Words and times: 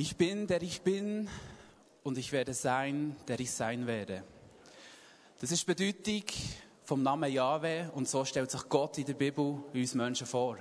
Ich 0.00 0.16
bin, 0.16 0.46
der 0.46 0.62
ich 0.62 0.82
bin, 0.82 1.28
und 2.04 2.18
ich 2.18 2.30
werde 2.30 2.54
sein, 2.54 3.16
der 3.26 3.40
ich 3.40 3.50
sein 3.50 3.88
werde. 3.88 4.22
Das 5.40 5.50
ist 5.50 5.62
die 5.62 5.74
Bedeutung 5.74 6.22
vom 6.84 7.02
Namen 7.02 7.32
Jahwe, 7.32 7.90
und 7.96 8.08
so 8.08 8.24
stellt 8.24 8.48
sich 8.48 8.68
Gott 8.68 8.96
in 8.98 9.06
der 9.06 9.14
Bibel 9.14 9.60
uns 9.74 9.94
Menschen 9.96 10.28
vor. 10.28 10.56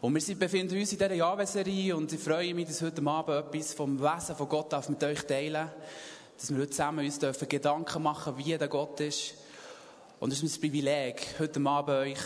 Und 0.00 0.14
wir 0.14 0.36
befinden 0.36 0.78
uns 0.78 0.92
in 0.92 0.98
dieser 0.98 1.12
Jahwe-Serie, 1.12 1.96
und 1.96 2.12
ich 2.12 2.20
freue 2.20 2.54
mich, 2.54 2.68
dass 2.68 2.80
heute 2.80 3.04
Abend 3.04 3.52
etwas 3.52 3.74
vom 3.74 4.00
Wesen 4.00 4.36
von 4.36 4.48
Gott 4.48 4.88
mit 4.88 5.02
euch 5.02 5.22
teilen 5.26 5.68
dass 6.36 6.50
wir 6.50 6.58
heute 6.58 6.70
zusammen 6.70 7.04
uns 7.04 7.18
dürfen 7.18 7.48
Gedanken 7.48 8.00
machen, 8.00 8.38
wie 8.38 8.56
der 8.56 8.68
Gott 8.68 9.00
ist. 9.00 9.34
Und 10.20 10.32
es 10.32 10.40
ist 10.40 10.56
ein 10.56 10.60
Privileg, 10.60 11.34
heute 11.40 11.60
Abend 11.66 11.96
euch 11.96 12.20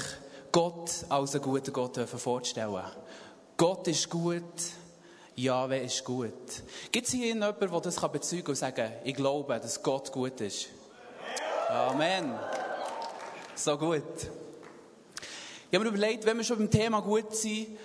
Gott 0.53 1.07
als 1.09 1.35
einen 1.35 1.45
guten 1.45 1.73
Gott 1.73 1.97
vorzustellen. 1.97 2.85
Gott 3.57 3.89
ist 3.89 4.11
gut, 4.11 4.43
Jahwe 5.37 5.79
ist 5.79 6.05
gut. 6.05 6.33
Gibt 6.91 7.07
es 7.07 7.13
hier 7.13 7.27
jemanden, 7.27 7.69
der 7.69 7.81
das 7.81 7.97
bezeugen 7.97 8.49
und 8.49 8.55
sagen 8.55 8.93
ich 9.05 9.15
glaube, 9.15 9.59
dass 9.59 9.83
Gott 9.83 10.13
gut 10.13 10.41
ist? 10.41 10.69
Amen. 11.69 12.35
So 13.55 13.79
gut. 13.79 14.03
Ich 15.71 15.79
habe 15.79 15.85
mir 15.85 15.97
überlegt, 15.97 16.27
wenn 16.27 16.37
wir 16.37 16.45
schon 16.45 16.59
beim 16.59 16.71
Thema 16.71 17.01
gut 17.01 17.35
sind, 17.35 17.79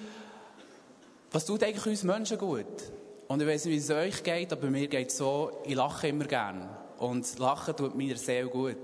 was 1.31 1.45
tut 1.45 1.63
eigentlich 1.63 1.85
uns 1.85 2.03
Menschen 2.03 2.37
gut? 2.37 2.65
Und 3.27 3.41
ich 3.41 3.47
weiß 3.47 3.65
nicht, 3.65 3.73
wie 3.75 3.77
es 3.77 3.89
euch 3.89 4.23
geht, 4.23 4.51
aber 4.51 4.67
mir 4.67 4.87
geht 4.87 5.09
es 5.09 5.17
so, 5.17 5.61
ich 5.65 5.75
lache 5.75 6.07
immer 6.07 6.25
gern. 6.25 6.69
Und 6.97 7.37
Lachen 7.39 7.75
tut 7.75 7.95
mir 7.95 8.17
sehr 8.17 8.45
gut. 8.47 8.75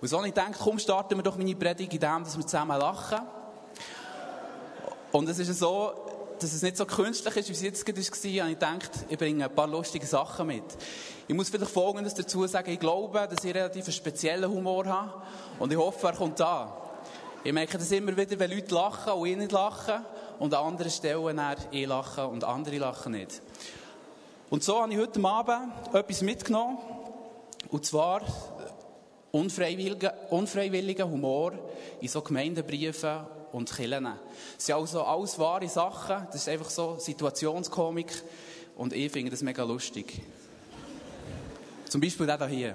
Und 0.00 0.08
so 0.08 0.16
habe 0.16 0.28
ich 0.28 0.34
gedacht, 0.34 0.54
komm, 0.58 0.78
starten 0.78 1.16
wir 1.16 1.22
doch 1.22 1.36
meine 1.36 1.54
Predigt 1.54 1.92
in 1.92 2.00
dem, 2.00 2.24
dass 2.24 2.36
wir 2.36 2.46
zusammen 2.46 2.78
lachen. 2.78 3.20
Und 5.12 5.28
es 5.28 5.38
ist 5.38 5.58
so, 5.58 6.03
dass 6.38 6.52
es 6.52 6.62
nicht 6.62 6.76
so 6.76 6.86
künstlich 6.86 7.36
ist, 7.36 7.48
wie 7.48 7.52
es 7.52 7.62
jetzt 7.62 7.86
gerade 7.86 7.98
war, 7.98 8.04
habe 8.04 8.50
ich 8.50 8.58
gedacht, 8.58 8.90
ich 9.08 9.18
bringe 9.18 9.44
ein 9.44 9.54
paar 9.54 9.66
lustige 9.66 10.06
Sachen 10.06 10.46
mit. 10.46 10.64
Ich 11.26 11.34
muss 11.34 11.48
vielleicht 11.48 11.70
Folgendes 11.70 12.14
dazu 12.14 12.46
sagen. 12.46 12.70
Ich 12.70 12.80
glaube, 12.80 13.26
dass 13.28 13.44
ich 13.44 13.54
relativ 13.54 13.84
einen 13.84 13.92
speziellen 13.92 14.50
Humor 14.50 14.84
habe. 14.86 15.22
Und 15.58 15.72
ich 15.72 15.78
hoffe, 15.78 16.06
er 16.08 16.12
kommt 16.14 16.38
da. 16.38 16.76
Ich 17.42 17.52
merke 17.52 17.78
das 17.78 17.90
immer 17.92 18.16
wieder, 18.16 18.38
wenn 18.38 18.50
Leute 18.50 18.74
lachen 18.74 19.12
und 19.12 19.26
ich 19.26 19.36
nicht 19.36 19.52
lachen. 19.52 20.04
Und 20.38 20.52
an 20.54 20.66
anderen 20.66 20.90
Stellen 20.90 21.38
er 21.38 21.56
ich 21.70 21.86
lachen 21.86 22.24
und 22.24 22.44
andere 22.44 22.78
lachen 22.78 23.12
nicht. 23.12 23.40
Und 24.50 24.62
so 24.62 24.80
habe 24.80 24.92
ich 24.92 24.98
heute 24.98 25.24
Abend 25.24 25.72
etwas 25.92 26.22
mitgenommen. 26.22 26.78
Und 27.70 27.86
zwar 27.86 28.22
unfreiwilligen, 29.30 30.10
unfreiwilligen 30.30 31.10
Humor 31.10 31.52
in 32.00 32.08
so 32.08 32.22
Gemeindebriefen 32.22 33.26
und 33.54 33.72
Killen. 33.72 34.04
Das 34.04 34.66
sind 34.66 34.74
also 34.74 35.02
alles 35.04 35.38
wahre 35.38 35.68
Sachen. 35.68 36.26
Das 36.26 36.34
ist 36.34 36.48
einfach 36.48 36.68
so 36.70 36.98
Situationskomik. 36.98 38.12
Und 38.76 38.92
ich 38.92 39.12
finde 39.12 39.30
das 39.30 39.42
mega 39.42 39.62
lustig. 39.62 40.20
Zum 41.88 42.00
Beispiel 42.00 42.26
der 42.26 42.46
hier. 42.48 42.74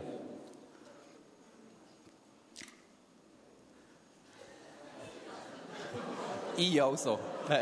Ich 6.55 6.81
also. 6.81 7.19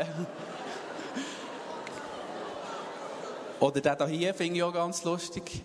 Oder 3.60 3.80
der 3.80 4.06
hier 4.06 4.32
finde 4.32 4.58
ich 4.58 4.62
auch 4.62 4.72
ganz 4.72 5.02
lustig. 5.02 5.64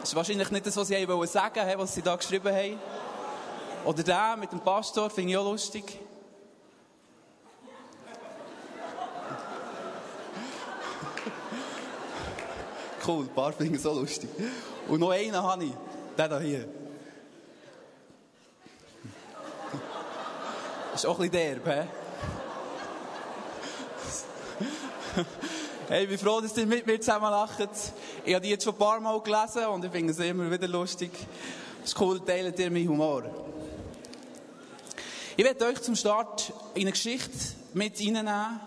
Das 0.00 0.10
ist 0.10 0.14
wahrscheinlich 0.14 0.50
nicht 0.50 0.66
das, 0.66 0.76
was 0.76 0.88
sie 0.88 0.94
sagen 0.94 1.08
wollten, 1.08 1.78
was 1.78 1.94
sie 1.94 2.02
da 2.02 2.14
geschrieben 2.14 2.54
haben. 2.54 2.78
Oder 3.88 4.02
der 4.02 4.36
mit 4.36 4.52
dem 4.52 4.60
Pastor, 4.60 5.08
finde 5.08 5.30
ich 5.30 5.36
auch 5.38 5.44
lustig. 5.44 5.98
cool, 13.06 13.24
ein 13.24 13.34
paar 13.34 13.54
finde 13.54 13.76
ich 13.76 13.82
so 13.82 13.94
lustig. 13.94 14.28
Und 14.88 15.00
noch 15.00 15.08
einen 15.08 15.34
habe 15.34 15.64
ich, 15.64 15.72
der 16.18 16.40
hier. 16.40 16.68
Das 20.92 21.04
ist 21.04 21.06
auch 21.06 21.18
ein 21.18 21.30
bisschen 21.30 21.62
derb, 21.62 21.66
he? 21.66 21.88
Hey, 25.88 26.02
ich 26.02 26.10
bin 26.10 26.18
froh, 26.18 26.42
dass 26.42 26.54
ihr 26.58 26.66
mit 26.66 26.86
mir 26.86 27.00
zusammen 27.00 27.30
lacht. 27.30 27.66
Ich 28.26 28.34
habe 28.34 28.44
die 28.44 28.50
jetzt 28.50 28.64
schon 28.64 28.74
ein 28.74 28.78
paar 28.78 29.00
Mal 29.00 29.18
gelesen 29.22 29.64
und 29.68 29.82
ich 29.82 29.90
finde 29.90 30.12
es 30.12 30.18
immer 30.18 30.50
wieder 30.50 30.68
lustig. 30.68 31.10
Es 31.82 31.94
ist 31.94 32.00
cool, 32.02 32.20
teilt 32.20 32.58
ihr 32.58 32.70
meinen 32.70 32.86
Humor. 32.86 33.47
Ich 35.38 35.44
werde 35.44 35.66
euch 35.66 35.80
zum 35.82 35.94
Start 35.94 36.52
in 36.74 36.80
eine 36.80 36.90
Geschichte 36.90 37.30
mit 37.72 37.96
reinnehmen. 38.00 38.58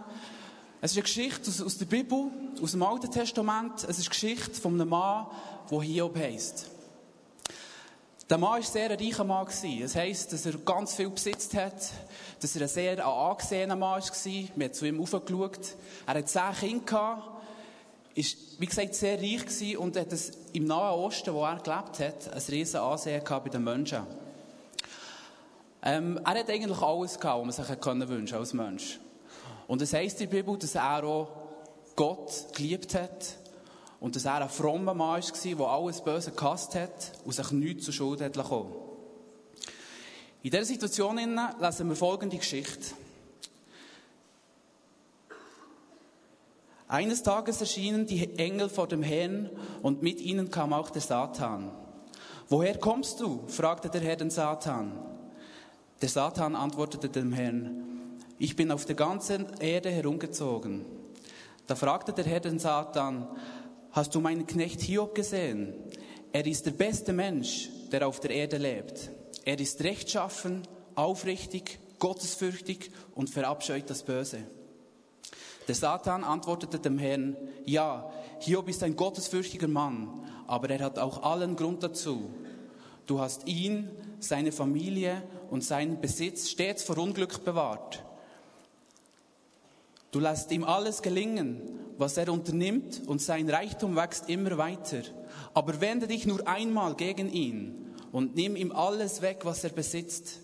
Es 0.80 0.92
ist 0.92 0.98
eine 0.98 1.04
Geschichte 1.04 1.50
aus, 1.50 1.62
aus 1.62 1.78
der 1.78 1.86
Bibel, 1.86 2.32
aus 2.64 2.72
dem 2.72 2.82
Alten 2.82 3.12
Testament. 3.12 3.84
Es 3.84 4.00
ist 4.00 4.06
eine 4.06 4.12
Geschichte 4.12 4.54
von 4.54 4.76
einem 4.76 4.88
Mann, 4.88 5.28
der 5.70 5.82
Hiob 5.82 6.16
heisst. 6.16 6.68
Der 8.30 8.38
Mann 8.38 8.54
war 8.54 8.62
sehr 8.62 8.90
ein 8.90 8.98
reicher 8.98 9.26
Mann. 9.26 9.48
Das 9.82 9.96
heisst, 9.98 10.32
dass 10.32 10.46
er 10.46 10.54
ganz 10.60 10.96
viel 10.96 11.10
besitzt 11.10 11.54
hat, 11.56 11.76
dass 12.40 12.56
er 12.56 12.62
ein 12.62 12.68
sehr 12.70 13.06
angesehener 13.06 13.76
Mann 13.76 14.02
war. 14.02 14.26
Wir 14.56 14.66
haben 14.66 14.74
zu 14.74 14.86
ihm 14.86 15.02
aufgeschaut. 15.02 15.76
Er 16.08 16.14
hat 16.14 16.30
zehn 16.30 16.56
Kinder 16.58 17.42
ist, 18.16 18.38
wie 18.62 18.66
gesagt, 18.66 18.96
sehr 18.96 19.20
reich 19.20 19.78
und 19.78 19.98
hat 19.98 20.14
es 20.14 20.32
im 20.54 20.64
Nahen 20.64 21.00
Osten, 21.00 21.34
wo 21.34 21.44
er 21.44 21.60
gelebt 21.60 22.00
hat, 22.00 22.34
ein 22.34 22.42
riesen 22.48 22.80
Ansehen 22.80 23.22
gehabt 23.22 23.44
bei 23.44 23.50
den 23.50 23.66
Menschen. 23.66 24.21
Ähm, 25.84 26.20
er 26.24 26.40
hat 26.40 26.50
eigentlich 26.50 26.82
alles 26.82 27.20
gehabt, 27.20 27.48
was 27.48 27.58
man 27.58 27.68
sich 27.68 27.80
können 27.80 28.08
wünschen 28.08 28.38
als 28.38 28.54
Mensch. 28.54 29.00
Und 29.68 29.82
es 29.82 29.94
heisst 29.94 30.22
in 30.22 30.30
der 30.30 30.38
Bibel, 30.38 30.58
dass 30.58 30.76
er 30.76 31.04
auch 31.04 31.28
Gott 31.96 32.48
geliebt 32.56 32.94
hat 32.94 33.38
und 34.00 34.16
dass 34.16 34.26
er 34.26 34.42
ein 34.42 34.50
frommer 34.50 34.94
Mann 34.94 35.22
war, 35.22 35.56
der 35.58 35.68
alles 35.68 36.02
Böse 36.02 36.32
gehasst 36.32 36.76
hat 36.76 37.12
und 37.26 37.34
sich 37.34 37.52
nichts 37.52 37.86
zur 37.86 37.94
Schuld 37.94 38.22
hat 38.22 38.36
lassen. 38.36 38.66
In 40.44 40.52
dieser 40.52 40.66
Situation 40.66 41.18
lesen 41.18 41.90
wir 41.90 41.96
folgende 41.96 42.38
Geschichte. 42.38 42.96
Eines 46.88 47.24
Tages 47.24 47.62
erschienen 47.62 48.06
die 48.06 48.38
Engel 48.38 48.68
vor 48.68 48.88
dem 48.88 49.02
Herrn 49.02 49.50
und 49.82 50.02
mit 50.02 50.20
ihnen 50.20 50.52
kam 50.52 50.74
auch 50.74 50.90
der 50.90 51.02
Satan. 51.02 51.72
Woher 52.50 52.78
kommst 52.78 53.22
du? 53.22 53.44
fragte 53.48 53.90
der 53.90 54.02
Herr 54.02 54.18
den 54.18 54.30
Satan. 54.30 55.11
Der 56.02 56.10
Satan 56.10 56.56
antwortete 56.56 57.10
dem 57.10 57.32
Herrn, 57.32 58.18
ich 58.40 58.56
bin 58.56 58.72
auf 58.72 58.86
der 58.86 58.96
ganzen 58.96 59.46
Erde 59.60 59.92
herumgezogen. 59.92 60.84
Da 61.68 61.76
fragte 61.76 62.12
der 62.12 62.26
Herr 62.26 62.40
den 62.40 62.58
Satan, 62.58 63.28
hast 63.92 64.16
du 64.16 64.20
meinen 64.20 64.48
Knecht 64.48 64.82
Hiob 64.82 65.14
gesehen? 65.14 65.76
Er 66.34 66.48
ist 66.48 66.66
der 66.66 66.72
beste 66.72 67.14
Mensch, 67.14 67.70
der 67.92 68.08
auf 68.08 68.20
der 68.20 68.32
Erde 68.32 68.58
lebt. 68.58 69.12
Er 69.46 69.60
ist 69.60 69.84
rechtschaffen, 69.84 70.64
aufrichtig, 70.96 71.78
gottesfürchtig 72.00 72.90
und 73.14 73.30
verabscheut 73.30 73.88
das 73.88 74.02
Böse. 74.02 74.40
Der 75.68 75.76
Satan 75.76 76.24
antwortete 76.24 76.80
dem 76.80 76.98
Herrn, 76.98 77.38
ja, 77.64 78.12
Hiob 78.40 78.70
ist 78.70 78.82
ein 78.82 78.96
gottesfürchtiger 78.96 79.68
Mann, 79.68 80.26
aber 80.48 80.72
er 80.72 80.84
hat 80.84 80.98
auch 80.98 81.22
allen 81.22 81.56
Grund 81.56 81.84
dazu. 81.84 82.32
Du 83.06 83.20
hast 83.20 83.48
ihn, 83.48 83.92
seine 84.20 84.52
Familie 84.52 85.22
und 85.52 85.64
seinen 85.64 86.00
Besitz 86.00 86.50
stets 86.50 86.82
vor 86.82 86.98
Unglück 86.98 87.44
bewahrt. 87.44 88.04
Du 90.12 90.20
lässt 90.20 90.52
ihm 90.52 90.64
alles 90.64 91.02
gelingen, 91.02 91.62
was 91.98 92.18
er 92.18 92.32
unternimmt, 92.32 93.02
und 93.06 93.22
sein 93.22 93.50
Reichtum 93.50 93.96
wächst 93.96 94.30
immer 94.30 94.58
weiter. 94.58 95.04
Aber 95.54 95.80
wende 95.80 96.08
dich 96.08 96.26
nur 96.26 96.48
einmal 96.48 96.96
gegen 96.96 97.32
ihn 97.32 97.94
und 98.12 98.36
nimm 98.36 98.56
ihm 98.56 98.72
alles 98.72 99.22
weg, 99.22 99.42
was 99.44 99.64
er 99.64 99.72
besitzt, 99.72 100.40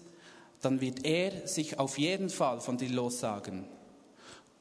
dann 0.61 0.81
wird 0.81 1.05
er 1.05 1.47
sich 1.47 1.79
auf 1.79 1.97
jeden 1.97 2.29
Fall 2.29 2.59
von 2.59 2.77
dir 2.77 2.89
lossagen. 2.89 3.65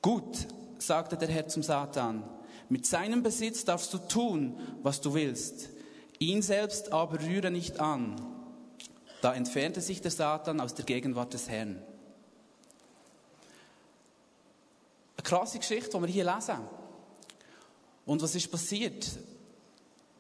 Gut, 0.01 0.47
sagte 0.79 1.17
der 1.17 1.29
Herr 1.29 1.49
zum 1.49 1.63
Satan, 1.65 2.23
mit 2.69 2.87
seinem 2.87 3.23
Besitz 3.23 3.65
darfst 3.65 3.93
du 3.95 3.99
tun, 3.99 4.57
was 4.83 5.01
du 5.01 5.15
willst. 5.15 5.71
Ihn 6.19 6.43
selbst 6.43 6.93
aber 6.93 7.21
rühre 7.21 7.51
nicht 7.51 7.81
an. 7.81 8.36
Da 9.21 9.35
entfernte 9.35 9.81
sich 9.81 10.01
der 10.01 10.11
Satan 10.11 10.61
aus 10.61 10.75
der 10.75 10.85
Gegenwart 10.85 11.33
des 11.35 11.49
Herrn. 11.49 11.83
Eine 15.17 15.23
krasse 15.23 15.59
Geschichte, 15.59 15.97
die 15.97 16.03
wir 16.03 16.09
hier 16.09 16.25
lesen. 16.25 16.59
Und 18.05 18.23
was 18.23 18.35
ist 18.35 18.51
passiert? 18.51 19.09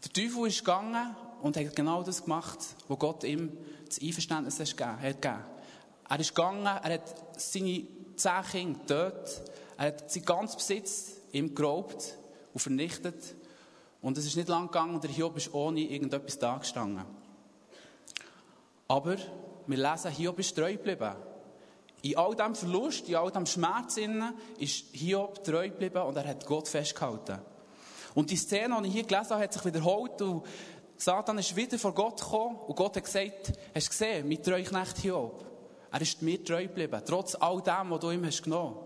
Der 0.04 0.12
Teufel 0.12 0.48
ist 0.48 0.60
gegangen 0.60 1.14
und 1.43 1.56
hat 1.56 1.76
genau 1.76 2.02
das 2.02 2.22
gemacht, 2.22 2.58
was 2.88 2.98
Gott 2.98 3.25
ihm 3.25 3.56
das 3.87 4.00
Einverständnis 4.00 4.58
hat 4.58 4.76
gegeben. 4.76 5.44
Er 6.08 6.20
ist 6.20 6.34
gegangen, 6.34 6.66
er 6.66 6.94
hat 6.94 7.40
seine 7.40 7.87
zehn 8.16 8.42
Kinder 8.50 9.10
getötet, 9.10 9.42
er 9.76 9.87
hat 9.87 10.10
seinen 10.10 10.25
ganzen 10.25 10.56
Besitz 10.56 11.12
ihm 11.32 11.54
geraubt 11.54 12.16
und 12.54 12.60
vernichtet. 12.60 13.34
Und 14.00 14.16
es 14.19 14.26
ist 14.26 14.37
nicht 14.37 14.49
lang 14.49 14.66
gegangen 14.66 14.94
und 14.94 15.04
der 15.04 15.10
Hiob 15.10 15.37
ist 15.37 15.52
ohne 15.52 15.81
irgendetwas 15.81 16.38
dagestanden. 16.38 17.04
Aber 18.88 19.17
wir 19.67 19.77
lesen, 19.77 20.11
Hiob 20.11 20.38
ist 20.38 20.56
treu 20.56 20.73
geblieben. 20.73 21.15
In 22.03 22.17
all 22.17 22.37
diesem 22.37 22.55
Verlust, 22.55 23.09
in 23.09 23.17
all 23.17 23.31
diesem 23.31 23.47
Schmerz 23.47 23.99
ist 24.59 24.85
Hiob 24.93 25.43
treu 25.43 25.69
geblieben 25.69 26.03
und 26.03 26.17
er 26.17 26.27
hat 26.27 26.47
Gott 26.47 26.69
festgehalten. 26.69 27.41
Und 28.15 28.31
die 28.31 28.37
Szene, 28.37 28.81
die 28.83 28.88
ich 28.88 28.94
hier 28.94 29.03
gelesen 29.03 29.31
habe, 29.31 29.43
hat 29.43 29.53
sich 29.53 29.65
wiederholt 29.65 30.23
und 30.23 30.44
Satan 30.97 31.38
ist 31.38 31.55
wieder 31.55 31.79
vor 31.79 31.93
Gott 31.93 32.21
gekommen 32.21 32.56
und 32.56 32.77
Gott 32.77 32.97
hat 32.97 33.05
gesagt, 33.05 33.53
hast 33.75 33.87
du 33.87 33.91
gesehen, 33.91 34.29
mein 34.29 34.43
treu 34.43 34.62
Knecht 34.62 34.99
Hiob, 34.99 35.44
er 35.91 36.00
ist 36.00 36.23
mir 36.23 36.43
treu 36.43 36.62
geblieben, 36.62 37.03
trotz 37.05 37.35
all 37.35 37.61
dem, 37.61 37.91
was 37.91 38.00
du 38.00 38.11
ihm 38.11 38.25
hast 38.25 38.43
genommen. 38.43 38.77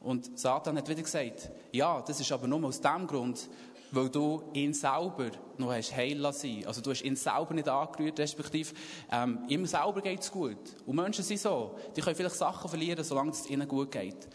Und 0.00 0.38
Satan 0.38 0.76
hat 0.76 0.88
wieder 0.88 1.02
gesagt, 1.02 1.50
ja, 1.72 2.00
das 2.02 2.20
ist 2.20 2.32
aber 2.32 2.46
nur 2.46 2.64
aus 2.64 2.80
dem 2.80 3.06
Grund, 3.06 3.48
weil 3.94 4.08
du 4.08 4.42
ihn 4.52 4.74
selber 4.74 5.30
noch 5.58 5.72
hast 5.72 5.94
heil 5.94 6.18
lassen. 6.18 6.66
Also 6.66 6.80
du 6.80 6.90
hast 6.90 7.02
ihn 7.02 7.16
selber 7.16 7.54
nicht 7.54 7.68
angerührt, 7.68 8.18
respektive 8.18 8.74
ähm, 9.10 9.44
ihm 9.48 9.66
selber 9.66 10.00
geht 10.00 10.20
es 10.20 10.30
gut. 10.30 10.58
Und 10.86 10.96
Menschen 10.96 11.24
sind 11.24 11.40
so, 11.40 11.76
die 11.96 12.00
können 12.00 12.16
vielleicht 12.16 12.36
Sachen 12.36 12.68
verlieren, 12.68 13.04
solange 13.04 13.30
es 13.30 13.48
ihnen 13.48 13.68
gut 13.68 13.90
geht. 13.90 14.28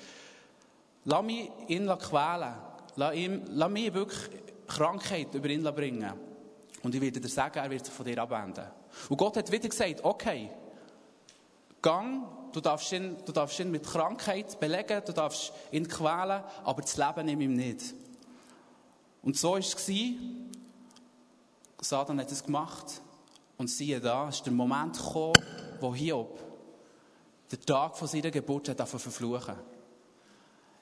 Lass 1.06 1.24
mich 1.24 1.50
ihn 1.68 1.88
quälen. 1.88 2.54
Lass, 2.96 3.16
ihm, 3.16 3.44
lass 3.48 3.70
mich 3.70 3.94
wirklich 3.94 4.30
Krankheit 4.68 5.34
über 5.34 5.50
ihn 5.50 5.64
bringen. 5.64 6.14
Und 6.84 6.96
ich 6.96 7.02
werde 7.02 7.20
dir 7.20 7.28
sagen, 7.28 7.60
er 7.60 7.70
wird 7.70 7.86
sich 7.86 7.94
von 7.94 8.06
dir 8.06 8.22
abwenden. 8.22 8.66
Und 9.10 9.18
Gott 9.18 9.38
hat 9.38 9.52
wieder 9.52 9.68
gesagt, 9.68 10.04
okay, 10.04 10.50
gang, 11.82 12.24
du 12.54 12.62
darfst 12.62 12.92
ihn, 12.92 13.18
du 13.26 13.32
darfst 13.32 13.60
ihn 13.60 13.72
mit 13.72 13.86
Krankheit 13.86 14.60
belegen, 14.60 15.02
du 15.06 15.14
darfst 15.14 15.54
ihn 15.72 15.88
quälen, 15.88 16.44
aber 16.64 16.82
das 16.82 16.98
Leben 16.98 17.26
nimm 17.26 17.42
ihm 17.42 17.54
nicht. 17.54 17.94
Und 19.22 19.38
so 19.38 19.52
war 19.52 19.60
es. 19.60 19.88
Satan 21.82 22.20
hat 22.20 22.32
es 22.32 22.44
gemacht. 22.44 23.02
Und 23.58 23.70
siehe 23.70 24.00
da, 24.00 24.30
ist 24.30 24.46
der 24.46 24.54
Moment 24.54 24.98
gekommen, 24.98 25.34
wo 25.82 25.94
Hiob 25.94 26.40
den 27.52 27.62
Tag 27.62 27.98
von 27.98 28.08
seiner 28.08 28.32
Geburt 28.32 28.70
hat 28.70 28.88
verfluchen 28.88 29.56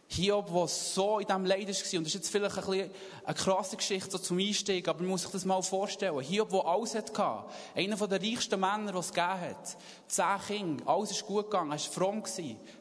Hiob, 0.09 0.53
der 0.53 0.67
so 0.67 1.19
in 1.19 1.27
diesem 1.27 1.45
Leid 1.45 1.67
war, 1.67 1.97
und 1.97 2.05
das 2.05 2.07
ist 2.07 2.13
jetzt 2.13 2.29
vielleicht 2.29 2.57
ein 2.57 2.65
bisschen 2.65 2.91
eine 3.25 3.35
krasse 3.35 3.75
Geschichte 3.75 4.11
so 4.11 4.17
zum 4.17 4.37
Einstieg, 4.37 4.87
aber 4.87 4.99
man 4.99 5.09
muss 5.09 5.23
sich 5.23 5.31
das 5.31 5.43
mal 5.43 5.61
vorstellen. 5.61 6.21
Hiob, 6.21 6.49
der 6.49 6.65
alles 6.65 6.95
hatte, 6.95 7.43
einer 7.75 8.07
der 8.07 8.21
reichsten 8.21 8.59
Männer, 8.59 8.93
die 8.93 8.97
es 8.99 9.11
gegeben 9.11 9.41
hat, 9.41 9.77
zehn 10.07 10.25
Kinder, 10.47 10.87
alles 10.87 11.11
ist 11.11 11.25
gut 11.25 11.45
gegangen, 11.45 11.71
er 11.71 11.77
war 11.77 11.91
fromm, 11.91 12.23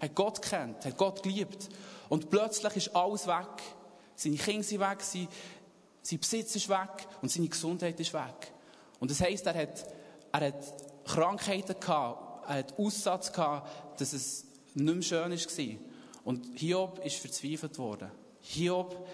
hat 0.00 0.14
Gott 0.14 0.40
kennt, 0.40 0.84
hat 0.84 0.96
Gott 0.96 1.22
geliebt. 1.22 1.68
Und 2.08 2.30
plötzlich 2.30 2.76
ist 2.76 2.94
alles 2.94 3.26
weg. 3.26 3.62
Seine 4.16 4.36
Kinder 4.36 4.62
sind 4.62 4.80
weg, 4.80 5.00
sein, 5.02 5.28
sein 6.02 6.18
Besitz 6.18 6.56
ist 6.56 6.68
weg 6.68 7.06
und 7.22 7.30
seine 7.30 7.48
Gesundheit 7.48 8.00
ist 8.00 8.12
weg. 8.14 8.52
Und 8.98 9.10
das 9.10 9.20
heisst, 9.20 9.46
er 9.46 9.54
hat, 9.54 9.86
er 10.32 10.40
hat 10.40 11.04
Krankheiten 11.04 11.78
gehabt, 11.78 12.48
er 12.48 12.56
hat 12.56 12.78
Aussatz 12.78 13.32
gehabt, 13.32 14.00
dass 14.00 14.12
es 14.12 14.46
nicht 14.74 14.94
mehr 14.94 15.02
schön 15.02 15.30
war. 15.30 15.78
Und 16.24 16.58
Hiob 16.58 17.04
ist 17.04 17.16
verzweifelt 17.16 17.78
worden. 17.78 18.10
Hiob 18.40 19.06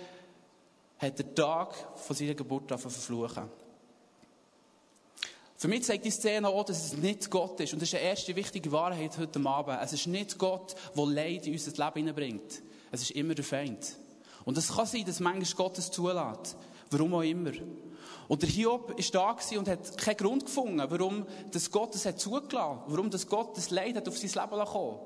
hat 0.98 1.18
den 1.18 1.34
Tag 1.34 1.74
von 1.98 2.16
seiner 2.16 2.34
Geburt 2.34 2.68
verfluchen. 2.68 3.50
Für 5.56 5.68
mich 5.68 5.84
zeigt 5.84 6.04
die 6.04 6.10
Szene 6.10 6.48
auch, 6.48 6.64
dass 6.64 6.86
es 6.86 6.96
nicht 6.96 7.30
Gott 7.30 7.60
ist. 7.60 7.72
Und 7.72 7.80
das 7.80 7.88
ist 7.88 7.94
eine 7.94 8.04
erste 8.04 8.34
wichtige 8.34 8.72
Wahrheit 8.72 9.16
heute 9.16 9.38
Abend. 9.46 9.78
Es 9.80 9.92
ist 9.92 10.06
nicht 10.06 10.36
Gott, 10.38 10.74
der 10.96 11.06
Leid 11.06 11.46
in 11.46 11.52
unser 11.52 11.70
Leben 11.70 11.98
hineinbringt. 11.98 12.62
Es 12.90 13.02
ist 13.02 13.12
immer 13.12 13.34
der 13.34 13.44
Feind. 13.44 13.96
Und 14.44 14.58
es 14.58 14.74
kann 14.74 14.86
sein, 14.86 15.04
dass 15.04 15.20
manchmal 15.20 15.54
Gott 15.56 15.78
es 15.78 15.90
zulässt. 15.90 16.56
Warum 16.90 17.14
auch 17.14 17.22
immer. 17.22 17.52
Und 18.28 18.42
der 18.42 18.48
Hiob 18.48 18.90
war 18.90 19.36
da 19.36 19.58
und 19.58 19.68
hat 19.68 19.98
keinen 19.98 20.16
Grund 20.16 20.44
gefunden, 20.46 20.82
warum 20.88 21.26
das 21.50 21.70
Gott 21.70 21.94
es 21.94 22.06
hat 22.06 22.20
zugelassen 22.20 22.80
warum 22.86 23.10
das 23.10 23.26
Gott 23.26 23.56
das 23.56 23.70
Leid 23.70 23.96
hat 23.96 24.08
auf 24.08 24.16
sein 24.16 24.30
Leben 24.30 24.56
lassen 24.56 24.98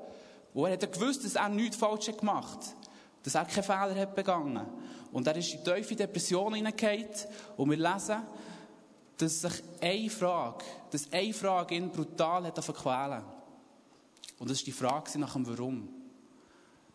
Und 0.53 0.65
er 0.65 0.73
hat 0.73 0.93
gewusst, 0.93 1.25
dass 1.25 1.35
er 1.35 1.49
nichts 1.49 1.77
falsch 1.77 2.07
hat 2.07 2.19
gemacht 2.19 2.59
dass 3.27 3.35
er 3.35 3.43
keinen 3.43 3.63
Fehler 3.63 4.01
hat 4.01 4.15
begangen. 4.15 4.65
Und 5.11 5.27
er 5.27 5.35
ist 5.35 5.53
in 5.53 5.61
tiefe 5.61 5.97
Depression 5.97 6.53
hineingegangen 6.53 7.09
und 7.57 7.69
wir 7.69 7.75
lesen, 7.77 8.21
dass 9.17 9.41
sich 9.41 9.63
eine 9.81 10.09
Frage, 10.09 10.63
dass 10.91 11.11
eine 11.11 11.33
Frage 11.33 11.75
ihn 11.75 11.91
brutal 11.91 12.45
hat 12.45 12.63
verquälen. 12.63 13.23
Und 14.39 14.49
das 14.49 14.59
ist 14.59 14.67
die 14.67 14.71
Frage 14.71 15.19
nach 15.19 15.33
dem 15.33 15.45
Warum. 15.45 15.89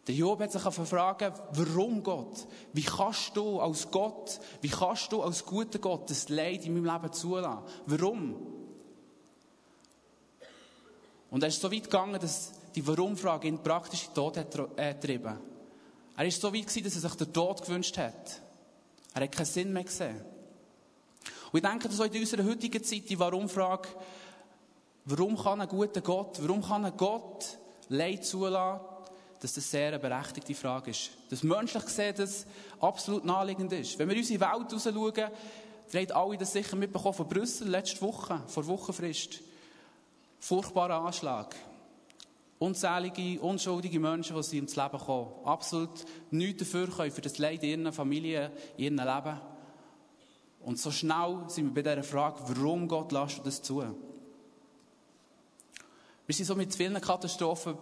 Der 0.06 0.14
Job 0.16 0.40
hat 0.40 0.50
sich 0.50 0.62
fragen, 0.62 1.32
warum 1.52 2.02
Gott? 2.02 2.46
Wie 2.72 2.82
kannst 2.82 3.36
du 3.36 3.60
als 3.60 3.88
Gott, 3.90 4.40
wie 4.60 4.68
kannst 4.68 5.12
du 5.12 5.22
als 5.22 5.44
guter 5.44 5.78
Gott 5.78 6.10
das 6.10 6.28
Leid 6.28 6.66
in 6.66 6.74
meinem 6.74 6.92
Leben 6.92 7.12
zulassen? 7.12 7.62
Warum? 7.86 8.36
Und 11.30 11.42
er 11.42 11.48
ist 11.48 11.60
so 11.60 11.70
weit 11.70 11.84
gegangen, 11.84 12.20
dass 12.20 12.52
die 12.74 12.86
Warum-Frage 12.86 13.46
ihn 13.46 13.62
praktisch 13.62 14.02
in 14.02 14.08
den 14.08 14.14
Tod 14.14 14.36
hat 14.36 14.54
äh, 14.76 14.92
getrieben. 14.92 15.38
Er 16.16 16.26
ist 16.26 16.40
so 16.40 16.52
weit 16.52 16.66
gewesen, 16.66 16.84
dass 16.84 16.94
er 16.96 17.00
sich 17.08 17.14
den 17.14 17.32
Tod 17.32 17.62
gewünscht 17.62 17.96
hat. 17.96 18.42
Er 19.14 19.22
hat 19.22 19.32
keinen 19.32 19.46
Sinn 19.46 19.72
mehr 19.72 19.84
gesehen. 19.84 20.20
Und 21.52 21.58
ich 21.58 21.70
denke, 21.70 21.88
dass 21.88 22.00
auch 22.00 22.06
in 22.06 22.20
unserer 22.20 22.44
heutigen 22.44 22.82
Zeit 22.82 23.08
die 23.08 23.18
Warum-Frage, 23.18 23.88
warum 25.04 25.36
kann 25.36 25.60
ein 25.60 25.68
guter 25.68 26.00
Gott, 26.00 26.38
warum 26.42 26.62
kann 26.62 26.84
ein 26.84 26.96
Gott 26.96 27.58
Leid 27.88 28.24
zulassen, 28.24 28.80
dass 29.42 29.54
das 29.54 29.68
sehr 29.68 29.88
eine 29.88 29.98
berechtigte 29.98 30.54
Frage 30.54 30.92
ist. 30.92 31.10
Dass 31.28 31.42
menschlich 31.42 31.84
gesehen 31.84 32.14
das 32.16 32.46
absolut 32.80 33.24
naheliegend 33.24 33.72
ist. 33.72 33.98
Wenn 33.98 34.08
wir 34.08 34.16
unsere 34.16 34.38
Welt 34.38 34.72
rausschauen, 34.72 35.14
ihr 35.92 36.00
habt 36.00 36.12
alle 36.12 36.38
das 36.38 36.52
sicher 36.52 36.76
mitbekommen 36.76 37.14
von 37.14 37.26
Brüssel 37.26 37.68
letzte 37.68 38.00
Woche, 38.02 38.40
vor 38.46 38.64
Wochenfrist. 38.68 39.40
Furchtbarer 40.38 41.00
Anschlag. 41.00 41.56
Unzählige, 42.60 43.40
unschuldige 43.40 43.98
Menschen, 43.98 44.36
die 44.36 44.42
sie 44.44 44.58
ins 44.58 44.76
Leben 44.76 44.98
kommen. 44.98 45.32
Absolut 45.44 46.04
nichts 46.30 46.60
dafür 46.60 46.86
können 46.86 47.10
für 47.10 47.20
das 47.20 47.38
Leid 47.38 47.64
in 47.64 47.82
ihren 47.82 47.92
Familien, 47.92 48.52
in 48.76 48.96
ihrem 48.96 48.96
Leben. 48.96 49.40
Und 50.60 50.78
so 50.78 50.92
schnell 50.92 51.42
sind 51.48 51.74
wir 51.74 51.82
bei 51.82 51.90
dieser 51.90 52.04
Frage, 52.04 52.38
warum 52.46 52.86
Gott 52.86 53.10
lasst 53.10 53.44
das 53.44 53.60
zu? 53.60 53.82
Wir 56.26 56.34
sind 56.34 56.46
so 56.46 56.54
mit 56.54 56.72
vielen 56.72 57.00
Katastrophen 57.00 57.76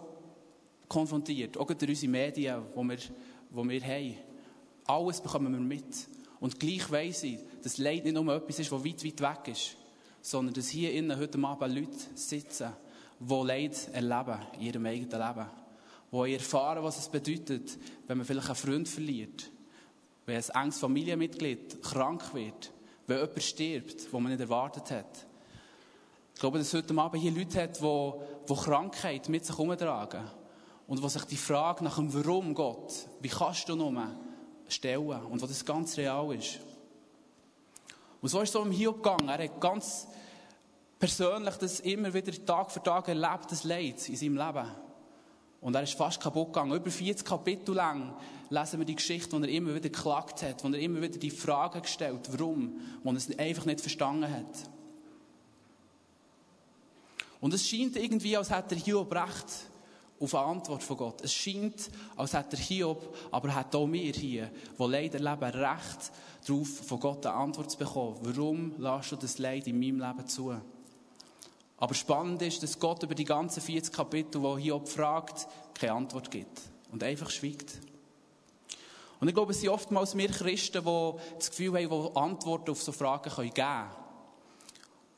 konfrontiert. 0.91 1.57
Auch 1.57 1.67
durch 1.67 1.89
unsere 1.89 2.11
Medien, 2.11 2.61
die 2.75 2.83
wir, 2.83 2.97
die 2.97 3.69
wir 3.69 3.81
haben. 3.81 4.17
Alles 4.85 5.21
bekommen 5.21 5.53
wir 5.53 5.59
mit. 5.59 6.07
Und 6.41 6.59
gleich 6.59 6.91
weiss 6.91 7.23
ich, 7.23 7.39
dass 7.63 7.77
Leid 7.77 8.03
nicht 8.03 8.13
nur 8.13 8.33
etwas 8.35 8.59
ist, 8.59 8.71
das 8.71 8.83
weit, 8.83 9.05
weit 9.05 9.21
weg 9.21 9.53
ist, 9.53 9.77
sondern 10.21 10.53
dass 10.53 10.67
hier 10.67 10.91
innen 10.91 11.17
heute 11.17 11.41
Abend 11.43 11.75
Leute 11.75 11.97
sitzen, 12.15 12.71
die 13.19 13.33
Leid 13.33 13.89
erleben 13.93 14.39
in 14.55 14.61
ihrem 14.61 14.85
eigenen 14.85 15.09
Leben. 15.11 15.45
Die 16.11 16.33
erfahren, 16.33 16.83
was 16.83 16.99
es 16.99 17.07
bedeutet, 17.07 17.77
wenn 18.07 18.17
man 18.17 18.27
vielleicht 18.27 18.47
einen 18.47 18.55
Freund 18.55 18.89
verliert. 18.89 19.49
Wenn 20.25 20.35
ein 20.35 20.63
enges 20.63 20.79
Familienmitglied 20.79 21.81
krank 21.81 22.33
wird. 22.33 22.73
Wenn 23.07 23.19
jemand 23.19 23.43
stirbt, 23.43 24.11
wo 24.11 24.19
man 24.19 24.31
nicht 24.31 24.41
erwartet 24.41 24.91
hat. 24.91 25.25
Ich 26.33 26.39
glaube, 26.41 26.57
dass 26.57 26.73
heute 26.73 26.97
Abend 26.97 27.21
hier 27.21 27.31
Leute 27.31 27.61
hat, 27.61 27.79
die, 27.79 28.11
die 28.49 28.55
Krankheit 28.55 29.29
mit 29.29 29.45
sich 29.45 29.57
herumtragen 29.57 30.40
und 30.91 31.01
wo 31.01 31.07
sich 31.07 31.23
die 31.23 31.37
Frage 31.37 31.85
nach 31.85 31.95
dem 31.95 32.13
Warum 32.13 32.53
Gott, 32.53 33.07
wie 33.21 33.29
kannst 33.29 33.69
du 33.69 33.77
nur 33.77 34.13
stellen 34.67 35.23
und 35.23 35.41
wo 35.41 35.45
das 35.45 35.63
ganz 35.63 35.95
real 35.95 36.35
ist. 36.35 36.59
Und 38.21 38.27
so 38.27 38.41
ist 38.41 38.49
es 38.49 38.53
so 38.53 38.61
im 38.61 38.71
Hiob 38.71 39.01
gegangen. 39.01 39.29
Er 39.29 39.41
hat 39.41 39.61
ganz 39.61 40.05
persönlich 40.99 41.55
das 41.55 41.79
immer 41.79 42.13
wieder 42.13 42.33
Tag 42.45 42.71
für 42.71 42.83
Tag 42.83 43.07
erlebt, 43.07 43.49
das 43.49 43.63
Leid 43.63 44.09
in 44.09 44.17
seinem 44.17 44.35
Leben. 44.35 44.69
Und 45.61 45.75
er 45.75 45.83
ist 45.83 45.93
fast 45.93 46.19
kaputt 46.19 46.47
gegangen. 46.47 46.73
Über 46.73 46.91
40 46.91 47.25
Kapitel 47.25 47.73
lang 47.73 48.13
lesen 48.49 48.79
wir 48.79 48.85
die 48.85 48.95
Geschichte, 48.95 49.31
wo 49.31 49.41
er 49.41 49.47
immer 49.47 49.73
wieder 49.73 49.89
geklagt 49.89 50.43
hat, 50.43 50.61
wo 50.61 50.67
er 50.67 50.79
immer 50.79 51.01
wieder 51.01 51.17
die 51.17 51.31
Frage 51.31 51.79
gestellt 51.79 52.27
warum, 52.33 52.81
wo 53.01 53.11
er 53.11 53.15
es 53.15 53.39
einfach 53.39 53.63
nicht 53.63 53.79
verstanden 53.79 54.29
hat. 54.29 54.69
Und 57.39 57.53
es 57.53 57.65
scheint 57.65 57.95
irgendwie, 57.95 58.35
als 58.35 58.49
hätte 58.49 58.75
er 58.75 58.81
Hiob 58.81 59.15
recht 59.15 59.70
auf 60.21 60.35
eine 60.35 60.45
Antwort 60.45 60.83
von 60.83 60.97
Gott. 60.97 61.21
Es 61.21 61.33
scheint, 61.33 61.89
als 62.15 62.33
hätte 62.33 62.55
er 62.55 62.61
Hiob, 62.61 63.15
aber 63.31 63.55
hat 63.55 63.75
auch 63.75 63.91
wir 63.91 64.13
hier, 64.13 64.51
die 64.77 64.83
leider 64.83 65.19
leben, 65.19 65.59
Recht 65.59 66.11
darauf, 66.47 66.67
von 66.67 66.99
Gott 66.99 67.25
eine 67.25 67.35
Antwort 67.35 67.71
zu 67.71 67.77
bekommen. 67.77 68.17
Warum 68.21 68.73
lässt 68.77 69.11
du 69.11 69.15
das 69.15 69.37
Leid 69.39 69.67
in 69.67 69.79
meinem 69.79 69.99
Leben 69.99 70.27
zu? 70.27 70.55
Aber 71.77 71.95
spannend 71.95 72.41
ist, 72.43 72.61
dass 72.61 72.79
Gott 72.79 73.01
über 73.01 73.15
die 73.15 73.25
ganzen 73.25 73.61
40 73.61 73.91
Kapitel, 73.91 74.41
wo 74.41 74.57
Hiob 74.57 74.87
fragt, 74.87 75.47
keine 75.73 75.93
Antwort 75.93 76.29
gibt. 76.29 76.61
Und 76.91 77.03
einfach 77.03 77.31
schweigt. 77.31 77.79
Und 79.19 79.27
ich 79.27 79.33
glaube, 79.33 79.51
es 79.51 79.61
sind 79.61 79.69
oftmals 79.69 80.15
wir 80.15 80.29
Christen, 80.29 80.83
die 80.83 81.13
das 81.37 81.49
Gefühl 81.49 81.73
haben, 81.73 81.89
die 81.89 82.15
Antworten 82.15 82.71
auf 82.71 82.81
so 82.81 82.91
Fragen 82.91 83.31
geben 83.35 83.53
können. 83.53 83.89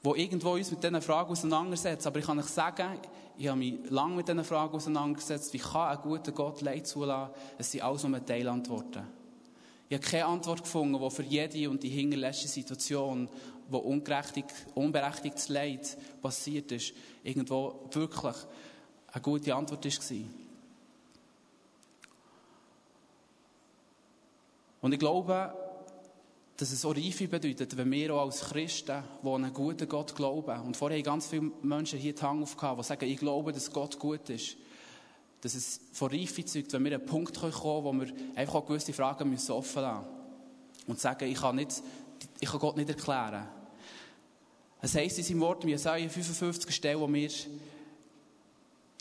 Die 0.05 0.21
irgendwo 0.21 0.51
uns 0.51 0.71
mit 0.71 0.83
diesen 0.83 1.01
Fragen 1.01 1.31
auseinandersetzen. 1.31 2.07
Aber 2.07 2.19
ich 2.19 2.25
kann 2.25 2.39
euch 2.39 2.45
sagen, 2.45 2.99
ich 3.37 3.47
habe 3.47 3.57
mich 3.57 3.89
lange 3.89 4.15
mit 4.15 4.27
diesen 4.27 4.43
Fragen 4.43 4.75
auseinandergesetzt. 4.75 5.53
Wie 5.53 5.59
kann 5.59 5.97
ein 5.97 6.01
guter 6.01 6.31
Gott 6.31 6.61
Leid 6.61 6.85
zulassen? 6.87 7.33
Es 7.57 7.71
sind 7.71 7.81
alles 7.81 8.03
nur 8.03 8.23
Teilantworten. 8.25 9.03
Ich 9.89 9.97
habe 9.97 10.07
keine 10.07 10.25
Antwort 10.25 10.63
gefunden, 10.63 10.99
die 10.99 11.09
für 11.09 11.23
jede 11.23 11.69
und 11.69 11.83
die 11.83 11.89
hinterletzte 11.89 12.47
Situation, 12.47 13.29
wo 13.69 13.77
unberechtigtes 13.77 15.49
Leid 15.49 15.97
passiert 16.21 16.71
ist, 16.71 16.93
irgendwo 17.23 17.87
wirklich 17.91 18.35
eine 19.11 19.21
gute 19.21 19.55
Antwort 19.55 19.85
war. 19.85 20.17
Und 24.81 24.91
ich 24.91 24.99
glaube, 24.99 25.53
dass 26.63 26.71
es 26.71 26.85
auch 26.85 26.95
Reife 26.95 27.27
bedeutet, 27.27 27.75
wenn 27.75 27.91
wir 27.91 28.15
auch 28.15 28.21
als 28.21 28.39
Christen, 28.39 29.03
die 29.21 29.27
an 29.27 29.43
einen 29.43 29.53
guten 29.53 29.85
Gott 29.85 30.15
glauben, 30.15 30.61
und 30.61 30.77
vorher 30.77 30.97
haben 30.97 31.03
ganz 31.03 31.27
viele 31.27 31.51
Menschen 31.61 31.99
hier 31.99 32.15
die 32.15 32.21
Hand 32.21 32.41
aufgehauen, 32.41 32.77
die 32.77 32.83
sagen, 32.85 33.05
ich 33.05 33.17
glaube, 33.17 33.51
dass 33.51 33.69
Gott 33.69 33.99
gut 33.99 34.29
ist, 34.29 34.55
dass 35.41 35.55
es 35.55 35.81
von 35.91 36.09
Reife 36.09 36.45
zeugt, 36.45 36.71
wenn 36.71 36.85
wir 36.85 36.95
an 36.95 37.01
einen 37.01 37.09
Punkt 37.09 37.37
kommen 37.37 37.83
wo 37.83 37.91
wir 37.91 38.07
einfach 38.35 38.55
auch 38.55 38.65
gewisse 38.65 38.93
Fragen 38.93 39.29
müssen 39.29 39.51
offen 39.51 39.81
lassen 39.81 40.05
müssen. 40.05 40.87
Und 40.87 41.01
sagen, 41.01 41.29
ich 41.29 41.41
kann, 41.41 41.57
nicht, 41.57 41.83
ich 42.39 42.49
kann 42.49 42.59
Gott 42.61 42.77
nicht 42.77 42.87
erklären. 42.87 43.45
Es 44.81 44.95
heisst 44.95 45.17
in 45.17 45.25
seinem 45.25 45.41
Wort, 45.41 45.65
in 45.65 45.69
Jesaja 45.71 46.07
55 46.07 46.73
Stelle, 46.73 46.97
wo 46.97 47.07
mir 47.07 47.29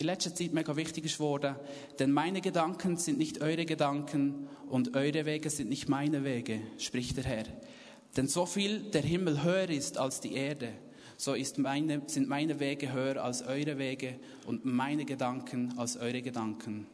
in 0.03 0.07
letzter 0.07 0.35
Zeit 0.35 0.53
mega 0.53 0.75
wichtig 0.75 1.05
geworden, 1.05 1.55
denn 2.01 2.11
meine 2.11 2.41
Gedanken 2.41 2.97
sind 2.97 3.19
nicht 3.19 3.41
eure 3.41 3.65
Gedanken 3.65 4.49
und 4.69 4.97
eure 4.97 5.27
Wege 5.27 5.49
sind 5.49 5.69
nicht 5.69 5.89
meine 5.89 6.25
Wege, 6.25 6.61
spricht 6.79 7.17
der 7.17 7.25
Herr. 7.25 7.45
Denn 8.17 8.27
so 8.27 8.45
viel 8.45 8.81
der 8.91 9.03
Himmel 9.03 9.45
höher 9.45 9.71
ist 9.71 9.99
als 9.99 10.21
die 10.21 10.35
Erde, 10.35 10.73
so 11.17 11.37
meine, 11.59 12.03
sind 12.07 12.29
meine 12.29 12.59
Wege 12.59 12.93
höher 12.93 13.23
als 13.23 13.43
eure 13.43 13.79
Wege 13.79 14.19
und 14.45 14.65
meine 14.65 15.05
Gedanken 15.05 15.79
als 15.79 15.97
eure 15.97 16.21
Gedanken. 16.21 16.89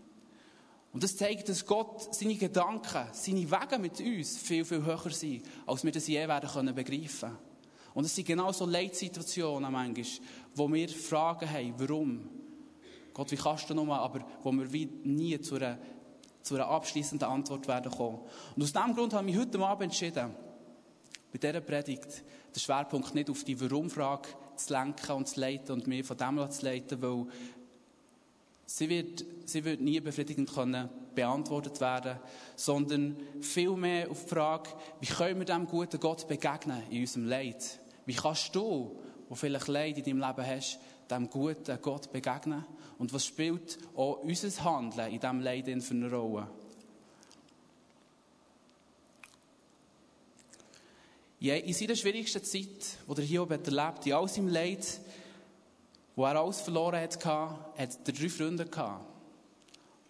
Und 0.92 1.02
das 1.02 1.16
zeigt, 1.16 1.48
dass 1.48 1.64
Gott 1.64 2.14
seine 2.14 2.34
Gedanken, 2.34 3.06
seine 3.12 3.50
Wege 3.50 3.78
mit 3.78 4.00
uns 4.00 4.36
viel, 4.36 4.66
viel 4.66 4.84
höher 4.84 5.10
sind, 5.10 5.44
als 5.66 5.82
wir 5.82 5.92
das 5.92 6.08
je 6.08 6.28
werden 6.28 6.50
können 6.50 6.74
begreifen. 6.74 7.30
Und 7.94 8.04
es 8.04 8.14
sind 8.14 8.26
genau 8.26 8.52
so 8.52 8.66
Leitsituationen 8.66 9.72
manchmal, 9.72 10.04
wo 10.54 10.70
wir 10.70 10.88
Fragen 10.90 11.50
haben, 11.50 11.74
warum? 11.78 12.28
Gott, 13.18 13.32
wie 13.32 13.36
kannst 13.36 13.68
du 13.68 13.74
nur, 13.74 13.98
aber 13.98 14.24
wo 14.44 14.52
wir 14.52 14.72
wie 14.72 14.86
nie 15.02 15.40
zu 15.40 15.56
einer, 15.56 15.76
zu 16.40 16.54
einer 16.54 16.68
abschließenden 16.68 17.28
Antwort 17.28 17.66
werden 17.66 17.90
kommen. 17.90 18.20
Und 18.54 18.62
aus 18.62 18.72
diesem 18.72 18.94
Grund 18.94 19.12
habe 19.12 19.28
ich 19.28 19.36
heute 19.36 19.58
Abend 19.58 19.82
entschieden, 19.82 20.36
bei 21.32 21.38
dieser 21.38 21.60
Predigt 21.60 22.22
den 22.54 22.60
Schwerpunkt 22.60 23.16
nicht 23.16 23.28
auf 23.28 23.42
die 23.42 23.60
Warum-Frage 23.60 24.28
zu 24.54 24.72
lenken 24.72 25.10
und 25.16 25.26
zu 25.26 25.40
leiten 25.40 25.72
und 25.72 25.88
mir 25.88 26.04
von 26.04 26.16
dem 26.16 26.48
zu 26.48 26.64
leiten, 26.64 27.02
weil 27.02 27.26
sie 28.66 28.88
wird, 28.88 29.24
sie 29.46 29.64
wird 29.64 29.80
nie 29.80 29.98
befriedigend 29.98 30.54
können 30.54 30.88
beantwortet 31.16 31.80
werden, 31.80 32.20
sondern 32.54 33.16
vielmehr 33.40 34.12
auf 34.12 34.22
die 34.22 34.28
Frage, 34.28 34.70
wie 35.00 35.06
können 35.06 35.40
wir 35.40 35.44
dem 35.44 35.66
guten 35.66 35.98
Gott 35.98 36.28
begegnen 36.28 36.84
in 36.88 37.00
unserem 37.00 37.26
Leid? 37.26 37.80
Wie 38.06 38.14
kannst 38.14 38.54
du, 38.54 38.96
wo 39.28 39.34
vielleicht 39.34 39.66
Leid 39.66 39.98
in 39.98 40.04
deinem 40.04 40.20
Leben 40.20 40.46
hast, 40.46 40.78
dem 41.10 41.30
guten 41.30 41.78
Gott 41.82 42.12
begegnen? 42.12 42.64
Und 42.98 43.12
was 43.12 43.26
spielt 43.26 43.78
auch 43.96 44.20
unser 44.22 44.64
Handeln 44.64 45.12
in 45.12 45.20
diesem 45.20 45.40
Leid 45.40 45.82
für 45.82 45.94
eine 45.94 46.10
Rolle? 46.10 46.48
Ja, 51.40 51.54
in 51.54 51.72
seiner 51.72 51.94
schwierigsten 51.94 52.42
Zeit, 52.42 52.98
die 53.08 53.16
er 53.16 53.22
hier 53.22 53.48
erlebt 53.48 54.06
in 54.06 54.12
all 54.12 54.28
seinem 54.28 54.48
Leid, 54.48 55.00
wo 56.16 56.24
er 56.24 56.34
alles 56.34 56.60
verloren 56.60 57.00
hat, 57.00 57.24
hat 57.24 57.68
er 57.76 58.12
drei 58.12 58.28
Freunde 58.28 58.66
gehabt, 58.66 59.06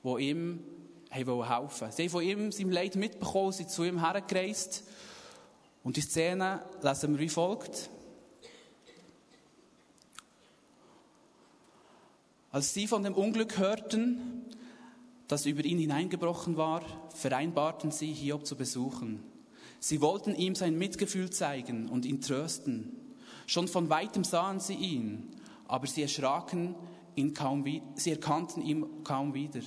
die 0.02 0.30
ihm 0.30 0.64
helfen 1.10 1.28
wollten. 1.28 1.92
Sie 1.92 2.02
haben 2.04 2.10
von 2.10 2.22
ihm 2.22 2.50
sein 2.50 2.70
Leid 2.70 2.96
mitbekommen, 2.96 3.52
sind 3.52 3.70
zu 3.70 3.84
ihm 3.84 4.00
hergereist. 4.00 4.84
Und 5.84 5.96
die 5.96 6.00
Szene 6.00 6.62
lesen 6.82 7.12
wir 7.12 7.20
wie 7.20 7.28
folgt. 7.28 7.90
Als 12.50 12.72
sie 12.72 12.86
von 12.86 13.02
dem 13.02 13.14
Unglück 13.14 13.58
hörten, 13.58 14.44
das 15.26 15.44
über 15.44 15.64
ihn 15.64 15.78
hineingebrochen 15.78 16.56
war, 16.56 16.82
vereinbarten 17.14 17.90
sie, 17.90 18.12
Hiob 18.12 18.46
zu 18.46 18.56
besuchen. 18.56 19.22
Sie 19.80 20.00
wollten 20.00 20.34
ihm 20.34 20.54
sein 20.54 20.78
Mitgefühl 20.78 21.28
zeigen 21.28 21.88
und 21.88 22.06
ihn 22.06 22.22
trösten. 22.22 22.96
Schon 23.46 23.68
von 23.68 23.90
weitem 23.90 24.24
sahen 24.24 24.60
sie 24.60 24.74
ihn, 24.74 25.28
aber 25.66 25.86
sie 25.86 26.02
erschraken 26.02 26.74
ihn 27.14 27.34
kaum, 27.34 27.64
sie 27.96 28.10
erkannten 28.10 28.62
ihn 28.62 29.04
kaum 29.04 29.34
wieder. 29.34 29.60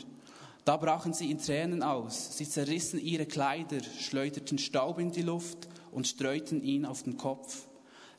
Da 0.66 0.78
brachen 0.78 1.14
sie 1.14 1.30
in 1.30 1.38
Tränen 1.38 1.84
aus. 1.84 2.38
Sie 2.38 2.50
zerrissen 2.50 3.00
ihre 3.00 3.28
Kleider, 3.28 3.84
schleuderten 3.84 4.58
Staub 4.58 4.98
in 5.00 5.12
die 5.12 5.22
Luft 5.22 5.68
und 5.92 6.08
streuten 6.08 6.64
ihn 6.64 6.86
auf 6.86 7.04
den 7.04 7.18
Kopf. 7.18 7.68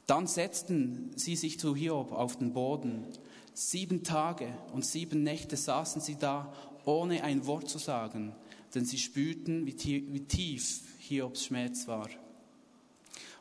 Dann 0.06 0.26
setzten 0.26 1.10
sie 1.16 1.36
sich 1.36 1.58
zu 1.58 1.74
Hiob 1.74 2.12
auf 2.12 2.36
den 2.36 2.52
Boden. 2.52 3.06
Sieben 3.54 4.02
Tage 4.02 4.48
und 4.72 4.84
sieben 4.84 5.22
Nächte 5.22 5.56
saßen 5.56 6.00
sie 6.00 6.16
da, 6.16 6.52
ohne 6.84 7.22
ein 7.22 7.46
Wort 7.46 7.68
zu 7.68 7.78
sagen, 7.78 8.34
denn 8.74 8.84
sie 8.84 8.98
spürten, 8.98 9.66
wie 9.66 10.24
tief 10.24 10.82
Hiobs 10.98 11.44
Schmerz 11.44 11.86
war. 11.86 12.08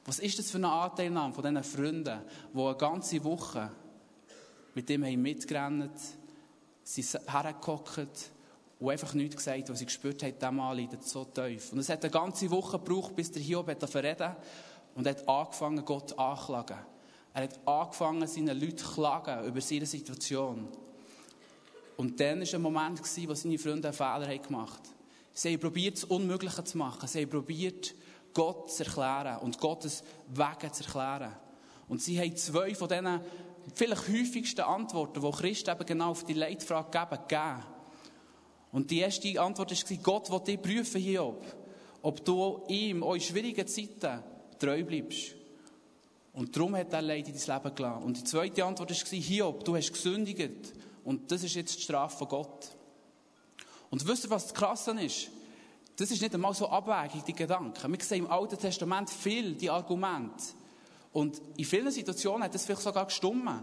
Was 0.06 0.20
ist 0.20 0.40
das 0.40 0.52
für 0.52 0.58
eine 0.58 0.72
Anteilnahme 0.72 1.34
von 1.34 1.44
diesen 1.44 1.64
Freunden, 1.64 2.22
die 2.54 2.60
eine 2.60 2.76
ganze 2.76 3.24
Woche 3.24 3.72
mit 4.74 4.90
ihm 4.90 5.22
mitgerannt, 5.22 5.92
sie 6.84 7.04
hergehockt 7.04 8.32
und 8.80 8.90
einfach 8.90 9.14
nichts 9.14 9.38
gesagt, 9.38 9.70
was 9.70 9.80
sie 9.80 9.86
gespürt 9.86 10.24
haben, 10.24 10.34
dieser 10.34 10.52
Mann 10.52 10.78
leidet 10.78 11.04
so 11.04 11.24
tief. 11.24 11.72
Und 11.72 11.80
es 11.80 11.90
hat 11.90 12.04
eine 12.04 12.12
ganze 12.12 12.50
Woche 12.50 12.80
gebraucht, 12.80 13.16
bis 13.16 13.32
der 13.32 13.42
Hiob 13.42 13.68
reden 13.68 14.36
und 14.96 15.08
hat 15.08 15.28
angefangen, 15.30 15.86
Gott 15.86 16.18
anklagen. 16.18 16.80
Er 17.34 17.44
hat 17.44 17.68
angefangen, 17.68 18.28
seinen 18.28 18.60
Leuten 18.60 18.78
zu 18.78 18.94
klagen 18.94 19.46
über 19.46 19.62
seine 19.62 19.86
Situation. 19.86 20.68
Und 21.98 22.20
dann 22.20 22.42
war 22.42 22.54
ein 22.54 22.62
Moment, 22.62 23.00
wo 23.00 23.34
seine 23.34 23.58
Freunde 23.58 23.88
einen 23.88 23.94
Fehler 23.94 24.38
gemacht 24.38 24.84
haben. 24.84 24.96
Sie 25.34 25.54
haben 25.54 25.60
probiert, 25.60 25.98
das 25.98 26.04
Unmögliche 26.06 26.64
zu 26.64 26.78
machen. 26.78 27.08
Sie 27.08 27.22
haben 27.22 27.30
probiert, 27.30 27.96
Gott 28.34 28.72
zu 28.72 28.84
erklären 28.84 29.38
und 29.40 29.60
Gottes 29.60 30.04
Wege 30.28 30.72
zu 30.72 30.84
erklären. 30.84 31.34
Und 31.88 32.02
sie 32.02 32.20
haben 32.20 32.36
zwei 32.36 32.74
von 32.76 32.90
diesen 32.90 33.22
vielleicht 33.76 34.08
häufigsten 34.08 34.62
Antworten, 34.62 35.22
die 35.22 35.32
Christen 35.32 35.72
eben 35.72 35.86
genau 35.86 36.12
auf 36.12 36.26
die 36.26 36.34
Leitfrage 36.34 36.90
geben, 36.92 37.22
gegeben. 37.28 37.64
Und 38.72 38.90
die 38.90 39.00
erste 39.00 39.42
Antwort 39.42 39.72
war, 39.72 39.98
Gott 39.98 40.32
will 40.32 40.40
dich 40.40 40.62
prüfen, 40.62 41.02
Hiob, 41.02 41.44
ob 42.02 42.24
du 42.24 42.64
ihm 42.68 43.04
auch 43.04 43.16
in 43.16 43.22
schwierigen 43.22 43.68
Zeiten 43.68 44.24
treu 44.58 44.84
bleibst. 44.84 45.36
Und 46.34 46.56
darum 46.56 46.76
hat 46.76 46.94
er 46.94 47.02
Leid 47.02 47.28
in 47.28 47.36
dein 47.38 47.56
Leben 47.58 47.76
gelassen. 47.76 48.04
Und 48.04 48.18
die 48.18 48.24
zweite 48.24 48.64
Antwort 48.64 48.90
war, 48.90 49.20
Hiob, 49.20 49.66
du 49.66 49.76
hast 49.76 49.92
gesündigt. 49.92 50.74
Und 51.04 51.32
das 51.32 51.44
ist 51.44 51.56
jetzt 51.56 51.78
die 51.78 51.82
Strafe 51.82 52.18
von 52.18 52.28
Gott. 52.28 52.76
Und 53.90 54.08
wisst 54.08 54.26
ihr, 54.26 54.30
was 54.30 54.44
das 54.48 54.54
Krasse 54.54 54.92
ist? 54.92 55.30
Das 55.98 56.10
ist 56.10 56.22
nicht 56.22 56.34
einmal 56.34 56.54
so 56.54 56.70
abwägig, 56.70 57.24
die 57.24 57.34
Gedanken. 57.34 57.92
Wir 57.92 58.04
sehen 58.04 58.26
im 58.26 58.32
Alten 58.32 58.58
Testament 58.58 59.10
viel 59.10 59.56
die 59.56 59.70
Argumente. 59.70 60.46
Und 61.12 61.42
in 61.58 61.66
vielen 61.66 61.92
Situationen 61.92 62.44
hat 62.44 62.56
das 62.56 62.66
vielleicht 62.66 62.82
sogar 62.82 63.06
gestummen. 63.06 63.62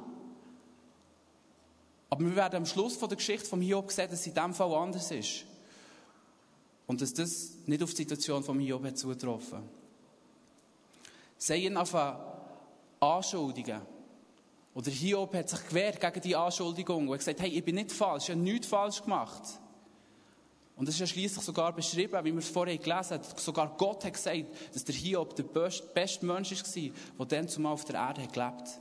Aber 2.10 2.25
wir 2.25 2.37
werden 2.37 2.56
am 2.56 2.66
Schluss 2.66 2.96
von 2.96 3.08
der 3.08 3.16
Geschichte 3.16 3.46
von 3.46 3.60
Hiob 3.60 3.90
sehen, 3.90 4.10
dass 4.10 4.20
es 4.20 4.26
in 4.26 4.34
diesem 4.34 4.54
Fall 4.54 4.72
anders 4.75 5.10
ist. 5.10 5.44
Und 6.87 7.00
dass 7.00 7.14
das 7.14 7.52
nicht 7.66 7.82
auf 7.82 7.90
die 7.90 8.02
Situation 8.02 8.42
von 8.42 8.58
Hiob 8.60 8.84
hat 8.84 8.98
zugetroffen. 8.98 9.62
Sie 11.38 11.54
ihn 11.54 11.76
auf 11.76 11.94
Anschuldigen. 13.00 13.81
Oder 14.75 14.90
Hiob 14.90 15.35
hat 15.35 15.49
sich 15.49 15.67
gewehrt 15.69 16.00
gegen 16.00 16.21
die 16.21 16.37
Anschuldigung 16.37 17.09
und 17.09 17.19
gesagt, 17.19 17.40
hey, 17.40 17.50
ich 17.50 17.64
bin 17.64 17.75
nicht 17.75 17.90
falsch, 17.93 18.25
ich 18.25 18.31
habe 18.31 18.40
nichts 18.40 18.69
falsch 18.69 19.02
gemacht. 19.02 19.43
Und 20.76 20.87
das 20.87 20.95
ist 20.95 21.00
ja 21.00 21.07
schließlich 21.09 21.45
sogar 21.45 21.73
beschrieben, 21.73 22.25
wie 22.25 22.33
wir 22.33 22.38
es 22.38 22.49
vorher 22.49 22.78
gelesen 22.78 23.14
haben. 23.14 23.25
Sogar 23.37 23.75
Gott 23.76 24.05
hat 24.05 24.12
gesagt, 24.12 24.45
dass 24.73 24.85
der 24.85 24.95
Hiob 24.95 25.35
der 25.35 25.43
beste 25.43 26.25
Mensch 26.25 26.52
war, 26.52 26.93
der 27.19 27.26
dann 27.26 27.49
zumal 27.49 27.73
auf 27.73 27.85
der 27.85 27.97
Erde 27.97 28.28
gelebt 28.28 28.81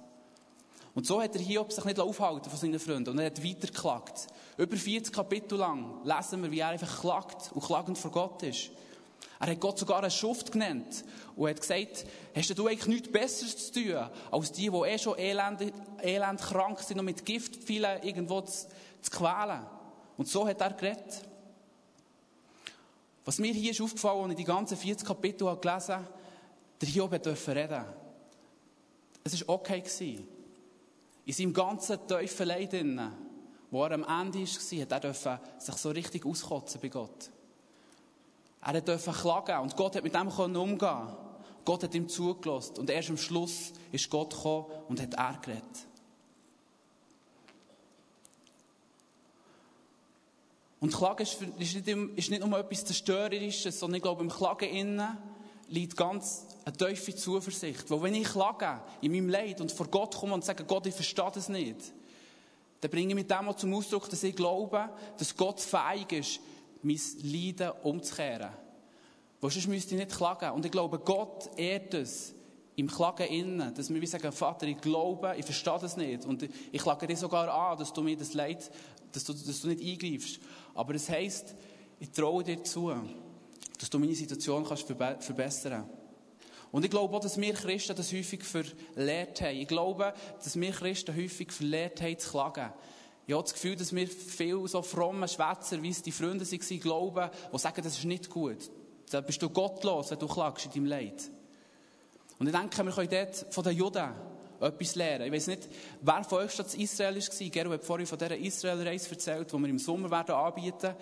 Und 0.93 1.07
so 1.07 1.19
hat 1.19 1.33
der 1.33 1.41
Hiob 1.41 1.71
sich 1.71 1.83
nicht 1.85 1.99
aufhalten 1.99 2.51
von 2.51 2.59
seinen 2.59 2.79
Freunden 2.79 3.09
und 3.09 3.17
er 3.17 3.25
hat 3.25 3.43
weitergeklagt. 3.43 4.27
Über 4.57 4.77
40 4.77 5.11
Kapitel 5.11 5.57
lang 5.57 6.03
lesen 6.03 6.43
wir, 6.43 6.51
wie 6.51 6.59
er 6.59 6.67
einfach 6.67 7.01
klagt 7.01 7.51
und 7.53 7.63
klagend 7.63 7.97
vor 7.97 8.11
Gott 8.11 8.43
ist. 8.43 8.69
Er 9.39 9.47
hat 9.51 9.59
Gott 9.59 9.77
sogar 9.77 10.01
einen 10.01 10.11
Schuft 10.11 10.51
genannt 10.51 11.03
und 11.35 11.49
hat 11.49 11.61
gesagt, 11.61 12.05
hast 12.35 12.57
du 12.57 12.67
eigentlich 12.67 12.87
nichts 12.87 13.11
Besseres 13.11 13.71
zu 13.71 13.83
tun, 13.83 14.09
als 14.31 14.51
die, 14.51 14.69
die 14.69 14.77
eh 14.77 14.97
schon 14.97 15.17
elend, 15.19 15.73
elend 16.01 16.41
krank 16.41 16.79
sind 16.79 16.99
und 16.99 17.05
mit 17.05 17.25
Gift 17.25 17.55
viele 17.55 18.03
irgendwo 18.03 18.41
zu, 18.41 18.67
zu 19.01 19.11
quälen. 19.11 19.61
Und 20.17 20.27
so 20.27 20.47
hat 20.47 20.59
er 20.61 20.73
geredet. 20.73 21.21
Was 23.25 23.37
mir 23.37 23.53
hier 23.53 23.71
ist 23.71 23.81
aufgefallen, 23.81 24.23
als 24.23 24.31
ich 24.31 24.37
die 24.37 24.43
ganzen 24.43 24.77
40 24.77 25.07
Kapitel 25.07 25.47
habe 25.47 25.59
gelesen 25.59 25.95
habe, 25.95 26.07
der 26.81 26.89
Hiob 26.89 27.21
durfte 27.21 27.55
reden. 27.55 27.83
Es 29.23 29.47
war 29.47 29.55
okay. 29.55 29.83
In 31.25 31.33
seinem 31.33 31.53
ganzen 31.53 31.99
tiefen 32.07 32.47
Leid, 32.47 32.73
wo 33.69 33.83
er 33.83 33.91
am 33.91 34.03
Ende 34.03 34.39
war, 34.39 34.95
hat 34.95 35.03
er 35.03 35.39
sich 35.59 35.75
so 35.75 35.89
richtig 35.89 36.25
auskotzen 36.25 36.79
bei 36.81 36.87
Gott. 36.87 37.29
Er 38.61 38.81
durfte 38.81 39.11
klagen 39.11 39.61
und 39.61 39.75
Gott 39.75 39.95
hat 39.95 40.03
mit 40.03 40.13
dem 40.13 40.27
umgehen 40.27 41.15
Gott 41.65 41.83
hat 41.83 41.93
ihm 41.93 42.07
zugelassen 42.07 42.77
und 42.77 42.89
erst 42.89 43.09
am 43.09 43.17
Schluss 43.17 43.73
ist 43.91 44.09
Gott 44.09 44.33
gekommen 44.33 44.67
und 44.87 45.01
hat 45.01 45.13
er 45.15 45.37
geredet. 45.41 45.87
Und 50.79 50.93
Klagen 50.93 51.23
ist, 51.23 51.41
nicht, 51.41 51.87
ist 51.87 52.29
nicht 52.29 52.45
nur 52.45 52.57
etwas 52.57 52.85
Zerstörerisches, 52.85 53.79
sondern 53.79 53.97
ich 53.97 54.03
glaube, 54.03 54.23
im 54.23 54.29
Klagen 54.29 54.69
innen 54.69 55.17
liegt 55.69 55.97
ganz 55.97 56.45
eine 56.63 56.77
tiefe 56.77 57.15
Zuversicht. 57.15 57.89
Weil 57.89 58.03
wenn 58.03 58.15
ich 58.15 58.27
klage 58.27 58.79
in 59.01 59.11
meinem 59.11 59.29
Leid 59.29 59.59
und 59.59 59.71
vor 59.71 59.87
Gott 59.87 60.15
komme 60.15 60.35
und 60.35 60.45
sage, 60.45 60.63
Gott, 60.63 60.85
ich 60.85 60.93
verstehe 60.93 61.31
das 61.33 61.49
nicht, 61.49 61.93
dann 62.79 62.91
bringe 62.91 63.09
ich 63.09 63.15
mit 63.15 63.29
dem 63.29 63.49
auch 63.49 63.55
zum 63.55 63.73
Ausdruck, 63.73 64.09
dass 64.09 64.23
ich 64.23 64.35
glaube, 64.35 64.89
dass 65.17 65.35
Gott 65.35 65.59
fähig 65.59 66.11
ist, 66.11 66.39
mein 66.81 66.99
Leiden 67.23 67.71
umzukehren. 67.83 68.51
Weil 69.39 69.51
sonst 69.51 69.67
müsste 69.67 69.95
ich 69.95 70.01
nicht 70.01 70.15
klagen. 70.15 70.51
Und 70.51 70.65
ich 70.65 70.71
glaube, 70.71 70.99
Gott 70.99 71.49
ehrt 71.57 71.93
es 71.93 72.33
im 72.75 72.87
Klagen 72.87 73.27
innen, 73.27 73.73
dass 73.73 73.93
wir 73.93 74.07
sagen, 74.07 74.31
Vater, 74.31 74.67
ich 74.67 74.79
glaube, 74.79 75.35
ich 75.37 75.45
verstehe 75.45 75.79
das 75.79 75.97
nicht. 75.97 76.25
Und 76.25 76.47
ich 76.71 76.81
klage 76.81 77.07
dir 77.07 77.17
sogar 77.17 77.51
an, 77.51 77.77
dass 77.77 77.93
du 77.93 78.01
mir 78.01 78.17
das 78.17 78.33
Leid, 78.33 78.69
dass 79.11 79.23
du, 79.23 79.33
dass 79.33 79.61
du 79.61 79.67
nicht 79.69 79.81
eingreifst. 79.81 80.39
Aber 80.75 80.93
es 80.93 81.09
heisst, 81.09 81.55
ich 81.99 82.11
traue 82.11 82.43
dir 82.43 82.63
zu, 82.63 82.93
dass 83.79 83.89
du 83.89 83.99
meine 83.99 84.15
Situation 84.15 84.63
kannst 84.63 84.85
verbessern 84.85 85.71
kannst. 85.71 85.97
Und 86.71 86.83
ich 86.83 86.91
glaube 86.91 87.15
auch, 87.15 87.19
dass 87.19 87.39
wir 87.39 87.53
Christen 87.53 87.95
das 87.95 88.11
häufig 88.11 88.43
verlehrt 88.43 89.41
haben. 89.41 89.57
Ich 89.57 89.67
glaube, 89.67 90.13
dass 90.43 90.59
wir 90.59 90.71
Christen 90.71 91.15
häufig 91.15 91.51
verlehrt 91.51 92.01
haben 92.01 92.19
zu 92.19 92.29
klagen. 92.29 92.73
Ich 93.27 93.33
habe 93.33 93.43
das 93.43 93.53
Gefühl, 93.53 93.75
dass 93.75 93.93
wir 93.93 94.07
viel 94.07 94.65
so 94.69 94.81
fromme 94.81 95.27
Schwätzer, 95.27 95.83
wie 95.83 95.89
es 95.89 96.01
die 96.01 96.13
Freunde 96.13 96.49
waren, 96.49 96.79
glauben, 96.79 97.29
die 97.53 97.59
sagen, 97.59 97.81
das 97.83 97.97
ist 97.97 98.05
nicht 98.05 98.29
gut. 98.29 98.71
Da 99.09 99.19
bist 99.19 99.41
du 99.41 99.49
gottlos, 99.49 100.11
wenn 100.11 100.19
du 100.19 100.27
klagst 100.27 100.67
in 100.67 100.71
deinem 100.71 100.85
Leid. 100.85 101.29
Und 102.39 102.47
ich 102.47 102.55
denke, 102.55 102.85
wir 102.85 102.91
können 102.93 103.09
dort 103.09 103.53
von 103.53 103.63
den 103.65 103.75
Juden 103.75 104.13
etwas 104.61 104.95
lernen. 104.95 105.25
Ich 105.25 105.33
weiß 105.33 105.47
nicht, 105.47 105.67
wer 106.01 106.23
von 106.23 106.39
euch 106.39 106.57
in 106.57 106.79
Israel 106.79 107.15
war. 107.17 107.49
Gero 107.49 107.71
hat 107.71 107.83
vorhin 107.83 108.07
von 108.07 108.17
dieser 108.17 108.37
Israel-Reise 108.37 109.11
erzählt, 109.11 109.51
die 109.51 109.57
wir 109.57 109.69
im 109.69 109.79
Sommer 109.79 110.09
werden 110.09 110.33
anbieten 110.33 110.95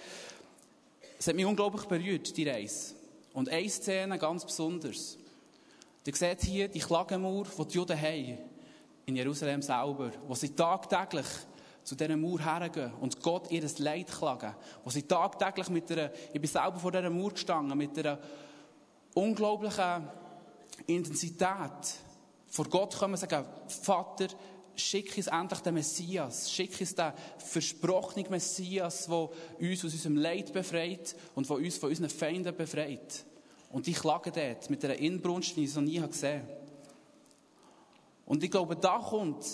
Es 1.19 1.27
hat 1.27 1.35
mich 1.35 1.45
unglaublich 1.45 1.85
berührt, 1.85 2.35
die 2.35 2.49
Reise. 2.49 2.95
Und 3.33 3.49
eine 3.49 3.69
Szene 3.69 4.17
ganz 4.17 4.43
besonders. 4.43 5.19
Ihr 6.07 6.15
seht 6.15 6.41
hier 6.41 6.69
die 6.69 6.79
Klagemauer, 6.79 7.45
die 7.55 7.67
die 7.67 7.75
Juden 7.75 8.01
haben. 8.01 8.37
In 9.05 9.15
Jerusalem 9.15 9.61
selber. 9.61 10.11
Wo 10.27 10.33
sie 10.33 10.49
tagtäglich 10.49 11.27
zu 11.85 11.95
dieser 11.95 12.17
Mauer 12.17 12.39
hergehen 12.39 12.91
und 12.99 13.21
Gott 13.21 13.49
ihr 13.51 13.63
Leid 13.77 14.07
klagen. 14.07 14.55
Wo 14.83 14.89
sie 14.89 15.03
tagtäglich 15.03 15.69
mit 15.69 15.89
einer, 15.91 16.11
ich 16.33 16.41
bin 16.41 16.49
selber 16.49 16.79
vor 16.79 16.91
dieser 16.91 17.09
Mauer 17.09 17.31
gestanden, 17.31 17.77
mit 17.77 17.97
einer 17.97 18.19
unglaublichen 19.13 20.07
Intensität 20.87 21.95
vor 22.47 22.65
Gott 22.65 22.97
kommen 22.97 23.13
und 23.13 23.19
sagen, 23.19 23.45
Vater, 23.67 24.27
schick 24.75 25.15
uns 25.15 25.27
endlich 25.27 25.59
den 25.59 25.73
Messias, 25.75 26.51
schick 26.51 26.79
uns 26.81 26.95
den 26.95 27.13
versprochenen 27.37 28.29
Messias, 28.29 29.05
der 29.05 29.29
uns 29.59 29.85
aus 29.85 29.93
unserem 29.93 30.17
Leid 30.17 30.51
befreit 30.51 31.15
und 31.35 31.47
der 31.47 31.57
uns 31.57 31.77
von 31.77 31.89
unseren 31.89 32.09
Feinden 32.09 32.55
befreit. 32.55 33.25
Und 33.71 33.87
ich 33.87 33.95
klage 33.95 34.31
dort 34.31 34.69
mit 34.69 34.83
einer 34.83 34.95
Inbrunst, 34.95 35.55
die 35.55 35.65
ich 35.65 35.75
noch 35.75 35.81
nie 35.81 35.99
gesehen 35.99 36.41
habe. 36.41 36.57
Und 38.25 38.43
ich 38.43 38.49
glaube, 38.49 38.75
da 38.75 38.97
kommt 38.97 39.45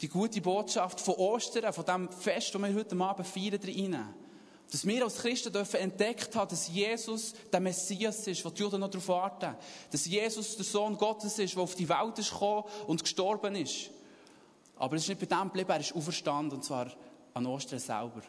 die 0.00 0.08
gute 0.08 0.40
Botschaft 0.40 1.00
von 1.00 1.14
Ostern, 1.14 1.72
von 1.72 1.84
dem 1.84 2.08
Fest, 2.10 2.54
das 2.54 2.62
wir 2.62 2.74
heute 2.74 2.96
Abend 2.96 3.26
feiern, 3.26 3.60
rein. 3.62 4.14
Dass 4.70 4.86
wir 4.86 5.02
als 5.02 5.16
Christen 5.16 5.52
dürfen 5.52 5.80
entdeckt 5.80 6.34
haben, 6.36 6.48
dass 6.48 6.68
Jesus 6.68 7.34
der 7.52 7.60
Messias 7.60 8.26
ist, 8.26 8.44
wo 8.44 8.50
die 8.50 8.60
Juden 8.60 8.80
noch 8.80 8.90
darauf 8.90 9.08
warten. 9.08 9.56
Dass 9.90 10.06
Jesus 10.06 10.56
der 10.56 10.64
Sohn 10.64 10.96
Gottes 10.96 11.38
ist, 11.38 11.54
der 11.54 11.62
auf 11.62 11.74
die 11.74 11.88
Welt 11.88 12.18
ist 12.18 12.30
gekommen 12.30 12.64
und 12.86 13.02
gestorben 13.02 13.56
ist. 13.56 13.90
Aber 14.76 14.96
es 14.96 15.02
ist 15.02 15.08
nicht 15.08 15.20
bei 15.20 15.26
dem 15.26 15.48
geblieben, 15.48 15.70
er 15.70 15.80
ist 15.80 15.94
auferstanden, 15.94 16.58
und 16.58 16.64
zwar 16.64 16.86
an 17.34 17.46
Ostern 17.46 17.80
selber. 17.80 18.22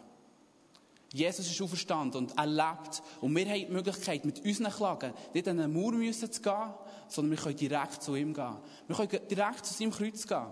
Jesus 1.14 1.50
ist 1.50 1.62
auferstanden 1.62 2.26
und 2.26 2.38
er 2.38 2.48
lebt. 2.48 3.04
Und 3.20 3.36
wir 3.36 3.46
haben 3.46 3.60
die 3.60 3.66
Möglichkeit, 3.68 4.26
mit 4.26 4.44
unseren 4.44 4.72
Klagen 4.72 5.14
nicht 5.34 5.48
an 5.48 5.60
eine 5.60 5.68
Mauer 5.68 5.92
zu 6.12 6.42
gehen, 6.42 6.74
sondern 7.08 7.38
wir 7.38 7.44
können 7.44 7.58
direkt 7.58 8.02
zu 8.02 8.16
ihm 8.16 8.34
gehen. 8.34 8.58
Wir 8.88 8.96
können 8.96 9.28
direkt 9.30 9.66
zu 9.66 9.74
seinem 9.74 9.92
Kreuz 9.92 10.26
gehen. 10.26 10.48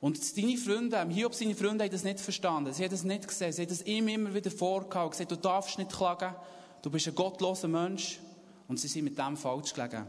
Und 0.00 0.36
deine 0.36 0.56
Freunde, 0.56 1.08
Hiob 1.08 1.34
seine 1.34 1.54
Freunde 1.54 1.84
haben 1.84 1.90
das 1.90 2.04
nicht 2.04 2.20
verstanden. 2.20 2.72
Sie 2.72 2.84
haben 2.84 2.90
das 2.90 3.04
nicht 3.04 3.26
gesehen. 3.26 3.52
Sie 3.52 3.62
haben 3.62 3.68
das 3.68 3.82
ihm 3.82 4.06
immer 4.08 4.32
wieder 4.32 4.50
vorgehauen 4.50 5.06
und 5.06 5.10
gesagt, 5.10 5.32
du 5.32 5.36
darfst 5.36 5.78
nicht 5.78 5.92
klagen. 5.92 6.34
Du 6.82 6.90
bist 6.90 7.08
ein 7.08 7.14
gottloser 7.14 7.68
Mensch. 7.68 8.20
Und 8.68 8.78
sie 8.78 8.86
sind 8.86 9.04
mit 9.04 9.18
dem 9.18 9.36
falsch 9.36 9.72
gelegen. 9.72 10.06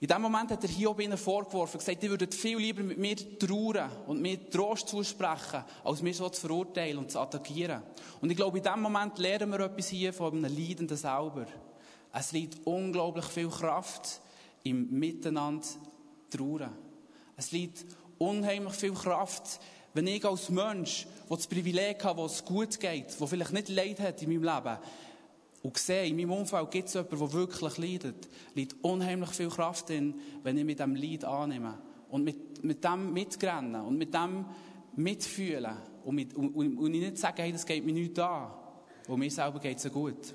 In 0.00 0.08
dem 0.08 0.22
Moment 0.22 0.50
hat 0.50 0.62
der 0.62 0.70
Hiob 0.70 0.98
ihnen 1.00 1.18
vorgeworfen 1.18 1.78
gesagt, 1.78 2.02
ihr 2.02 2.08
würdet 2.08 2.34
viel 2.34 2.56
lieber 2.56 2.82
mit 2.82 2.96
mir 2.96 3.16
trauern 3.38 3.90
und 4.06 4.22
mir 4.22 4.48
Trost 4.48 4.88
zusprechen, 4.88 5.62
als 5.84 6.00
mir 6.00 6.14
so 6.14 6.30
zu 6.30 6.40
verurteilen 6.40 6.96
und 6.96 7.10
zu 7.10 7.18
attackieren. 7.20 7.82
Und 8.22 8.30
ich 8.30 8.36
glaube, 8.36 8.56
in 8.56 8.64
dem 8.64 8.80
Moment 8.80 9.18
lernen 9.18 9.50
wir 9.50 9.60
etwas 9.60 9.88
hier 9.88 10.14
von 10.14 10.32
einem 10.32 10.56
Leidenden 10.56 10.96
selber. 10.96 11.44
Es 12.14 12.32
liegt 12.32 12.66
unglaublich 12.66 13.26
viel 13.26 13.50
Kraft 13.50 14.22
im 14.62 14.88
Miteinander 14.98 15.66
trauern. 16.30 16.89
Es 17.40 17.52
liegt 17.52 17.86
unheimlich 18.18 18.74
viel 18.74 18.92
Kraft, 18.92 19.60
wenn 19.94 20.06
ich 20.06 20.22
als 20.26 20.50
Mensch, 20.50 21.06
der 21.26 21.38
das 21.38 21.46
Privileg 21.46 22.04
hat, 22.04 22.18
wo 22.18 22.26
es 22.26 22.44
gut 22.44 22.78
geht, 22.78 23.18
der 23.18 23.26
vielleicht 23.26 23.54
nicht 23.54 23.70
Leid 23.70 23.98
hat 23.98 24.20
in 24.20 24.28
meinem 24.28 24.42
Leben, 24.42 24.78
und 25.62 25.78
sehe, 25.78 26.06
in 26.06 26.16
meinem 26.16 26.32
Umfeld 26.32 26.70
gibt 26.70 26.88
es 26.88 26.94
jemanden, 26.94 27.18
der 27.18 27.32
wirklich 27.32 27.78
leidet, 27.78 28.28
liegt 28.54 28.76
unheimlich 28.84 29.30
viel 29.30 29.48
Kraft 29.48 29.88
drin, 29.88 30.20
wenn 30.42 30.58
ich 30.58 30.64
mit 30.66 30.80
diesem 30.80 30.94
Leid 30.94 31.24
annehme. 31.24 31.78
Und 32.10 32.24
mit, 32.24 32.62
mit 32.62 32.84
dem 32.84 33.10
mitrennen 33.14 33.80
und 33.80 33.96
mit 33.96 34.12
dem 34.12 34.44
mitfühlen. 34.96 35.76
Und, 36.04 36.14
mit, 36.14 36.34
und, 36.34 36.54
und, 36.54 36.76
und 36.76 36.90
nicht 36.90 37.16
sagen, 37.16 37.36
hey, 37.38 37.52
das 37.52 37.64
geht 37.64 37.86
mir 37.86 37.92
nicht 37.94 38.18
an. 38.18 38.50
Und 39.08 39.18
mir 39.18 39.30
selber 39.30 39.60
geht 39.60 39.78
es 39.78 39.90
gut. 39.90 40.34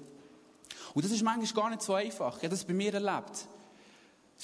Und 0.96 1.06
das 1.06 1.12
ist 1.12 1.24
manchmal 1.24 1.63
gar 1.63 1.70
nicht 1.70 1.84
so 1.84 1.94
einfach. 1.94 2.38
Ich 2.38 2.44
habe 2.44 2.50
das 2.50 2.63
bei 2.63 2.74
mir 2.74 2.94
erlebt. 2.96 3.48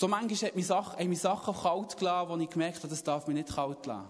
So 0.02 0.08
manchmal 0.08 0.50
hat 0.50 0.56
mich 0.56 0.66
Sachen, 0.66 0.98
haben 0.98 1.10
mich 1.10 1.20
Sachen 1.20 1.54
kalt 1.54 1.96
gelassen, 1.96 2.30
wo 2.32 2.38
ich 2.38 2.50
gemerkt 2.50 2.78
habe, 2.78 2.88
das 2.88 3.04
darf 3.04 3.28
mich 3.28 3.36
nicht 3.36 3.54
kalt 3.54 3.86
lassen. 3.86 4.10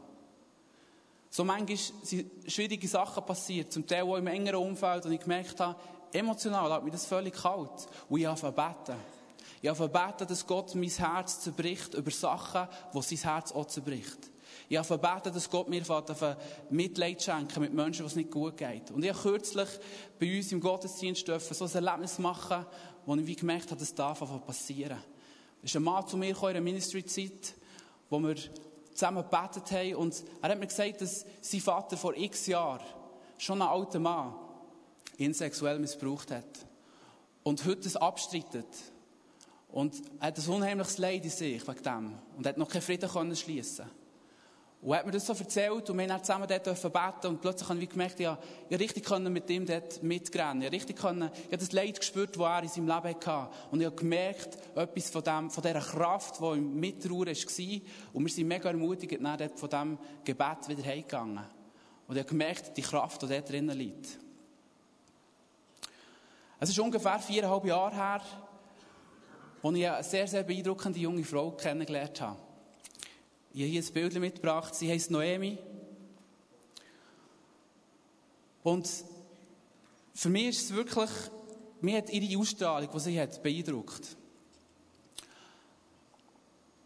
So 1.30 1.44
manchmal 1.44 1.78
sind 2.04 2.32
schwierige 2.48 2.88
Sachen 2.88 3.26
passiert, 3.26 3.74
zum 3.74 3.86
Teil 3.86 4.04
auch 4.04 4.16
im 4.16 4.28
engeren 4.28 4.66
Umfeld, 4.66 5.06
und 5.06 5.12
ich 5.12 5.20
gemerkt 5.20 5.60
habe, 5.60 5.76
emotional 6.14 6.72
hat 6.72 6.86
mich 6.86 6.94
das 6.94 7.06
völlig 7.06 7.34
kalt. 7.34 7.90
Und 8.08 8.22
ich 8.22 8.26
habe 8.26 8.52
beten. 8.54 8.98
Ich 9.62 9.68
habe 9.68 9.90
beten, 9.90 10.30
dass 10.30 10.48
Gott 10.48 10.74
mein 10.76 10.88
Herz 10.88 11.42
zerbricht 11.42 11.94
über 11.94 12.12
Sachen, 12.12 12.70
wo 12.94 13.02
sein 13.02 13.18
Herz 13.18 13.52
auch 13.52 13.66
zerbricht. 13.66 14.32
Ich 14.70 14.78
habe 14.78 14.98
beten, 14.98 15.34
dass 15.34 15.50
Gott 15.50 15.68
mir 15.68 15.84
Mitleid 16.70 17.22
schenken 17.22 17.60
mit 17.60 17.74
Menschen, 17.74 18.06
was 18.06 18.16
nicht 18.16 18.32
gut 18.32 18.56
geht. 18.56 18.92
Und 18.92 19.04
ich 19.04 19.12
habe 19.12 19.22
kürzlich 19.24 19.68
bei 20.18 20.38
uns 20.38 20.54
im 20.54 20.62
Gottesdienst 20.62 21.28
so 21.28 21.66
ein 21.66 21.86
Erlebnis 21.86 22.18
machen, 22.18 22.66
wo 23.06 23.14
ich 23.18 23.36
gemerkt 23.36 23.72
habe, 23.72 23.82
das 23.82 23.94
darf 23.94 24.22
einfach 24.22 24.46
passieren. 24.46 25.04
Ist 25.64 25.76
ein 25.76 25.84
Mann 25.84 26.08
zu 26.08 26.18
mir 26.18 26.34
gekommen 26.34 26.50
in 26.50 26.54
der 26.56 26.64
Ministry-Zeit, 26.64 27.56
wo 28.10 28.20
wir 28.20 28.36
zusammen 28.94 29.24
gebetet 29.24 29.72
haben 29.72 29.96
und 29.96 30.24
er 30.42 30.50
hat 30.50 30.60
mir 30.60 30.68
gesagt, 30.68 31.02
dass 31.02 31.26
sein 31.42 31.62
Vater 31.62 31.98
vor 31.98 32.16
x 32.16 32.48
Jahren, 32.48 32.84
schon 33.38 33.62
ein 33.62 33.68
alter 33.68 34.00
Mann, 34.00 34.34
ihn 35.18 35.34
sexuell 35.34 35.80
missbraucht 35.80 36.32
hat. 36.32 36.66
Und 37.44 37.66
heute 37.66 37.88
es 37.88 37.96
abstreitet. 37.96 38.68
Und 39.70 40.02
er 40.20 40.28
hat 40.28 40.38
ein 40.38 40.50
unheimliches 40.50 40.98
Leid 40.98 41.24
in 41.24 41.32
sich 41.32 41.68
wegen 41.68 41.84
dem. 41.84 42.14
Und 42.38 42.46
hat 42.46 42.58
noch 42.58 42.70
keinen 42.70 42.82
Frieden 42.82 43.10
können. 43.10 43.36
Und 44.82 44.92
er 44.94 44.98
hat 44.98 45.06
mir 45.06 45.12
das 45.12 45.28
so 45.28 45.34
erzählt 45.34 45.88
und 45.92 45.98
wir 46.00 46.12
haben 46.12 46.24
zusammen 46.24 46.48
dort 46.48 46.64
beten 46.64 47.28
und 47.28 47.40
plötzlich 47.40 47.70
habe 47.70 47.80
ich 47.80 47.90
gemerkt, 47.90 48.20
ja, 48.20 48.40
ich 48.68 48.80
richtig 48.80 49.08
mit 49.20 49.48
ihm 49.52 49.64
dort 49.64 50.02
mitrennen. 50.02 50.64
Ich 50.64 50.72
richtig 50.72 50.96
können, 50.96 51.30
ich 51.34 51.46
habe 51.46 51.58
das 51.58 51.72
Leid 51.72 52.00
gespürt, 52.00 52.36
das 52.36 52.42
er 52.42 52.64
in 52.64 52.70
seinem 52.70 52.88
Leben 52.88 53.16
hatte. 53.16 53.50
Und 53.70 53.80
ich 53.80 53.86
habe 53.86 53.96
gemerkt, 53.96 54.58
etwas 54.76 55.12
von 55.12 55.24
dem, 55.24 55.52
von 55.52 55.64
dieser 55.64 55.82
Kraft, 55.82 56.40
die 56.42 56.58
im 56.58 56.80
Mittrauer 56.80 57.28
war. 57.28 57.82
Und 58.14 58.26
wir 58.26 58.32
sind 58.32 58.48
mega 58.48 58.70
ermutigt, 58.70 59.24
dann 59.24 59.38
dort 59.38 59.60
von 59.60 59.70
diesem 59.70 59.98
Gebet 60.24 60.68
wieder 60.68 60.84
heimgegangen. 60.84 61.46
Und 62.08 62.16
ich 62.16 62.24
habe 62.24 62.30
gemerkt, 62.30 62.76
die 62.76 62.82
Kraft, 62.82 63.22
die 63.22 63.28
dort 63.28 63.50
drinnen 63.52 63.78
liegt. 63.78 64.18
Es 66.60 66.70
ist 66.70 66.80
ungefähr 66.80 67.20
viereinhalb 67.20 67.66
Jahre 67.66 67.96
her, 67.96 68.22
als 69.62 69.76
ich 69.76 69.88
eine 69.88 70.04
sehr, 70.04 70.28
sehr 70.28 70.44
beeindruckende 70.44 71.00
junge 71.00 71.24
Frau 71.24 71.52
kennengelernt 71.52 72.20
habe. 72.20 72.51
Ich 73.54 73.62
habe 73.62 73.70
hier 73.70 73.82
ein 73.82 73.94
Bild 73.94 74.20
mitgebracht. 74.20 74.74
Sie 74.76 74.90
heißt 74.90 75.12
Noemi. 75.12 75.58
Und 78.64 78.90
für 80.14 80.30
mich 80.30 80.48
ist 80.48 80.66
es 80.66 80.74
wirklich, 80.74 81.10
mir 81.82 81.98
hat 81.98 82.10
ihre 82.10 82.40
Ausstrahlung, 82.40 82.90
die 82.94 83.00
sie 83.00 83.20
hat, 83.20 83.44
beeindruckt. 83.44 84.16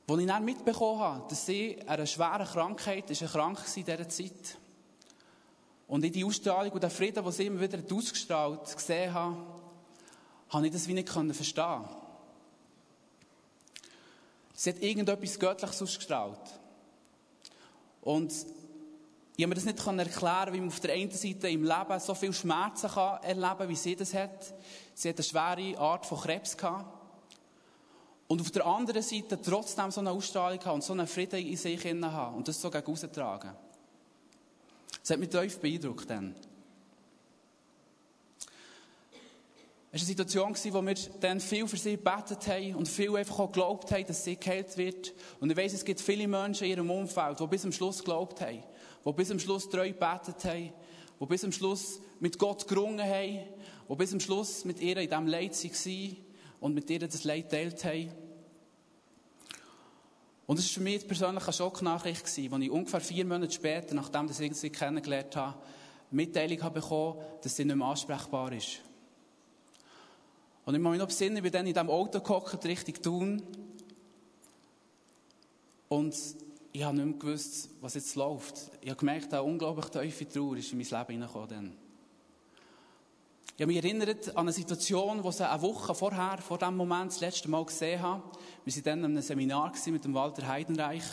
Als 0.07 0.19
ich 0.19 0.27
dann 0.27 0.45
mitbekommen 0.45 0.99
habe, 0.99 1.29
dass 1.29 1.45
sie 1.45 1.77
eine 1.85 2.07
schwere 2.07 2.45
Krankheit 2.45 3.09
ist, 3.09 3.25
krank 3.25 3.59
war 3.59 3.77
in 3.77 3.85
dieser 3.85 4.09
Zeit. 4.09 4.57
Und 5.87 6.03
in 6.03 6.13
die 6.13 6.23
Ausstrahlung 6.23 6.71
und 6.71 6.81
den 6.81 6.89
Frieden, 6.89 7.23
den 7.23 7.31
sie 7.31 7.45
immer 7.45 7.61
wieder 7.61 7.79
ausgestrahlt 7.93 8.75
gesehen 8.75 9.13
habe, 9.13 9.37
habe 10.49 10.65
ich 10.65 10.73
das 10.73 10.87
wie 10.87 10.93
nicht 10.93 11.09
verstehen 11.09 11.85
Sie 14.55 14.69
hat 14.69 14.81
irgendetwas 14.81 15.37
Göttliches 15.37 15.81
ausgestrahlt. 15.81 16.39
Und 18.01 18.31
ich 19.37 19.43
habe 19.43 19.49
mir 19.49 19.55
das 19.55 19.65
nicht 19.65 19.85
erklären 19.85 20.53
wie 20.53 20.59
man 20.59 20.69
auf 20.69 20.79
der 20.79 20.93
einen 20.93 21.11
Seite 21.11 21.49
im 21.49 21.63
Leben 21.63 21.99
so 21.99 22.15
viel 22.15 22.31
Schmerzen 22.31 22.89
kann 22.89 23.21
erleben 23.21 23.57
kann, 23.57 23.69
wie 23.69 23.75
sie 23.75 23.95
das 23.95 24.13
hat. 24.13 24.53
Sie 24.93 25.09
hat 25.09 25.17
eine 25.17 25.23
schwere 25.23 25.77
Art 25.77 26.05
von 26.05 26.19
Krebs 26.19 26.55
gehabt. 26.55 26.85
Und 28.27 28.41
auf 28.41 28.49
der 28.49 28.65
anderen 28.65 29.03
Seite 29.03 29.39
trotzdem 29.41 29.91
so 29.91 29.99
eine 29.99 30.11
Ausstrahlung 30.11 30.63
haben 30.63 30.75
und 30.75 30.83
so 30.83 30.93
einen 30.93 31.05
Frieden 31.05 31.45
in 31.45 31.57
sich 31.57 31.85
haben 31.85 32.35
und 32.35 32.47
das 32.47 32.61
so 32.61 32.71
gegen 32.71 32.87
austragen. 32.87 33.51
Das 35.01 35.09
hat 35.11 35.19
mich 35.19 35.29
tief 35.29 35.59
beeindruckt 35.59 36.09
dann. 36.09 36.33
Es 39.95 40.01
war 40.01 40.07
eine 40.07 40.17
Situation, 40.17 40.73
wo 40.73 40.85
wir 40.85 40.95
dann 41.21 41.39
viel 41.39 41.65
für 41.69 41.77
sie 41.77 41.91
gebetet 41.91 42.45
haben 42.47 42.75
und 42.75 42.85
viel 42.85 43.15
einfach 43.15 43.39
auch 43.39 43.47
geglaubt 43.49 43.89
haben, 43.93 44.05
dass 44.05 44.25
sie 44.25 44.35
geheilt 44.35 44.75
wird. 44.75 45.13
Und 45.39 45.49
ich 45.49 45.55
weiss, 45.55 45.71
es 45.71 45.85
gibt 45.85 46.01
viele 46.01 46.27
Menschen 46.27 46.65
in 46.65 46.71
ihrem 46.71 46.91
Umfeld, 46.91 47.39
die 47.39 47.47
bis 47.47 47.61
zum 47.61 47.71
Schluss 47.71 47.99
geglaubt 47.99 48.41
haben, 48.41 48.61
die 49.05 49.13
bis 49.13 49.29
zum 49.29 49.39
Schluss 49.39 49.69
treu 49.69 49.87
gebetet 49.87 50.43
haben, 50.43 50.73
die 51.21 51.25
bis 51.25 51.39
zum 51.39 51.53
Schluss 51.53 52.01
mit 52.19 52.37
Gott 52.37 52.67
gerungen 52.67 53.05
haben, 53.05 53.39
die 53.89 53.95
bis 53.95 54.09
zum 54.09 54.19
Schluss 54.19 54.65
mit 54.65 54.81
ihr 54.81 54.97
in 54.97 55.09
diesem 55.09 55.27
Leid 55.27 55.53
waren 55.63 56.17
und 56.59 56.73
mit 56.73 56.89
ihr 56.89 56.99
das 56.99 57.23
Leid 57.23 57.49
teilt 57.49 57.85
haben. 57.85 58.11
Und 60.45 60.59
es 60.59 60.65
war 60.65 60.73
für 60.73 60.81
mich 60.81 61.07
persönlich 61.07 61.43
eine 61.45 61.53
Schocknachricht, 61.53 62.25
als 62.25 62.37
ich 62.37 62.51
ungefähr 62.51 62.99
vier 62.99 63.23
Monate 63.23 63.53
später, 63.53 63.95
nachdem 63.95 64.29
ich 64.29 64.55
sie 64.57 64.69
kennengelernt 64.71 65.37
habe, 65.37 65.57
Mitteilung 66.11 66.61
habe 66.63 66.81
bekommen, 66.81 67.17
dass 67.41 67.55
sie 67.55 67.63
nicht 67.63 67.77
mehr 67.77 67.87
ansprechbar 67.87 68.51
ist. 68.51 68.81
Und 70.65 70.73
ich 70.73 70.81
muss 70.81 70.91
mich 70.91 70.99
noch 70.99 71.07
besinnen, 71.07 71.37
ich 71.37 71.43
bin 71.43 71.51
dann 71.51 71.67
in 71.67 71.73
diesem 71.73 71.89
Auto 71.89 72.19
gehockt, 72.19 72.65
Richtung 72.65 72.95
Thun. 73.01 73.43
Und 75.87 76.15
ich 76.71 76.83
habe 76.83 76.97
nicht 76.97 77.05
mehr 77.05 77.17
gewusst, 77.17 77.69
was 77.81 77.93
jetzt 77.93 78.15
läuft. 78.15 78.71
Ich 78.81 78.89
habe 78.89 78.99
gemerkt, 78.99 79.31
eine 79.33 79.43
unglaublich 79.43 79.85
tiefe 79.85 80.27
Trauer 80.27 80.57
ist 80.57 80.71
in 80.71 80.79
mein 80.79 80.87
Leben 80.87 81.21
hineingekommen. 81.21 81.77
Ich 83.55 83.61
habe 83.61 83.67
mich 83.71 83.77
erinnert 83.77 84.29
an 84.29 84.39
eine 84.39 84.51
Situation, 84.51 85.21
die 85.21 85.31
sie 85.31 85.49
eine 85.49 85.61
Woche 85.61 85.95
vorher, 85.95 86.39
vor 86.39 86.57
diesem 86.57 86.75
Moment, 86.75 87.11
das 87.11 87.21
letzte 87.21 87.49
Mal 87.49 87.63
gesehen 87.63 88.01
habe. 88.01 88.23
Wir 88.65 88.73
waren 88.73 88.83
dann 88.83 88.99
in 88.99 89.05
einem 89.05 89.21
Seminar 89.21 89.71
mit 89.85 90.03
dem 90.03 90.13
Walter 90.13 90.47
Heidenreich. 90.47 91.05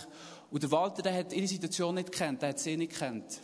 Und 0.51 0.63
der 0.63 0.71
Walter, 0.73 1.03
der 1.03 1.15
hat 1.15 1.33
ihre 1.33 1.47
Situation 1.47 1.95
nicht 1.95 2.11
kennt, 2.11 2.43
der 2.43 2.49
hat 2.49 2.59
sie 2.59 2.77
nicht 2.77 2.99
kennt. 2.99 3.41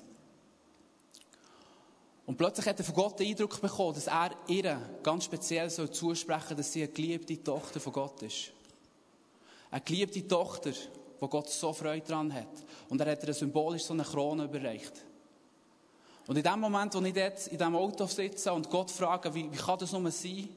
Und 2.28 2.36
plötzlich 2.36 2.66
hat 2.66 2.78
er 2.78 2.84
von 2.84 2.94
Gott 2.94 3.18
den 3.18 3.28
Eindruck 3.28 3.58
bekommen, 3.58 3.94
dass 3.94 4.06
er 4.06 4.32
ihr 4.48 4.78
ganz 5.02 5.24
speziell 5.24 5.70
soll 5.70 5.90
zusprechen 5.90 6.58
dass 6.58 6.70
sie 6.70 6.82
eine 6.82 6.92
geliebte 6.92 7.42
Tochter 7.42 7.80
von 7.80 7.90
Gott 7.90 8.20
ist. 8.20 8.52
Eine 9.70 9.80
geliebte 9.80 10.28
Tochter, 10.28 10.72
wo 11.18 11.26
Gott 11.26 11.48
so 11.48 11.72
Freude 11.72 12.06
daran 12.06 12.30
hat. 12.34 12.66
Und 12.90 13.00
er 13.00 13.12
hat 13.12 13.26
ihr 13.26 13.32
symbolisch 13.32 13.84
so 13.84 13.94
eine 13.94 14.02
Krone 14.02 14.44
überreicht. 14.44 14.92
Und 16.26 16.36
in 16.36 16.42
dem 16.42 16.60
Moment, 16.60 16.94
wo 16.94 17.00
ich 17.00 17.14
dort 17.14 17.46
in 17.46 17.56
diesem 17.56 17.76
Auto 17.76 18.04
sitze 18.04 18.52
und 18.52 18.68
Gott 18.68 18.90
frage, 18.90 19.34
wie, 19.34 19.50
wie 19.50 19.56
kann 19.56 19.78
das 19.78 19.92
nur 19.92 20.10
sein, 20.10 20.50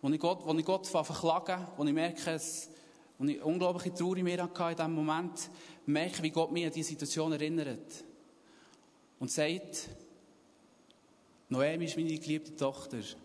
wo 0.00 0.08
ich 0.08 0.18
Gott, 0.18 0.44
wo 0.44 0.52
ich 0.52 0.64
Gott 0.64 0.88
verklagen, 0.88 1.64
wo 1.76 1.84
ich 1.84 1.92
merke, 1.92 2.32
es, 2.32 2.68
wo 3.18 3.24
ich 3.24 3.40
unglaubliche 3.40 3.94
Trauer 3.94 4.16
in 4.16 4.24
mir 4.24 4.42
hatte 4.42 4.64
in 4.64 4.76
diesem 4.76 4.94
Moment, 4.94 5.48
merke, 5.86 6.24
wie 6.24 6.30
Gott 6.30 6.50
mich 6.50 6.66
an 6.66 6.72
diese 6.72 6.88
Situation 6.88 7.30
erinnert. 7.30 8.02
Und 9.20 9.30
sagt, 9.30 9.88
Noemi 11.52 11.84
ist 11.84 11.96
meine 11.96 12.18
geliebte 12.18 12.56
Tochter. 12.56 12.98
Ist 12.98 13.16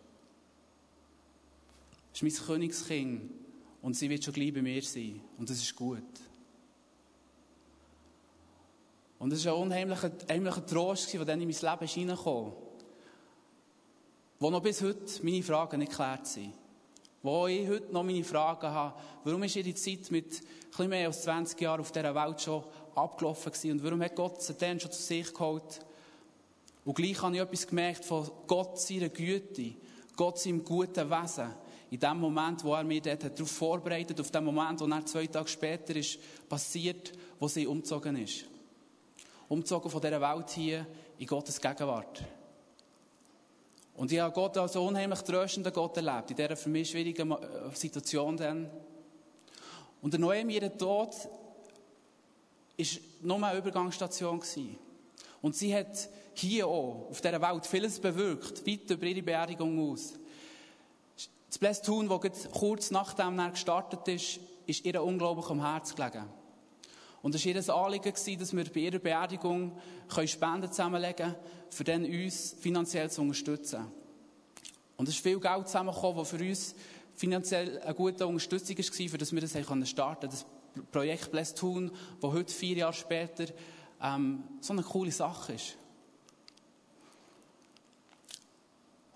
mein 2.21 2.33
Königskind. 2.33 3.31
Und 3.81 3.95
sie 3.95 4.09
wird 4.09 4.23
schon 4.23 4.33
gleich 4.33 4.53
bei 4.53 4.61
mir 4.61 4.81
sein. 4.83 5.21
Und 5.37 5.49
das 5.49 5.57
ist 5.57 5.73
gut. 5.75 6.03
Und 9.17 9.31
das 9.31 9.45
war 9.45 9.55
ein 9.55 9.61
unheimlicher, 9.61 10.11
unheimlicher 10.23 10.65
Trost, 10.65 11.13
der 11.13 11.23
dann 11.23 11.39
in 11.41 11.47
mein 11.47 11.57
Leben 11.57 11.87
hineinkam. 11.87 12.51
Wo 14.39 14.49
noch 14.49 14.61
bis 14.61 14.81
heute 14.81 15.23
meine 15.23 15.41
Fragen 15.41 15.79
nicht 15.79 15.91
geklärt 15.91 16.27
sind. 16.27 16.53
Wo 17.23 17.47
ich 17.47 17.67
heute 17.67 17.93
noch 17.93 18.03
meine 18.03 18.25
Fragen 18.25 18.67
habe. 18.67 18.99
Warum 19.23 19.41
ist 19.43 19.55
ihre 19.55 19.73
Zeit 19.73 20.11
mit 20.11 20.41
etwas 20.69 20.87
mehr 20.87 21.07
als 21.07 21.21
20 21.23 21.59
Jahren 21.61 21.79
auf 21.79 21.93
dieser 21.93 22.13
Welt 22.13 22.41
schon 22.41 22.63
abgelaufen 22.93 23.53
gewesen? 23.53 23.71
Und 23.71 23.83
warum 23.83 24.01
hat 24.01 24.15
Gott 24.15 24.41
sie 24.41 24.53
dann 24.53 24.79
schon 24.79 24.91
zu 24.91 25.01
sich 25.01 25.33
geholt? 25.33 25.79
Und 26.87 26.93
gleich 26.93 27.21
habe 27.21 27.35
ich 27.35 27.41
etwas 27.41 27.67
gemerkt 27.67 28.05
von 28.05 28.31
Gott 28.47 28.79
seiner 28.79 29.09
Güte, 29.09 29.73
Gott 30.15 30.39
seinem 30.39 30.63
guten 30.63 31.09
Wesen. 31.09 31.53
In 31.91 31.99
dem 31.99 32.17
Moment, 32.17 32.63
wo 32.63 32.75
er 32.75 32.85
mich 32.85 33.01
dort 33.01 33.23
darauf 33.23 33.51
vorbereitet, 33.51 34.21
auf 34.21 34.31
den 34.31 34.45
Moment, 34.45 34.79
wo 34.79 34.85
er 34.85 35.05
zwei 35.05 35.27
Tage 35.27 35.49
später 35.49 35.97
ist 35.97 36.17
passiert, 36.47 37.11
wo 37.41 37.49
sie 37.49 37.67
umgezogen 37.67 38.15
ist. 38.15 38.45
Umgezogen 39.49 39.91
von 39.91 39.99
dieser 39.99 40.21
Welt 40.21 40.49
hier 40.51 40.87
in 41.17 41.27
Gottes 41.27 41.59
Gegenwart. 41.59 42.23
Und 43.95 44.09
ich 44.09 44.19
habe 44.19 44.33
Gott 44.33 44.57
als 44.57 44.77
unheimlich 44.77 45.19
tröstenden 45.19 45.73
Gott 45.73 45.97
erlebt, 45.97 46.31
in 46.31 46.37
dieser 46.37 46.55
für 46.55 46.69
mich 46.69 46.89
schwierigen 46.89 47.29
äh, 47.33 47.35
Situation 47.73 48.37
dann. 48.37 48.69
Und 50.01 50.13
der 50.13 50.21
Noemi, 50.21 50.53
ihr 50.53 50.77
Tod, 50.77 51.13
war 52.77 52.85
nur 53.23 53.43
eine 53.43 53.57
Übergangsstation. 53.57 54.41
Und 55.41 55.53
sie 55.53 55.75
hat 55.75 56.09
hier 56.39 56.67
auch, 56.67 57.07
auf 57.09 57.21
dieser 57.21 57.41
Welt, 57.41 57.65
vieles 57.65 57.99
bewirkt, 57.99 58.65
weit 58.65 58.89
über 58.89 59.05
ihre 59.05 59.23
Beerdigung 59.23 59.91
aus. 59.91 60.13
Das 61.47 61.57
Blästun, 61.57 62.09
das 62.09 62.51
kurz 62.51 62.91
nachdem 62.91 63.39
er 63.39 63.51
gestartet 63.51 64.07
ist, 64.07 64.39
ist 64.65 64.85
ihr 64.85 65.01
unglaublich 65.01 65.49
am 65.49 65.61
Herz 65.61 65.95
gelegen. 65.95 66.25
Und 67.21 67.35
es 67.35 67.45
war 67.45 67.51
ihr 67.53 67.75
Anliegen, 67.75 68.39
dass 68.39 68.55
wir 68.55 68.65
bei 68.65 68.79
ihrer 68.81 68.99
Beerdigung 68.99 69.77
Spenden 70.25 70.71
zusammenlegen 70.71 71.15
können, 71.15 71.35
für 71.69 71.83
dann 71.83 72.05
uns 72.05 72.55
finanziell 72.59 73.09
zu 73.09 73.21
unterstützen. 73.21 73.85
Und 74.97 75.07
es 75.07 75.15
ist 75.15 75.23
viel 75.23 75.39
Geld 75.39 75.67
zusammengekommen, 75.67 76.17
das 76.17 76.29
für 76.29 76.43
uns 76.43 76.75
finanziell 77.15 77.81
eine 77.81 77.93
gute 77.95 78.27
Unterstützung 78.27 78.77
war, 78.77 79.09
für 79.09 79.17
das 79.17 79.33
wir 79.33 79.41
das 79.41 79.51
starten 79.89 79.95
konnten. 79.95 80.29
Das 80.29 80.45
Projekt 80.91 81.31
Blessed 81.31 81.57
Tun, 81.57 81.91
das 82.21 82.31
heute, 82.31 82.53
vier 82.53 82.77
Jahre 82.77 82.93
später, 82.93 83.45
ähm, 84.01 84.43
so 84.61 84.73
eine 84.73 84.83
coole 84.83 85.11
Sache 85.11 85.53
ist. 85.53 85.77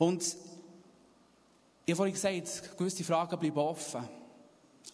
Und 0.02 0.36
ich 1.86 1.92
habe 1.92 1.96
vorhin 1.96 2.16
gesagt, 2.16 2.76
gewisse 2.76 3.04
Fragen 3.04 3.38
bleiben 3.38 3.60
offen. 3.60 4.02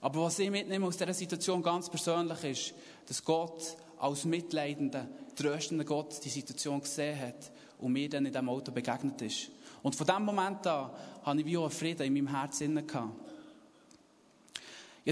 Aber 0.02 0.24
was 0.24 0.38
ich 0.38 0.52
mitnehme 0.52 0.86
aus 0.86 0.98
dieser 0.98 1.14
Situation 1.14 1.64
ganz 1.64 1.90
persönlich 1.90 2.44
ist, 2.44 2.74
dass 3.06 3.24
Gott 3.24 3.78
als 4.00 4.26
mitleidender, 4.26 5.08
tröstender 5.34 5.86
Gott 5.86 6.22
die 6.26 6.30
Situation 6.30 6.82
gesehen 6.82 7.22
hat 7.22 7.54
und 7.80 7.94
mir 7.94 8.10
dann 8.10 8.26
in 8.26 8.34
diesem 8.34 8.50
Auto 8.50 8.74
begegnet 8.74 9.22
ist. 9.22 9.50
Und 9.82 9.96
von 9.96 10.06
diesem 10.06 10.26
Moment 10.26 10.68
an 10.68 10.92
habe 11.24 11.40
ich 11.40 11.46
wie 11.46 11.56
auch 11.56 11.62
einen 11.62 11.72
Frieden 11.72 12.06
in 12.06 12.14
meinem 12.14 12.28
Herzen. 12.28 12.78
Ich 12.78 12.94
habe 12.94 13.14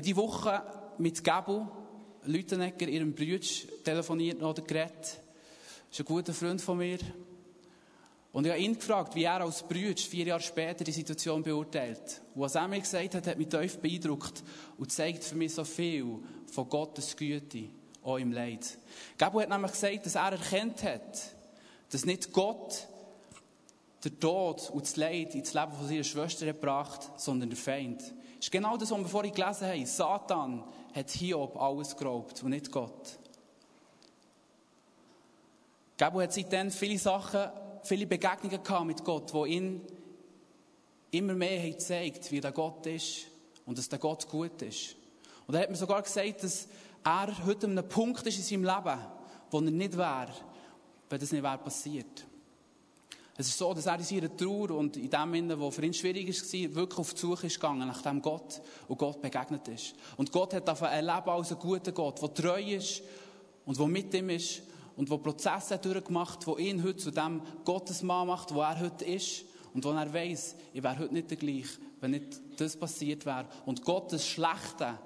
diese 0.01 0.17
Woche 0.17 0.61
mit 0.97 1.23
Gabu 1.23 1.67
Lütenegger, 2.25 2.89
ihrem 2.89 3.13
Bruder, 3.13 3.47
telefoniert 3.81 4.43
oder 4.43 4.61
geredet. 4.61 4.91
Das 4.99 5.19
ist 5.89 5.99
ein 6.01 6.05
guter 6.05 6.33
Freund 6.33 6.61
von 6.61 6.79
mir. 6.79 6.99
Und 8.35 8.43
ich 8.43 8.51
habe 8.51 8.61
ihn 8.61 8.77
gefragt, 8.77 9.15
wie 9.15 9.23
er 9.23 9.39
als 9.39 9.63
Bruder 9.63 9.95
vier 9.95 10.25
Jahre 10.25 10.41
später 10.41 10.83
die 10.83 10.91
Situation 10.91 11.41
beurteilt. 11.41 12.21
Und 12.33 12.41
was 12.41 12.55
er 12.55 12.67
mir 12.67 12.81
gesagt 12.81 13.15
hat, 13.15 13.27
hat 13.27 13.37
mich 13.37 13.47
tief 13.47 13.77
beeindruckt 13.77 14.43
und 14.77 14.91
zeigt 14.91 15.23
für 15.23 15.35
mich 15.35 15.53
so 15.53 15.63
viel 15.63 16.19
von 16.51 16.67
Gottes 16.67 17.15
Güte, 17.15 17.69
auch 18.03 18.17
im 18.17 18.33
Leid. 18.33 18.77
Gabu 19.17 19.39
hat 19.39 19.47
nämlich 19.47 19.71
gesagt, 19.71 20.05
dass 20.05 20.15
er 20.15 20.33
erkennt 20.33 20.83
hat, 20.83 21.17
dass 21.89 22.03
nicht 22.03 22.33
Gott 22.33 22.85
der 24.03 24.19
Tod 24.19 24.69
und 24.69 24.83
das 24.83 24.97
Leid 24.97 25.33
ins 25.33 25.53
Leben 25.53 25.71
von 25.71 25.87
seiner 25.87 26.03
Schwester 26.03 26.45
gebracht, 26.45 27.09
sondern 27.15 27.49
der 27.49 27.57
Feind. 27.57 28.01
Das 28.01 28.47
ist 28.47 28.51
genau 28.51 28.75
das, 28.75 28.91
was 28.91 28.99
wir 28.99 29.07
vorhin 29.07 29.33
gelesen 29.33 29.65
haben. 29.65 29.85
Satan 29.85 30.63
hat 30.93 31.09
Hiob 31.09 31.55
alles 31.55 31.95
geraubt 31.95 32.43
und 32.43 32.49
nicht 32.49 32.69
Gott. 32.69 33.17
Gabu 35.97 36.19
hat 36.19 36.33
seitdem 36.33 36.69
viele 36.69 36.99
Sachen 36.99 37.63
viele 37.87 38.07
Begegnungen 38.07 38.63
gehabt 38.63 38.85
mit 38.85 39.03
Gott, 39.03 39.33
wo 39.33 39.45
ihn 39.45 39.81
immer 41.11 41.33
mehr 41.33 41.61
haben 41.61 41.71
gezeigt, 41.71 42.31
wie 42.31 42.41
der 42.41 42.51
Gott 42.51 42.85
ist 42.87 43.27
und 43.65 43.77
dass 43.77 43.89
der 43.89 43.99
Gott 43.99 44.27
gut 44.27 44.61
ist. 44.61 44.95
Und 45.47 45.55
er 45.55 45.61
hat 45.61 45.69
mir 45.69 45.75
sogar 45.75 46.01
gesagt, 46.01 46.43
dass 46.43 46.67
er 47.03 47.45
heute 47.45 47.67
an 47.67 47.77
einem 47.77 47.87
Punkt 47.87 48.25
ist 48.25 48.37
in 48.37 48.43
seinem 48.43 48.63
Leben, 48.63 48.99
wo 49.51 49.59
er 49.59 49.71
nicht 49.71 49.97
wäre, 49.97 50.33
wenn 51.09 51.19
das 51.19 51.31
nicht 51.31 51.43
wäre 51.43 51.57
passiert. 51.57 52.25
Es 53.37 53.47
ist 53.47 53.57
so, 53.57 53.73
dass 53.73 53.85
er 53.85 53.97
in 53.97 54.03
seiner 54.03 54.35
Trauer 54.35 54.71
und 54.71 54.95
in 54.95 55.09
dem 55.09 55.33
Sinne, 55.33 55.59
wo 55.59 55.69
für 55.69 55.85
ihn 55.85 55.93
schwierig 55.93 56.27
war, 56.27 56.75
wirklich 56.75 56.99
auf 56.99 57.13
die 57.13 57.19
Suche 57.19 57.47
ist 57.47 57.59
gegangen 57.59 57.85
nach 57.85 58.01
dem 58.01 58.21
Gott 58.21 58.61
und 58.87 58.97
Gott 58.97 59.21
begegnet 59.21 59.67
ist. 59.67 59.93
Und 60.15 60.31
Gott 60.31 60.53
hat 60.53 60.67
davon 60.67 60.87
erlebt 60.87 61.27
als 61.27 61.51
einen 61.51 61.59
guten 61.59 61.93
Gott, 61.93 62.21
der 62.21 62.33
treu 62.33 62.61
ist 62.61 63.03
und 63.65 63.77
der 63.77 63.87
mit 63.87 64.13
ihm 64.13 64.29
ist 64.29 64.61
und 64.95 65.09
wo 65.09 65.17
Prozesse 65.17 65.77
durchgemacht, 65.77 66.45
wo 66.47 66.57
ihn 66.57 66.83
heute 66.83 66.97
zu 66.97 67.11
dem 67.11 67.41
Gottesmann 67.63 68.27
macht, 68.27 68.53
wo 68.53 68.61
er 68.61 68.79
heute 68.79 69.05
ist 69.05 69.45
und 69.73 69.83
wo 69.83 69.91
er 69.91 70.13
weiß, 70.13 70.55
ich 70.73 70.83
wäre 70.83 70.99
heute 70.99 71.13
nicht 71.13 71.29
der 71.29 71.37
gleiche, 71.37 71.79
wenn 71.99 72.11
nicht 72.11 72.39
das 72.57 72.77
passiert 72.77 73.25
wäre. 73.25 73.45
Und 73.65 73.83
Gottes 73.83 74.25
Schlechte, 74.25 74.97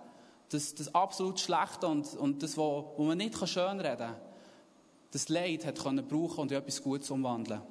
das, 0.50 0.76
das 0.76 0.94
absolut 0.94 1.40
Schlechte 1.40 1.88
und, 1.88 2.14
und 2.16 2.44
das, 2.44 2.56
wo, 2.56 2.94
wo 2.98 3.04
man 3.04 3.18
nicht 3.18 3.36
schönreden 3.48 3.98
kann, 3.98 4.16
das 5.12 5.30
Leid 5.30 5.66
hat 5.66 5.80
können 5.80 6.08
brauchen 6.08 6.42
und 6.42 6.52
in 6.52 6.58
etwas 6.58 6.84
Gutes 6.84 7.10
umwandeln. 7.10 7.62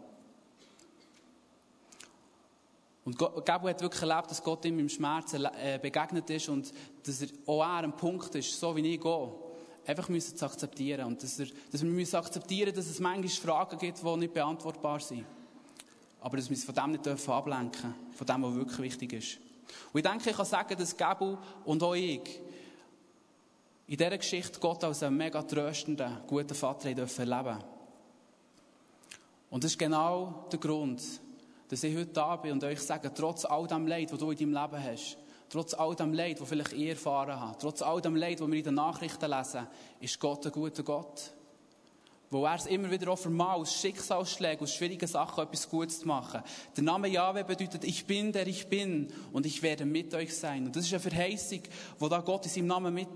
Und 3.04 3.16
Gabriel 3.16 3.74
hat 3.74 3.80
wirklich 3.80 4.02
erlebt, 4.02 4.30
dass 4.30 4.42
Gott 4.42 4.64
ihm 4.66 4.78
im 4.80 4.88
Schmerz 4.88 5.32
äh, 5.32 5.78
begegnet 5.80 6.28
ist 6.28 6.48
und 6.50 6.70
dass 7.04 7.22
er 7.22 7.28
auch 7.46 7.62
er 7.62 7.84
ein 7.84 7.96
Punkt 7.96 8.34
ist, 8.34 8.58
so 8.60 8.76
wie 8.76 8.94
ich 8.94 9.00
gehe, 9.00 9.32
einfach 9.88 10.08
müssen 10.08 10.36
zu 10.36 10.44
akzeptieren. 10.44 11.06
Und 11.06 11.22
dass, 11.22 11.38
er, 11.38 11.46
dass 11.72 11.82
wir 11.82 11.90
müssen 11.90 12.16
akzeptieren, 12.16 12.74
dass 12.74 12.86
es 12.86 13.00
manchmal 13.00 13.28
Fragen 13.28 13.78
gibt, 13.78 14.02
die 14.02 14.16
nicht 14.16 14.34
beantwortbar 14.34 15.00
sind. 15.00 15.24
Aber 16.20 16.36
dass 16.36 16.50
wir 16.50 16.56
uns 16.56 16.64
von 16.64 16.74
dem 16.74 16.90
nicht 16.92 17.06
dürfen 17.06 17.30
ablenken 17.32 17.94
von 18.12 18.26
dem, 18.26 18.42
was 18.42 18.54
wirklich 18.54 18.78
wichtig 18.78 19.12
ist. 19.14 19.38
Und 19.92 20.00
ich 20.00 20.10
denke, 20.10 20.30
ich 20.30 20.36
kann 20.36 20.46
sagen, 20.46 20.76
dass 20.76 20.96
Gabriel 20.96 21.38
und 21.64 21.82
auch 21.82 21.94
ich 21.94 22.40
in 23.86 23.96
dieser 23.96 24.18
Geschichte 24.18 24.60
Gott 24.60 24.84
als 24.84 25.02
einen 25.02 25.16
mega 25.16 25.42
tröstenden, 25.42 26.18
guten 26.26 26.54
Vater 26.54 26.90
erleben 26.90 27.06
dürfen. 27.06 27.64
Und 29.50 29.64
das 29.64 29.72
ist 29.72 29.78
genau 29.78 30.46
der 30.52 30.58
Grund, 30.58 31.02
dass 31.68 31.82
ich 31.82 31.96
heute 31.96 32.12
da 32.12 32.36
bin 32.36 32.52
und 32.52 32.64
euch 32.64 32.80
sage, 32.80 33.10
trotz 33.14 33.44
all 33.46 33.66
dem 33.66 33.86
Leid, 33.86 34.12
das 34.12 34.18
du 34.18 34.30
in 34.30 34.38
deinem 34.38 34.62
Leben 34.62 34.84
hast, 34.84 35.16
trotz 35.48 35.74
all 35.74 35.94
dem 35.94 36.12
Leid, 36.12 36.40
das 36.40 36.48
vielleicht 36.48 36.72
ihr 36.72 36.90
erfahren 36.90 37.38
habt, 37.40 37.62
trotz 37.62 37.82
all 37.82 38.00
dem 38.00 38.16
Leid, 38.16 38.40
das 38.40 38.48
wir 38.48 38.58
in 38.58 38.64
den 38.64 38.74
Nachrichten 38.74 39.30
lesen, 39.30 39.66
ist 40.00 40.20
Gott 40.20 40.46
ein 40.46 40.52
guter 40.52 40.82
Gott. 40.82 41.32
Wo 42.30 42.44
er 42.44 42.56
es 42.56 42.66
immer 42.66 42.90
wieder 42.90 43.10
auch 43.10 43.18
vermag, 43.18 43.54
aus 43.54 43.72
Schicksalsschlägen, 43.72 44.62
aus 44.62 44.74
schwierigen 44.74 45.06
Sachen 45.06 45.44
etwas 45.44 45.68
Gutes 45.68 46.00
zu 46.00 46.08
machen. 46.08 46.42
Der 46.76 46.84
Name 46.84 47.08
Jahwe 47.08 47.42
bedeutet, 47.42 47.84
ich 47.84 48.04
bin, 48.04 48.32
der 48.32 48.46
ich 48.46 48.66
bin, 48.66 49.08
und 49.32 49.46
ich 49.46 49.62
werde 49.62 49.86
mit 49.86 50.12
euch 50.12 50.36
sein. 50.36 50.66
Und 50.66 50.76
das 50.76 50.84
ist 50.84 50.92
eine 50.92 51.00
Verheißung, 51.00 51.62
wo 51.98 52.06
da 52.08 52.20
Gott 52.20 52.44
in 52.44 52.50
seinem 52.50 52.66
Namen 52.66 52.92
mit, 52.92 53.08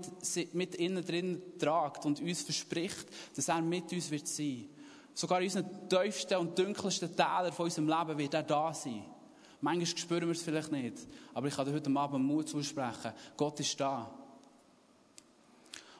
mit 0.53 0.73
innen 0.75 1.05
drin 1.05 1.41
tragt 1.59 2.07
und 2.07 2.21
uns 2.21 2.41
verspricht, 2.41 3.05
dass 3.35 3.49
er 3.49 3.61
mit 3.61 3.91
uns 3.93 4.09
wird 4.09 4.27
sein. 4.27 4.67
Sogar 5.13 5.41
in 5.41 5.45
unseren 5.45 5.87
tiefsten 5.87 6.37
und 6.37 6.57
dunkelsten 6.57 7.15
Tälern 7.15 7.53
von 7.53 7.65
unserem 7.65 7.87
Leben 7.87 8.17
wird 8.17 8.33
er 8.33 8.41
da 8.41 8.73
sein. 8.73 9.03
Manchmal 9.63 9.87
spüren 9.87 10.23
wir 10.23 10.31
es 10.31 10.41
vielleicht 10.41 10.73
nicht, 10.73 11.07
aber 11.33 11.47
ich 11.47 11.55
kann 11.55 11.65
dir 11.65 11.71
heute 11.71 11.89
Abend 11.95 12.25
Mut 12.25 12.49
zusprechen. 12.49 13.13
Gott 13.37 13.61
ist 13.61 13.79
da. 13.79 14.13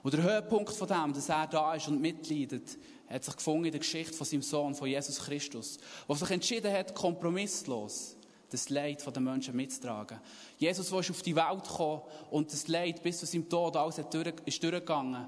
Und 0.04 0.14
der 0.14 0.22
Höhepunkt 0.22 0.74
von 0.74 0.86
dem, 0.86 1.14
dass 1.14 1.30
er 1.30 1.48
da 1.48 1.74
ist 1.74 1.88
und 1.88 2.02
mitleidet, 2.02 2.78
hat 3.08 3.24
sich 3.24 3.38
gefunden 3.38 3.64
in 3.64 3.72
der 3.72 3.80
Geschichte 3.80 4.12
von 4.12 4.28
seinem 4.28 4.42
Sohn, 4.42 4.76
von 4.76 4.90
Jesus 4.90 5.18
Christus, 5.18 5.78
der 6.10 6.16
sich 6.18 6.30
entschieden 6.30 6.74
hat, 6.74 6.94
kompromisslos 6.94 8.18
das 8.50 8.68
Leid 8.68 9.02
der 9.06 9.22
Menschen 9.22 9.56
mitzutragen. 9.56 10.20
Jesus, 10.58 10.90
der 10.90 11.00
ist 11.00 11.12
auf 11.12 11.22
die 11.22 11.34
Welt 11.34 11.64
gekommen 11.64 12.02
und 12.32 12.52
das 12.52 12.68
Leid 12.68 13.02
bis 13.02 13.20
zu 13.20 13.26
seinem 13.26 13.48
Tod 13.48 13.78
alles 13.78 13.98
ist 13.98 14.62
durchgegangen. 14.62 15.26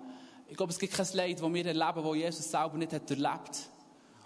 Ich 0.50 0.58
glaube, 0.58 0.74
es 0.74 0.80
gibt 0.80 0.94
kein 0.94 1.08
Leid, 1.14 1.42
das 1.42 1.54
wir 1.54 1.66
erleben, 1.66 2.04
das 2.04 2.16
Jesus 2.16 2.52
selber 2.52 2.78
nicht 2.78 2.92
hat 2.92 3.10
erlebt 3.10 3.70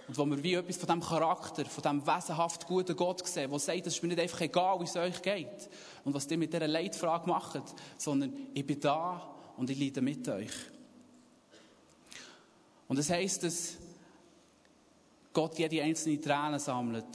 und 0.10 0.18
wo 0.18 0.26
wir 0.26 0.42
wie 0.42 0.56
etwas 0.56 0.78
von 0.78 0.88
diesem 0.88 1.02
Charakter, 1.02 1.66
von 1.66 1.84
diesem 1.84 2.08
wesenhaft 2.08 2.66
guten 2.66 2.96
Gott 2.96 3.28
sehen, 3.28 3.52
der 3.52 3.60
sagt, 3.60 3.86
es 3.86 3.94
ist 3.94 4.02
mir 4.02 4.10
nicht 4.10 4.20
einfach 4.20 4.42
egal, 4.42 4.80
wie 4.80 4.86
es 4.86 4.96
euch 4.96 5.22
geht 5.22 5.70
und 6.04 6.16
was 6.16 6.26
ihr 6.32 6.38
mit 6.40 6.52
dieser 6.52 6.68
Leitfrage 6.68 7.28
macht, 7.30 7.62
sondern 7.96 8.34
ich 8.56 8.66
bin 8.66 8.80
da 8.80 9.22
und 9.56 9.70
ich 9.70 9.80
leide 9.80 10.02
mit 10.02 10.28
euch. 10.28 10.50
Und 12.88 12.98
das 12.98 13.12
heisst, 13.12 13.44
dass 13.44 13.78
Gott 15.32 15.60
jede 15.60 15.84
einzelne 15.84 16.20
Träne 16.20 16.58
sammelt. 16.58 17.06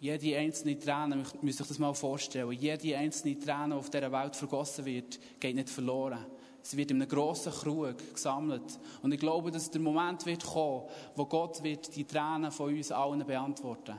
Jede 0.00 0.38
einzelne 0.38 0.76
Träne, 0.76 1.22
müsst 1.40 1.60
ihr 1.60 1.62
euch 1.62 1.68
das 1.68 1.78
mal 1.78 1.94
vorstellen, 1.94 2.50
jede 2.50 2.96
einzelne 2.96 3.38
Träne, 3.38 3.74
die 3.74 3.74
auf 3.74 3.90
dieser 3.90 4.10
Welt 4.10 4.34
vergossen 4.34 4.84
wird, 4.86 5.20
geht 5.38 5.54
nicht 5.54 5.70
verloren. 5.70 6.26
Sie 6.68 6.76
wird 6.76 6.90
in 6.90 7.00
einem 7.00 7.08
grossen 7.08 7.50
Krug 7.50 7.96
gesammelt. 8.12 8.78
Und 9.00 9.10
ich 9.14 9.18
glaube, 9.18 9.50
dass 9.50 9.70
der 9.70 9.80
Moment 9.80 10.26
wird 10.26 10.44
kommen, 10.44 10.82
wo 11.16 11.24
Gott 11.24 11.62
wird 11.62 11.96
die 11.96 12.04
Tränen 12.04 12.52
von 12.52 12.74
uns 12.76 12.92
allen 12.92 13.26
beantworten. 13.26 13.94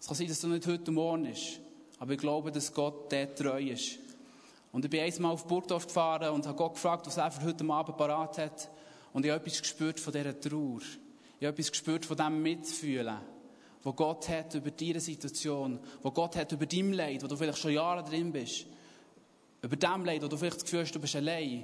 Es 0.00 0.08
kann 0.08 0.16
sein, 0.16 0.26
dass 0.26 0.38
es 0.38 0.42
nicht 0.42 0.66
heute 0.66 0.90
Morgen 0.90 1.26
ist. 1.26 1.60
Aber 2.00 2.12
ich 2.14 2.18
glaube, 2.18 2.50
dass 2.50 2.74
Gott 2.74 3.12
dort 3.12 3.38
treu 3.38 3.62
ist. 3.62 4.00
Und 4.72 4.84
ich 4.84 4.90
bin 4.90 5.00
einmal 5.00 5.30
auf 5.30 5.46
Burgdorf 5.46 5.86
gefahren 5.86 6.30
und 6.30 6.44
habe 6.44 6.58
Gott 6.58 6.74
gefragt, 6.74 7.06
was 7.06 7.18
er 7.18 7.30
für 7.30 7.46
heute 7.46 7.64
Abend 7.70 7.96
parat 7.96 8.36
hat. 8.36 8.68
Und 9.12 9.24
ich 9.24 9.30
habe 9.30 9.40
etwas 9.40 9.60
gespürt 9.60 10.00
von 10.00 10.12
dieser 10.12 10.40
Trauer. 10.40 10.80
Ich 11.38 11.46
habe 11.46 11.54
etwas 11.54 11.70
gespürt 11.70 12.04
von 12.04 12.16
dem 12.16 12.42
Mitfühlen, 12.42 13.18
wo 13.84 13.92
Gott 13.92 14.28
hat 14.28 14.56
über 14.56 14.72
deine 14.72 14.98
Situation, 14.98 15.78
wo 16.02 16.10
Gott 16.10 16.34
hat 16.34 16.50
über 16.50 16.66
dein 16.66 16.94
Leid, 16.94 17.22
wo 17.22 17.28
du 17.28 17.36
vielleicht 17.36 17.58
schon 17.58 17.74
Jahre 17.74 18.02
drin 18.02 18.32
bist. 18.32 18.66
Über 19.60 19.76
dem 19.76 20.04
Leid, 20.04 20.24
wo 20.24 20.26
du 20.26 20.36
vielleicht 20.36 20.56
das 20.56 20.64
Gefühl 20.64 20.80
hast, 20.80 20.96
du 20.96 20.98
bist 20.98 21.14
allein 21.14 21.62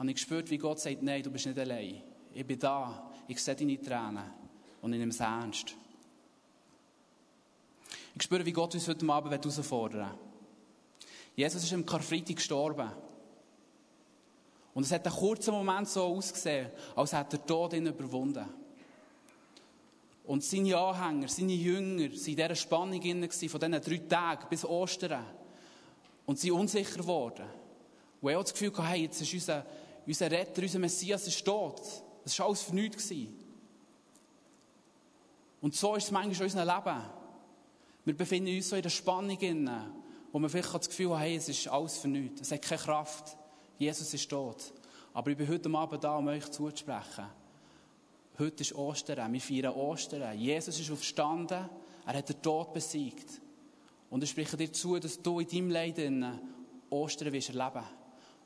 habe 0.00 0.08
ich 0.08 0.16
gespürt, 0.16 0.48
wie 0.48 0.56
Gott 0.56 0.80
sagt, 0.80 1.02
nein, 1.02 1.22
du 1.22 1.30
bist 1.30 1.44
nicht 1.44 1.58
allein. 1.58 2.00
Ich 2.32 2.46
bin 2.46 2.58
da. 2.58 3.12
Ich 3.28 3.38
sehe 3.38 3.54
deine 3.54 3.78
Tränen. 3.78 4.32
Und 4.80 4.94
ich 4.94 4.98
nehme 4.98 5.10
es 5.10 5.20
ernst. 5.20 5.74
Ich 8.14 8.22
spüre, 8.22 8.46
wie 8.46 8.52
Gott 8.52 8.72
uns 8.72 8.88
heute 8.88 9.06
Abend 9.12 9.30
herausfordern 9.30 10.08
will. 10.08 10.18
Jesus 11.36 11.62
ist 11.64 11.72
im 11.72 11.84
Karfreitag 11.84 12.36
gestorben. 12.36 12.90
Und 14.72 14.84
es 14.84 14.90
hat 14.90 15.06
einen 15.06 15.14
kurzen 15.14 15.52
Moment 15.52 15.86
so 15.86 16.04
ausgesehen, 16.04 16.70
als 16.96 17.12
hätte 17.12 17.36
er 17.36 17.44
Tod 17.44 17.74
ihn 17.74 17.86
überwunden. 17.86 18.46
Und 20.24 20.42
seine 20.42 20.78
Anhänger, 20.78 21.28
seine 21.28 21.52
Jünger, 21.52 22.04
waren 22.04 22.12
in 22.12 22.36
dieser 22.36 22.54
Spannung 22.54 23.02
von 23.02 23.28
diesen 23.30 23.58
drei 23.58 23.98
Tagen 24.08 24.46
bis 24.48 24.64
Ostern. 24.64 25.26
Und 26.24 26.38
sie 26.38 26.50
unsicher 26.50 26.96
geworden. 26.96 27.44
Und 28.22 28.30
er 28.30 28.38
hat 28.38 28.46
das 28.46 28.52
Gefühl 28.52 28.70
gehabt, 28.70 28.88
hey, 28.88 29.02
jetzt 29.02 29.20
ist 29.20 29.34
unser 29.34 29.66
unser 30.10 30.28
Retter, 30.28 30.62
unser 30.62 30.80
Messias 30.80 31.26
ist 31.28 31.44
tot. 31.44 31.80
Das 32.24 32.36
war 32.38 32.46
alles 32.46 32.62
für 32.62 32.74
nichts. 32.74 33.12
Und 35.60 35.74
so 35.74 35.94
ist 35.94 36.04
es 36.04 36.10
manchmal 36.10 36.34
in 36.34 36.42
unserem 36.42 36.68
Leben. 36.68 37.02
Wir 38.04 38.16
befinden 38.16 38.56
uns 38.56 38.68
so 38.68 38.76
in 38.76 38.82
der 38.82 38.90
Spannung, 38.90 39.38
wo 40.32 40.38
wir 40.40 40.48
vielleicht 40.48 40.74
das 40.74 40.88
Gefühl 40.88 41.10
haben, 41.10 41.20
hey, 41.20 41.36
es 41.36 41.48
ist 41.48 41.68
alles 41.68 41.98
für 41.98 42.08
nichts. 42.08 42.40
Es 42.40 42.50
hat 42.50 42.62
keine 42.62 42.80
Kraft. 42.80 43.36
Jesus 43.78 44.12
ist 44.12 44.28
tot. 44.28 44.72
Aber 45.14 45.30
ich 45.30 45.36
bin 45.36 45.46
heute 45.46 45.70
Abend 45.72 46.02
da, 46.02 46.16
um 46.16 46.26
euch 46.26 46.50
zuzusprechen. 46.50 47.26
Heute 48.38 48.62
ist 48.62 48.74
Ostern. 48.74 49.32
Wir 49.32 49.40
feiern 49.40 49.74
Ostern. 49.74 50.36
Jesus 50.36 50.80
ist 50.80 50.90
aufgestanden. 50.90 51.68
Er 52.04 52.14
hat 52.14 52.28
den 52.28 52.42
Tod 52.42 52.72
besiegt. 52.72 53.40
Und 54.08 54.24
ich 54.24 54.30
spreche 54.30 54.56
dir 54.56 54.72
zu, 54.72 54.98
dass 54.98 55.22
du 55.22 55.38
in 55.38 55.46
deinem 55.46 55.70
Leid 55.70 56.00
Ostern 56.90 57.32
wirst 57.32 57.50
erleben 57.50 57.84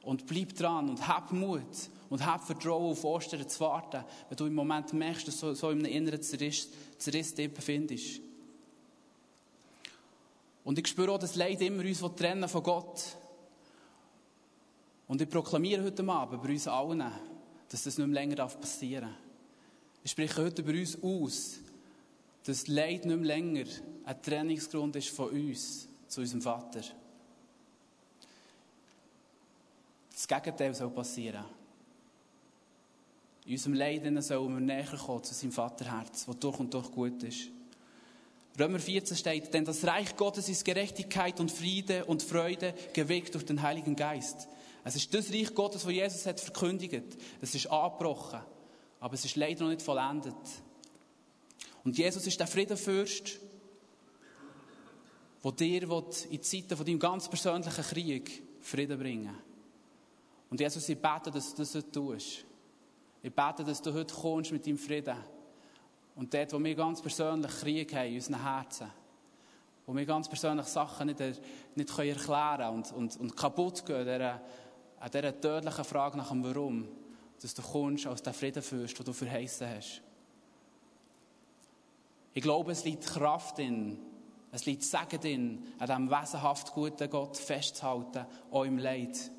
und 0.05 0.27
bleib 0.27 0.55
dran 0.55 0.91
und 0.91 1.07
hab 1.09 1.33
Mut 1.33 1.63
und 2.11 2.25
hab 2.25 2.45
Vertrauen 2.45 2.93
auf 2.93 3.05
Ostern 3.05 3.49
zu 3.49 3.61
warten, 3.61 4.05
wenn 4.29 4.37
du 4.37 4.47
im 4.47 4.55
Moment 4.55 4.93
merkst, 4.93 5.29
dass 5.29 5.41
du 5.41 5.55
so 5.55 5.71
in 5.71 5.81
einem 5.81 5.93
inneren 5.93 6.23
Zerriss, 6.23 6.69
Zerriss 6.99 7.35
dich 7.35 7.53
befindest. 7.53 8.21
Und 10.65 10.79
ich 10.79 10.87
spüre 10.87 11.13
auch, 11.13 11.19
dass 11.19 11.37
Leid 11.37 11.61
immer 11.61 11.83
uns 11.83 12.03
trennen 12.17 12.49
von 12.49 12.63
Gott. 12.63 13.17
Und 15.07 15.21
ich 15.21 15.29
proklamiere 15.29 15.85
heute 15.85 16.09
Abend 16.09 16.43
bei 16.43 16.49
uns 16.49 16.67
allen, 16.67 17.05
dass 17.69 17.83
das 17.83 17.99
nicht 17.99 18.07
mehr 18.07 18.15
länger 18.15 18.47
passieren 18.47 19.11
darf. 19.11 19.19
Ich 20.03 20.11
spreche 20.11 20.43
heute 20.43 20.63
über 20.63 20.73
uns 20.73 21.03
aus, 21.03 21.61
dass 22.45 22.69
Leid 22.69 23.05
nicht 23.05 23.17
mehr 23.17 23.27
länger 23.27 23.65
ein 24.05 24.23
Trennungsgrund 24.23 24.97
ist 24.97 25.09
von 25.09 25.31
uns 25.31 25.89
zu 26.09 26.21
unserem 26.21 26.43
Vater. 26.43 26.83
Das 30.15 30.29
Gegenteil 30.29 30.75
soll 30.75 30.91
passieren. 30.91 31.45
In 33.47 33.53
unserem 33.53 33.75
Leiden 33.75 34.23
sollen 34.23 34.55
wir 34.55 34.61
näher 34.61 34.97
kommen 34.97 35.23
zu 35.23 35.35
seinem 35.35 35.53
Vaterherz, 35.53 36.25
das 36.25 36.39
durch 36.39 36.59
und 36.61 36.73
durch 36.73 36.91
gut 36.91 37.23
ist. 37.25 37.51
Römer 38.59 38.79
14 38.79 39.17
steht, 39.17 39.53
denn 39.53 39.65
das 39.65 39.85
Reich 39.85 40.17
Gottes 40.17 40.49
ist 40.49 40.65
Gerechtigkeit 40.65 41.41
und 41.41 41.51
Friede 41.51 42.05
und 42.05 42.23
Freude, 42.23 42.73
geweckt 42.93 43.35
durch 43.35 43.45
den 43.45 43.61
Heiligen 43.61 43.97
Geist. 43.97 44.49
Es 44.85 44.95
ist 44.95 45.13
das 45.13 45.33
Reich 45.33 45.53
Gottes, 45.53 45.83
das 45.83 45.93
Jesus 45.93 46.25
hat 46.27 46.41
verkündigt. 46.41 47.19
Es 47.41 47.55
ist 47.55 47.67
angebrochen, 47.67 48.41
aber 49.01 49.15
es 49.15 49.25
ist 49.25 49.35
leider 49.35 49.65
noch 49.65 49.71
nicht 49.71 49.83
vollendet. 49.83 50.37
Und 51.83 51.99
Jesus 51.99 52.27
ist 52.27 52.39
der 52.39 52.47
Friedenfürst, 52.47 53.41
der 55.43 55.53
dir 55.53 56.05
in 56.31 56.43
Zeiten 56.43 56.77
von 56.77 56.87
deinem 56.87 56.99
ganz 56.99 57.29
persönlichen 57.29 57.85
Krieg 57.85 58.43
Frieden 58.61 58.99
bringen 58.99 59.35
will. 59.35 59.54
Und 60.55 60.61
Jesus, 60.61 60.89
ich 60.89 61.03
bete, 61.03 61.33
dass 61.33 61.53
du 61.53 61.63
das 61.63 61.75
heute 61.75 61.91
tust. 61.91 62.45
Ich 63.25 63.35
bete, 63.35 63.65
dass 63.65 63.83
du 63.83 63.93
heute 63.93 64.15
kommst 64.15 64.53
mit 64.53 64.65
deinem 64.65 64.79
Frieden. 64.79 65.17
Und 66.15 66.33
dort, 66.33 66.53
wo 66.53 66.63
wir 66.63 66.77
ganz 66.77 67.03
persönlich 67.03 67.51
Krieg 67.51 67.93
haben 67.93 68.07
in 68.07 68.15
unseren 68.15 68.41
Herzen, 68.41 68.87
wo 69.85 69.97
wir 69.97 70.07
ganz 70.07 70.29
persönlich 70.29 70.67
Sachen 70.67 71.09
nicht, 71.09 71.19
nicht 71.75 71.93
können 71.93 72.69
und, 72.69 72.93
und, 72.93 73.17
und 73.17 73.37
kaputt 73.37 73.85
gehen, 73.85 74.05
dieser, 74.05 74.41
an 75.01 75.11
dieser 75.11 75.41
tödlichen 75.41 75.85
Frage 75.85 76.19
nach 76.19 76.29
dem 76.29 76.45
Warum, 76.45 76.87
dass 77.43 77.53
du 77.53 77.61
kommst 77.61 78.07
als 78.07 78.23
der 78.23 78.33
Friedenfürst, 78.33 78.97
den 78.97 79.07
du 79.07 79.13
verheißen 79.13 79.69
hast. 79.69 80.03
Ich 82.33 82.43
glaube, 82.45 82.71
es 82.71 82.85
liegt 82.85 83.05
Kraft 83.07 83.59
in, 83.59 83.99
es 84.53 84.67
liegt 84.67 84.85
Segen 84.85 85.23
in, 85.25 85.67
an 85.81 85.89
diesem 85.89 86.11
wesenhaft 86.13 86.73
guten 86.73 87.11
Gott 87.11 87.37
festzuhalten, 87.37 88.25
auch 88.53 88.63
im 88.63 88.79
Leid. 88.79 89.33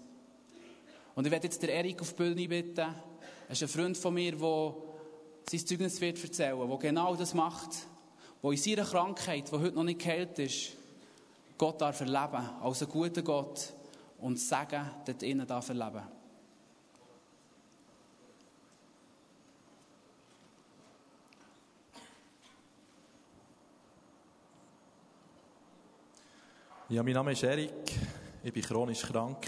Und 1.16 1.26
ich 1.26 1.32
werde 1.32 1.48
jetzt 1.48 1.62
den 1.62 1.70
Erik 1.70 2.02
auf 2.02 2.14
die 2.14 2.16
Bühne 2.16 2.48
bitten. 2.48 2.80
Er 2.80 3.52
ist 3.52 3.62
ein 3.62 3.70
Freund 3.70 3.98
von 3.98 4.14
mir, 4.14 4.36
der 4.36 4.76
sein 5.50 5.66
Zeugnis 5.66 6.02
wird 6.02 6.22
erzählen, 6.22 6.68
der 6.68 6.78
genau 6.78 7.16
das 7.16 7.34
macht, 7.34 7.70
der 8.44 8.52
in 8.52 8.58
seiner 8.58 8.84
Krankheit, 8.84 9.50
die 9.50 9.56
heute 9.56 9.76
noch 9.76 9.84
nicht 9.84 10.00
geheilt 10.00 10.38
ist, 10.40 10.74
Gott 11.58 11.80
darf 11.80 12.02
erleben, 12.02 12.50
als 12.62 12.84
ein 12.84 12.90
guter 12.90 13.22
Gott 13.22 13.74
und 14.20 14.38
Segen 14.38 14.92
dort 15.06 15.24
innen 15.24 15.48
darf 15.48 15.70
erleben. 15.70 16.04
Ja, 26.90 27.02
mein 27.02 27.14
Name 27.14 27.32
ist 27.32 27.42
Erik, 27.42 27.72
ich 28.44 28.54
bin 28.54 28.62
chronisch 28.62 29.02
krank. 29.02 29.48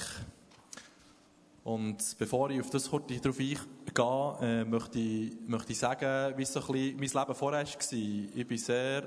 Und 1.68 2.18
bevor 2.18 2.50
ich 2.50 2.62
auf 2.62 2.70
das 2.70 2.90
kurz 2.90 3.12
darauf 3.20 3.40
eingehe, 3.40 4.38
äh, 4.42 4.64
möchte, 4.64 5.00
ich, 5.00 5.34
möchte 5.48 5.74
ich 5.74 5.78
sagen, 5.78 6.38
wie 6.38 6.46
so 6.46 6.62
mein 6.70 6.98
Leben 6.98 7.36
vorher 7.36 7.66
war. 7.66 7.94
Ich 7.94 8.50
war 8.50 8.58
sehr 8.58 9.04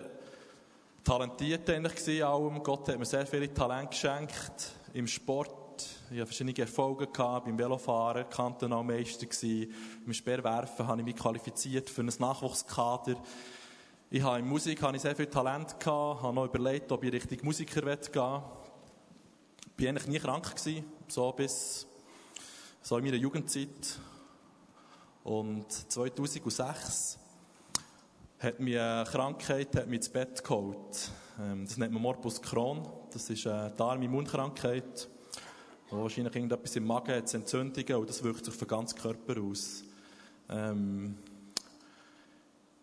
talentiert 1.02 1.70
eigentlich 1.70 2.22
allem. 2.22 2.62
Gott 2.62 2.86
hat 2.90 2.98
mir 2.98 3.06
sehr 3.06 3.26
viele 3.26 3.54
Talente 3.54 3.88
geschenkt 3.92 4.74
im 4.92 5.06
Sport. 5.06 5.86
Ich 6.10 6.18
hatte 6.18 6.26
verschiedene 6.26 6.58
Erfolge 6.58 7.06
gehabt, 7.06 7.46
beim 7.46 7.58
Velofahren, 7.58 8.28
Kantonalmeister. 8.28 9.26
Im 10.04 10.12
Speerwerfen 10.12 10.86
habe 10.86 11.00
ich 11.00 11.06
mich 11.06 11.16
qualifiziert 11.16 11.88
für 11.88 12.02
ein 12.02 12.12
Nachwuchskader. 12.18 13.16
Ich 14.10 14.22
habe 14.22 14.38
in 14.38 14.46
Musik 14.46 14.82
habe 14.82 14.96
ich 14.96 15.02
sehr 15.02 15.16
viel 15.16 15.28
Talent 15.28 15.80
gehabt, 15.80 16.22
habe 16.22 16.34
noch 16.34 16.44
überlegt, 16.44 16.92
ob 16.92 17.02
ich 17.04 17.12
richtig 17.14 17.42
Musiker 17.42 17.80
gehen 17.80 17.96
will. 18.02 18.42
Ich 19.78 19.86
war 19.86 19.88
eigentlich 19.88 20.08
nie 20.08 20.18
krank 20.18 20.54
gewesen, 20.54 20.84
so 21.08 21.32
bis 21.32 21.86
so 22.82 22.96
in 22.96 23.04
meiner 23.04 23.16
Jugendzeit. 23.16 23.98
Und 25.22 25.70
2006 25.70 27.18
hat 28.38 28.58
mir 28.58 28.82
eine 28.82 29.04
Krankheit 29.04 29.76
hat 29.76 29.86
mich 29.86 29.98
ins 29.98 30.08
Bett 30.08 30.42
geholt. 30.42 31.10
Ähm, 31.38 31.66
das 31.66 31.76
nennt 31.76 31.92
man 31.92 32.02
Morbus 32.02 32.40
Crohn. 32.40 32.88
Das 33.12 33.28
ist 33.28 33.46
eine 33.46 33.70
Darm-Immunkrankheit. 33.72 35.08
Wahrscheinlich 35.90 36.34
irgendetwas 36.34 36.76
im 36.76 36.86
Magen 36.86 37.16
hat 37.16 37.34
Entzündungen 37.34 37.96
und 37.96 38.08
das 38.08 38.22
wirkt 38.22 38.44
sich 38.44 38.54
auf 38.54 38.58
den 38.58 38.68
ganzen 38.68 38.98
Körper 38.98 39.40
aus. 39.42 39.84
Ähm, 40.48 41.18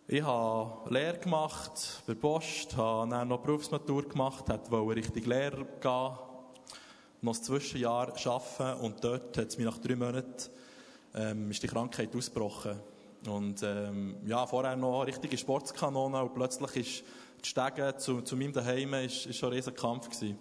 ich 0.10 0.22
habe 0.22 0.94
Lehre 0.94 1.18
gemacht 1.18 2.04
bei 2.06 2.14
Post, 2.14 2.78
habe 2.78 3.10
dann 3.10 3.28
noch 3.30 3.40
Berufsmatur 3.40 4.08
gemacht, 4.08 4.46
wollte 4.70 4.96
richtig 5.00 5.26
Lehrer 5.26 5.66
gehen, 5.82 6.27
noch 7.22 7.36
ein 7.36 7.44
Zwischenjahr 7.44 8.14
arbeiten 8.26 8.82
und 8.82 9.04
dort 9.04 9.38
hat 9.38 9.48
es 9.48 9.58
mich 9.58 9.66
nach 9.66 9.78
drei 9.78 9.96
Monaten 9.96 10.50
ähm, 11.16 11.50
ist 11.52 11.64
die 11.64 11.68
Krankheit 11.68 12.16
ausgebrochen. 12.16 12.80
Und 13.28 13.64
ähm, 13.64 14.18
ja, 14.26 14.46
vorher 14.46 14.76
noch 14.76 15.04
richtige 15.04 15.38
Sportskanone 15.38 16.22
und 16.22 16.34
plötzlich 16.34 16.76
ist 16.76 17.04
die 17.44 17.50
Stege 17.50 17.96
zu, 17.98 18.22
zu 18.22 18.36
meinem 18.36 18.54
Daheim 18.54 18.94
ist, 18.96 19.26
ist 19.26 19.38
schon 19.38 19.50
ein 19.50 19.56
riesiger 19.56 19.76
Kampf 19.76 20.10
gewesen. 20.10 20.38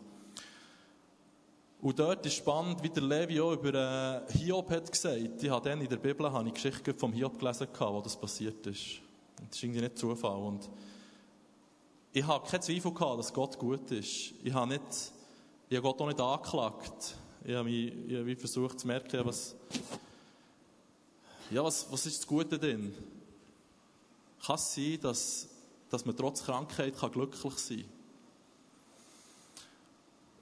Und 1.81 1.99
dort 1.99 2.25
ist 2.27 2.35
spannend, 2.35 2.83
wie 2.83 2.89
der 2.89 3.03
Levi 3.03 3.41
auch 3.41 3.53
über 3.53 4.25
äh, 4.29 4.33
Hiob 4.33 4.71
hat 4.71 4.91
gesagt. 4.91 5.43
Ich 5.43 5.51
habe 5.51 5.69
dann 5.69 5.81
in 5.81 5.89
der 5.89 5.97
Bibel 5.97 6.31
habe 6.31 6.49
ich 6.49 6.55
Geschichte 6.55 6.95
vom 6.95 7.12
Hiob 7.12 7.39
gelesen, 7.39 7.69
wo 7.79 8.01
das 8.01 8.17
passiert 8.17 8.67
ist. 8.67 9.01
Das 9.37 9.57
ist 9.57 9.62
irgendwie 9.62 9.83
nicht 9.83 9.99
Zufall. 9.99 10.39
Und 10.39 10.71
ich 12.12 12.27
habe 12.27 12.49
keinen 12.49 12.62
Zweifel 12.62 12.93
gehabt, 12.93 13.19
dass 13.19 13.33
Gott 13.33 13.59
gut 13.59 13.91
ist. 13.91 14.33
Ich 14.43 14.53
habe, 14.53 14.73
nicht, 14.73 15.12
ich 15.68 15.76
habe 15.76 15.83
Gott 15.83 16.00
auch 16.00 16.07
nicht 16.07 16.20
angeklagt. 16.20 17.16
Ich 17.44 17.55
habe, 17.55 17.64
mich, 17.64 17.92
ich 18.09 18.16
habe 18.16 18.37
versucht 18.37 18.81
zu 18.81 18.87
merken, 18.87 19.24
was, 19.24 19.55
ja, 21.50 21.62
was, 21.62 21.90
was 21.90 22.07
ist 22.07 22.18
das 22.18 22.26
Gute 22.26 22.59
drin? 22.59 22.94
Kann 24.44 24.57
es 24.57 24.74
sein, 24.74 24.98
dass, 25.00 25.48
dass 25.90 26.05
man 26.05 26.16
trotz 26.16 26.44
Krankheit 26.44 26.96
kann 26.96 27.12
glücklich 27.12 27.59
sein 27.59 27.79
kann? 27.79 27.87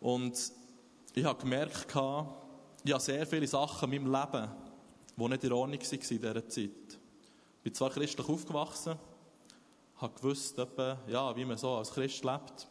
Und 0.00 0.52
ich 1.14 1.24
habe 1.24 1.40
gemerkt, 1.40 1.87
ich 1.88 1.94
habe 2.92 3.00
sehr 3.02 3.26
viele 3.26 3.46
Sachen 3.46 3.92
in 3.92 4.02
meinem 4.02 4.20
Leben, 4.20 4.50
die 5.16 5.28
nicht 5.28 5.44
in 5.44 5.52
Ordnung 5.52 5.80
waren 5.80 6.00
in 6.00 6.20
dieser 6.20 6.48
Zeit 6.48 6.98
bin 7.64 7.72
zwar 7.72 7.90
christlich 7.90 8.28
aufgewachsen, 8.28 8.96
habe 9.96 10.14
gewusst, 10.14 10.56
ja, 11.08 11.34
wie 11.34 11.46
man 11.46 11.56
so 11.56 11.70
als 11.76 11.90
Christ 11.90 12.22
lebt. 12.22 12.68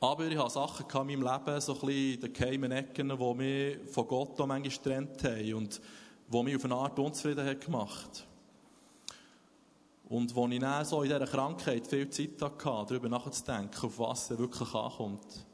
Aber 0.00 0.26
ich 0.26 0.38
habe 0.38 0.48
Sachen 0.48 0.86
in 0.88 1.20
meinem 1.20 1.32
Leben, 1.32 1.60
so 1.60 1.74
ein 1.74 1.80
bisschen 1.80 2.14
in 2.14 2.20
den 2.20 2.32
geheimen 2.32 2.70
Ecken, 2.70 3.08
die 3.08 3.34
mich 3.34 3.78
von 3.90 4.06
Gott 4.06 4.40
auch 4.40 4.46
manchmal 4.46 4.70
getrennt 4.70 5.24
haben 5.24 5.54
und 5.54 5.80
die 6.32 6.42
mich 6.44 6.56
auf 6.56 6.64
eine 6.64 6.74
Art 6.76 6.98
unzufrieden 6.98 7.44
haben 7.44 7.58
gemacht 7.58 8.26
Und 10.08 10.32
wo 10.36 10.46
ich 10.46 10.60
dann 10.60 10.84
so 10.84 11.02
in 11.02 11.08
dieser 11.08 11.26
Krankheit 11.26 11.86
viel 11.88 12.08
Zeit 12.10 12.40
hatte, 12.40 12.94
darüber 12.94 13.08
nachzudenken, 13.08 13.86
auf 13.86 13.98
was 13.98 14.30
es 14.30 14.38
wirklich 14.38 14.72
ankommt, 14.72 15.46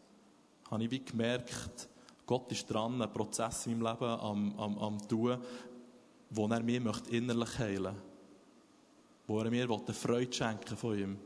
habe 0.71 0.85
ich 0.85 0.91
wie 0.91 1.05
gemerkt, 1.05 1.89
Gott 2.27 2.53
ist 2.53 2.67
dran, 2.67 3.01
einen 3.01 3.13
Prozess 3.13 3.67
in 3.67 3.79
meinem 3.79 3.93
Leben 3.93 4.11
am, 4.11 4.59
am, 4.59 4.79
am 4.79 5.09
tun, 5.09 5.39
wo 6.31 6.47
er 6.49 6.63
mir 6.63 6.83
innerlich 7.11 7.59
heilen 7.59 7.83
möchte. 7.83 8.03
Wo 9.27 9.41
er 9.41 9.51
mir 9.51 9.71
eine 9.71 9.95
Freude 9.95 10.33
schenken 10.33 10.77
von 10.77 10.99
ihm. 10.99 11.19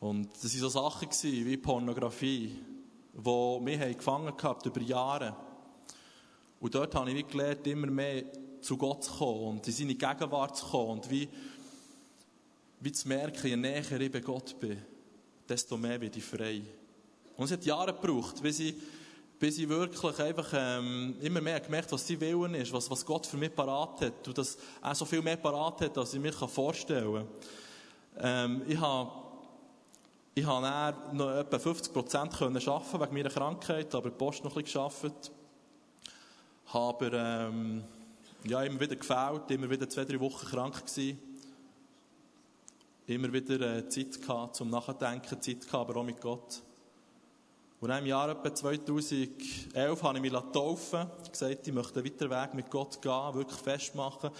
Und 0.00 0.28
das 0.42 0.52
waren 0.52 0.60
so 0.60 0.68
Sachen 0.68 1.08
wie 1.22 1.56
Pornografie, 1.56 2.56
die 3.12 3.60
mich 3.60 3.96
gefangen 3.96 4.36
gehabt 4.36 4.66
über 4.66 4.80
Jahre. 4.80 5.36
Und 6.60 6.74
dort 6.74 6.94
habe 6.94 7.10
ich 7.10 7.26
gelernt, 7.26 7.66
immer 7.66 7.86
mehr 7.86 8.24
zu 8.60 8.76
Gott 8.76 9.04
zu 9.04 9.12
kommen 9.12 9.48
und 9.48 9.66
in 9.66 9.72
seine 9.72 9.94
Gegenwart 9.94 10.56
zu 10.56 10.66
kommen 10.66 10.90
und 10.90 11.10
wie, 11.10 11.28
wie 12.80 12.92
zu 12.92 13.08
merken, 13.08 13.46
je 13.46 13.56
näher 13.56 14.00
ich 14.00 14.12
bei 14.12 14.20
Gott 14.20 14.58
bin, 14.58 14.82
desto 15.48 15.76
mehr 15.76 16.00
werde 16.00 16.18
ich 16.18 16.24
frei. 16.24 16.62
Und 17.36 17.44
es 17.44 17.52
hat 17.52 17.64
Jahre 17.64 17.92
gebraucht, 17.92 18.42
bis 18.42 18.60
ich 18.60 18.74
bis 19.38 19.58
ich 19.58 19.68
wirklich 19.68 20.18
einfach 20.18 20.48
ähm, 20.54 21.14
immer 21.20 21.40
mehr 21.40 21.60
gemerkt 21.60 21.92
was 21.92 22.06
sein 22.06 22.20
Willen 22.20 22.54
ist, 22.54 22.72
was, 22.72 22.90
was 22.90 23.04
Gott 23.04 23.26
für 23.26 23.36
mich 23.36 23.54
parat 23.54 24.00
hat 24.00 24.28
und 24.28 24.38
dass 24.38 24.56
er 24.82 24.94
so 24.94 25.04
viel 25.04 25.20
mehr 25.20 25.36
parat 25.36 25.82
hat, 25.82 25.98
als 25.98 26.14
ich 26.14 26.20
mir 26.20 26.32
vorstellen 26.32 27.14
kann. 27.14 27.26
Ähm, 28.18 28.62
ich 28.66 28.80
habe 28.80 29.10
ich 30.38 30.44
habe 30.44 31.16
noch 31.16 31.30
etwa 31.30 31.58
50 31.58 31.94
Prozent 31.94 32.34
arbeiten 32.42 33.00
wegen 33.00 33.14
meiner 33.14 33.30
Krankheit, 33.30 33.94
aber 33.94 34.10
die 34.10 34.16
Post 34.16 34.44
noch 34.44 34.54
ein 34.54 34.62
bisschen 34.62 34.82
gearbeitet. 34.82 35.32
Habe 36.66 37.10
ähm, 37.14 37.82
ja, 38.44 38.62
immer 38.62 38.78
wieder 38.78 38.96
gefällt, 38.96 39.50
immer 39.50 39.70
wieder 39.70 39.88
zwei, 39.88 40.04
drei 40.04 40.20
Wochen 40.20 40.46
krank 40.46 40.84
gewesen. 40.86 41.18
Immer 43.06 43.32
wieder 43.32 43.78
äh, 43.78 43.88
Zeit 43.88 44.20
gehabt 44.20 44.56
zum 44.56 44.68
Nachdenken, 44.68 45.40
Zeit 45.40 45.60
gehabt, 45.62 45.74
aber 45.74 46.00
auch 46.00 46.04
mit 46.04 46.20
Gott. 46.20 46.60
Und 47.80 47.88
im 47.88 48.04
Jahr 48.04 48.28
etwa 48.28 48.54
2011 48.54 50.02
habe 50.02 50.18
ich 50.18 50.22
mich 50.22 50.32
taufen 50.52 51.06
gesagt, 51.30 51.66
ich 51.66 51.72
möchte 51.72 52.00
einen 52.00 52.12
weiteren 52.12 52.30
Weg 52.30 52.52
mit 52.52 52.70
Gott 52.70 53.00
gehen, 53.00 53.34
wirklich 53.34 53.60
festmachen. 53.60 54.30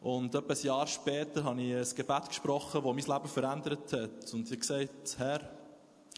Und 0.00 0.34
etwa 0.34 0.52
ein 0.52 0.62
Jahr 0.62 0.86
später 0.86 1.44
habe 1.44 1.62
ich 1.62 1.74
ein 1.74 1.96
Gebet 1.96 2.28
gesprochen, 2.28 2.82
das 2.84 3.06
mein 3.06 3.16
Leben 3.16 3.28
verändert 3.28 3.92
hat. 3.92 4.32
Und 4.32 4.44
ich 4.44 4.50
habe 4.50 4.56
gesagt, 4.58 5.18
Herr, 5.18 5.40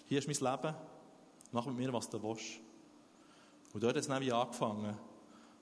hier 0.06 0.18
ist 0.18 0.26
mein 0.26 0.52
Leben, 0.52 0.74
mach 1.52 1.66
mit 1.66 1.76
mir, 1.76 1.92
was 1.92 2.08
du 2.08 2.22
willst. 2.22 2.60
Und 3.72 3.82
dort 3.82 3.94
hat 3.94 4.02
es 4.02 4.08
nämlich 4.08 4.32
angefangen. 4.32 4.96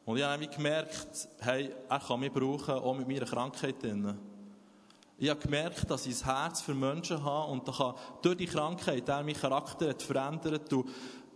Und 0.05 0.16
ich 0.16 0.22
habe 0.22 0.38
nämlich 0.38 0.57
gemerkt, 0.57 1.29
hey, 1.40 1.72
er 1.88 2.00
kann 2.00 2.20
mich 2.20 2.33
brauchen, 2.33 2.74
auch 2.74 2.94
mit 2.94 3.09
meiner 3.09 3.26
Krankheit. 3.26 3.83
Drin. 3.83 4.16
Ich 5.18 5.31
habe 5.31 5.40
gemerkt, 5.40 5.90
dass 5.90 6.07
ich 6.07 6.22
ein 6.22 6.24
Herz 6.26 6.61
für 6.61 6.74
Menschen 6.74 7.24
habe 7.24 7.50
und 7.50 7.66
da 7.66 7.94
durch 8.22 8.37
die 8.37 8.46
Krankheit 8.46 9.09
der 9.09 9.22
mein 9.22 9.35
Charakter 9.35 9.88
hat 9.88 10.02
verändert 10.02 10.72
und 10.72 10.90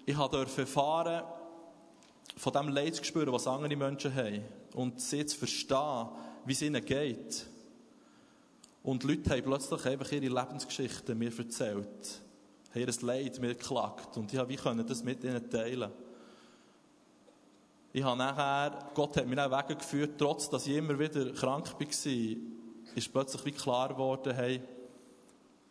ich 0.05 0.17
durfte 0.17 0.61
erfahren, 0.61 1.25
von 2.37 2.53
dem 2.53 2.69
Leid 2.69 2.95
zu 2.97 3.05
spüren, 3.05 3.33
was 3.33 3.47
andere 3.47 3.75
Menschen 3.77 4.15
haben 4.15 4.45
und 4.75 5.01
sie 5.01 5.25
zu 5.25 5.39
verstehen, 5.39 6.09
wie 6.45 6.53
es 6.53 6.63
ihnen 6.63 6.85
geht. 6.85 7.47
Und 8.83 9.05
Leute 9.05 9.31
haben 9.31 9.43
plötzlich 9.43 9.87
einfach 9.87 10.11
ihre 10.13 10.41
Lebensgeschichten 10.41 11.19
mir 11.19 11.37
erzählt, 11.37 12.21
haben 12.75 12.81
ihr 12.81 13.03
Leid 13.03 13.39
mir 13.41 13.55
geklagt 13.55 14.17
und 14.17 14.33
ich 14.33 14.39
habe 14.39 14.49
wie 14.49 14.57
können 14.57 14.87
das 14.87 15.05
mit 15.05 15.23
ihnen 15.23 15.51
teilen. 15.51 15.91
Ich 17.93 18.05
habe 18.05 18.17
nachher, 18.17 18.91
Gott 18.95 19.17
hat 19.17 19.27
mich 19.27 19.39
auch 19.39 19.51
weggeführt, 19.51 20.13
trotz 20.17 20.49
dass 20.49 20.67
ich 20.67 20.77
immer 20.77 20.99
wieder 20.99 21.33
krank 21.33 21.75
war, 21.79 21.87
ist 22.95 23.13
plötzlich 23.13 23.45
wie 23.45 23.53
klar 23.53 23.89
geworden, 23.89 24.35
hey, 24.35 24.63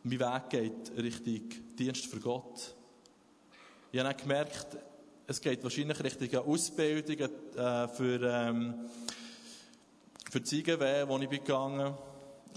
mein 0.04 0.20
Weg 0.20 0.50
geht 0.50 0.98
Richtung 0.98 1.50
Dienst 1.78 2.06
für 2.08 2.20
Gott. 2.20 2.76
Ich 3.92 4.00
habe 4.00 4.10
dann 4.10 4.18
gemerkt, 4.18 4.78
es 5.28 5.42
geht 5.42 5.64
wahrscheinlich 5.64 6.04
Richtung 6.04 6.46
Ausbildung 6.46 7.30
äh, 7.56 7.88
für, 7.88 8.22
ähm, 8.22 8.90
für 10.30 10.42
die 10.42 10.60
IGW, 10.60 11.08
wo 11.08 11.18
ich 11.18 11.30
bin 11.30 11.40
gegangen 11.40 11.94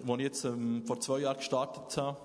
wo 0.05 0.17
ich 0.17 0.23
jetzt 0.23 0.45
ähm, 0.45 0.83
vor 0.87 1.01
zwei 1.01 1.21
Jahren 1.21 1.37
gestartet 1.37 1.97
habe. 1.97 2.17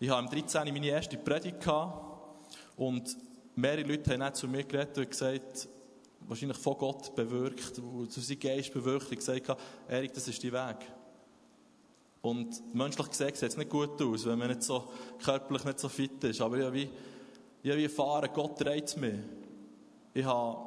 Ich 0.00 0.08
habe 0.08 0.24
im 0.24 0.30
13. 0.30 0.72
meine 0.72 0.86
erste 0.86 1.16
Predigt 1.16 1.60
gehabt 1.60 2.38
und 2.76 3.16
mehrere 3.54 3.86
Leute 3.86 4.12
haben 4.12 4.20
dann 4.20 4.34
zu 4.34 4.48
mir 4.48 4.64
geredet 4.64 4.96
und 4.98 5.10
gesagt, 5.10 5.68
wahrscheinlich 6.20 6.58
von 6.58 6.76
Gott 6.78 7.14
bewirkt, 7.14 7.74
zu 7.74 8.20
seinem 8.20 8.40
Geist 8.40 8.72
bewirkt 8.72 9.10
und 9.10 9.16
gesagt, 9.16 9.56
Erik, 9.88 10.12
das 10.14 10.28
ist 10.28 10.42
dein 10.42 10.52
Weg. 10.52 10.86
Und 12.22 12.74
menschlich 12.74 13.08
gesehen 13.08 13.34
sieht 13.34 13.50
es 13.50 13.56
nicht 13.56 13.70
gut 13.70 14.00
aus, 14.02 14.26
wenn 14.26 14.38
man 14.38 14.48
nicht 14.48 14.62
so 14.62 14.88
körperlich 15.22 15.64
nicht 15.64 15.78
so 15.78 15.88
fit 15.88 16.22
ist. 16.24 16.40
Aber 16.40 16.58
ich 16.58 16.64
habe 16.64 16.74
wie, 16.74 16.90
ich 17.62 17.70
habe 17.70 17.78
wie 17.78 17.84
erfahren, 17.84 18.28
Gott 18.32 18.60
dreht 18.60 18.96
mich. 18.96 19.14
Ich 20.12 20.24
habe 20.24 20.58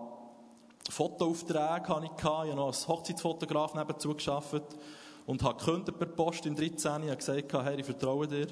Fotoaufträge 0.91 1.87
hatte 1.87 2.05
ich, 2.05 2.11
ich 2.17 2.23
habe 2.23 2.55
noch 2.55 2.67
als 2.67 2.87
Hochzeitsfotograf 2.87 3.75
nebenzu 3.75 4.15
gearbeitet 4.15 4.77
und 5.25 5.43
habe 5.43 5.57
gekündigt 5.57 5.99
per 5.99 6.07
Post 6.07 6.45
in 6.45 6.55
13. 6.55 6.71
Ich 7.03 7.09
habe 7.09 7.17
gesagt, 7.17 7.53
hey, 7.53 7.79
ich 7.79 7.85
vertraue 7.85 8.27
dir. 8.27 8.47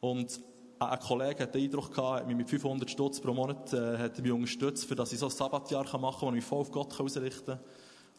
Und 0.00 0.40
ein 0.78 0.98
Kollege 1.00 1.42
hat 1.42 1.54
den 1.54 1.64
Eindruck 1.64 1.94
gehabt, 1.94 2.20
hat 2.20 2.26
mich 2.26 2.36
mit 2.36 2.48
500 2.48 2.88
Stutz 2.88 3.20
pro 3.20 3.34
Monat 3.34 3.72
äh, 3.72 3.98
hat 3.98 4.18
mich 4.18 4.32
unterstützt, 4.32 4.86
für 4.86 4.94
dass 4.94 5.12
ich 5.12 5.18
so 5.18 5.26
ein 5.26 5.30
Sabbatjahr 5.30 5.84
machen 5.98 6.00
kann, 6.00 6.20
wo 6.20 6.28
ich 6.28 6.34
mich 6.36 6.44
voll 6.44 6.60
auf 6.60 6.70
Gott 6.70 6.98
ausrichten 6.98 7.44
kann. 7.46 7.60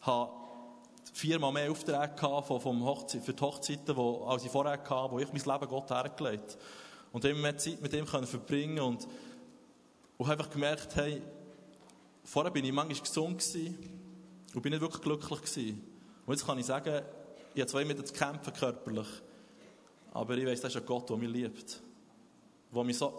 Ich 0.00 0.06
habe 0.06 0.30
viermal 1.12 1.52
mehr 1.52 1.70
Aufträge 1.70 2.12
gehabt 2.14 2.46
vom 2.46 2.84
Hochzeit, 2.84 3.22
für 3.22 3.32
die 3.32 3.42
Hochzeiten, 3.42 3.96
wo, 3.96 4.24
als 4.26 4.44
ich 4.44 4.50
vorher 4.50 4.78
hatte, 4.78 5.10
wo 5.10 5.18
ich 5.18 5.32
mein 5.32 5.42
Leben 5.42 5.68
Gott 5.68 5.90
hergelegt 5.90 6.56
Und 7.12 7.24
immer 7.24 7.40
mehr 7.40 7.56
Zeit 7.56 7.80
mit 7.80 7.92
ihm 7.92 8.06
verbringen 8.06 8.80
und, 8.80 9.08
und 10.18 10.26
habe 10.28 10.38
einfach 10.38 10.50
gemerkt, 10.50 10.94
hey, 10.94 11.20
vorher 12.24 12.50
bin 12.50 12.64
ich 12.64 12.72
manchmal 12.72 13.00
gesund 13.00 13.44
und 14.54 14.62
bin 14.62 14.72
nicht 14.72 14.80
wirklich 14.80 15.02
glücklich 15.02 15.40
gewesen. 15.40 15.82
Und 16.26 16.34
jetzt 16.34 16.46
kann 16.46 16.58
ich 16.58 16.66
sagen, 16.66 17.02
ich 17.54 17.60
habe 17.60 17.70
zwar 17.70 17.82
immer 17.82 18.04
zu 18.04 18.12
kämpfen 18.12 18.52
körperlich, 18.52 19.08
aber 20.12 20.36
ich 20.36 20.46
weiß, 20.46 20.60
das 20.60 20.74
ist 20.74 20.80
ein 20.80 20.86
Gott, 20.86 21.08
der 21.08 21.16
mich 21.16 21.30
liebt 21.30 21.82
der 22.74 22.84
mich 22.84 22.98
so 22.98 23.12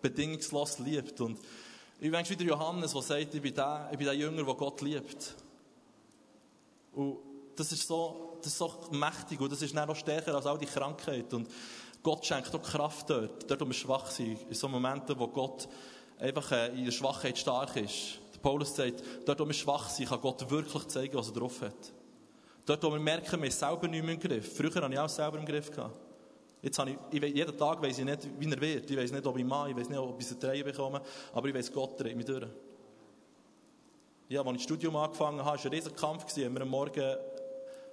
bedingungslos 0.00 0.78
liebt. 0.80 1.20
Und 1.20 1.38
ich 2.00 2.10
denke 2.10 2.30
wieder 2.30 2.44
Johannes, 2.44 2.92
der 2.92 3.02
sagt, 3.02 3.34
ich 3.34 3.42
bin 3.42 3.54
der, 3.54 3.88
ich 3.90 3.98
bin 3.98 4.06
der 4.06 4.14
Jünger, 4.14 4.44
der 4.44 4.54
Gott 4.54 4.80
liebt. 4.82 5.34
Und 6.92 7.18
das 7.56 7.72
ist 7.72 7.86
so, 7.86 8.38
das 8.38 8.52
ist 8.52 8.58
so 8.58 8.72
mächtig 8.92 9.40
und 9.40 9.50
das 9.50 9.62
ist 9.62 9.74
noch 9.74 9.96
stärker 9.96 10.34
als 10.34 10.46
all 10.46 10.58
die 10.58 10.66
Krankheit. 10.66 11.32
Und 11.32 11.48
Gott 12.02 12.24
schenkt 12.24 12.54
auch 12.54 12.62
Kraft 12.62 13.10
dort, 13.10 13.50
dort, 13.50 13.60
wo 13.60 13.66
wir 13.66 13.74
schwach 13.74 14.10
sind. 14.10 14.40
In 14.48 14.54
so 14.54 14.68
Momenten, 14.68 15.18
wo 15.18 15.26
Gott 15.28 15.68
einfach 16.18 16.52
äh, 16.52 16.68
in 16.68 16.84
der 16.84 16.92
Schwachheit 16.92 17.38
stark 17.38 17.76
ist. 17.76 18.18
Paulus 18.40 18.74
sagt, 18.74 19.02
dort, 19.24 19.40
wo 19.40 19.46
wir 19.46 19.52
schwach 19.52 19.88
sind, 19.88 20.08
kann 20.08 20.20
Gott 20.20 20.48
wirklich 20.50 20.86
zeigen, 20.88 21.14
was 21.16 21.28
er 21.28 21.34
drauf 21.34 21.60
hat. 21.62 21.92
Dort, 22.64 22.82
wo 22.84 22.90
wir 22.92 23.00
merken, 23.00 23.42
wir 23.42 23.50
sind 23.50 23.60
selber 23.60 23.88
nicht 23.88 24.04
mehr 24.04 24.14
im 24.14 24.20
Griff. 24.20 24.56
Früher 24.56 24.74
hatte 24.74 24.92
ich 24.92 24.98
auch 24.98 25.08
selber 25.08 25.38
im 25.38 25.46
Griff. 25.46 25.70
Jetzt 26.60 26.78
habe 26.78 26.90
ich, 26.90 26.96
ich 27.12 27.22
weiß, 27.22 27.32
jeden 27.32 27.56
Tag 27.56 27.80
weiß 27.80 27.98
ich 27.98 28.04
nicht, 28.04 28.28
wie 28.38 28.50
er 28.50 28.60
wird. 28.60 28.90
Ich 28.90 28.96
weiß 28.96 29.12
nicht, 29.12 29.26
ob 29.26 29.38
ich 29.38 29.44
mache, 29.44 29.70
ich 29.70 29.76
weiß 29.76 29.88
nicht, 29.88 29.98
ob 29.98 30.20
ich 30.20 30.28
eine 30.28 30.38
Dreie 30.38 30.64
bekomme, 30.64 31.00
aber 31.32 31.48
ich 31.48 31.54
weiß, 31.54 31.72
Gott 31.72 32.00
dreht 32.00 32.16
mich 32.16 32.26
durch. 32.26 32.46
Ja, 34.28 34.42
als 34.42 34.50
ich 34.50 34.56
das 34.56 34.62
Studium 34.64 34.96
angefangen 34.96 35.42
habe, 35.42 35.56
war 35.56 35.64
ein 35.64 35.70
riesiger 35.70 35.94
Kampf. 35.94 36.36
Immer 36.36 36.60
am 36.60 36.68
Morgen 36.68 37.16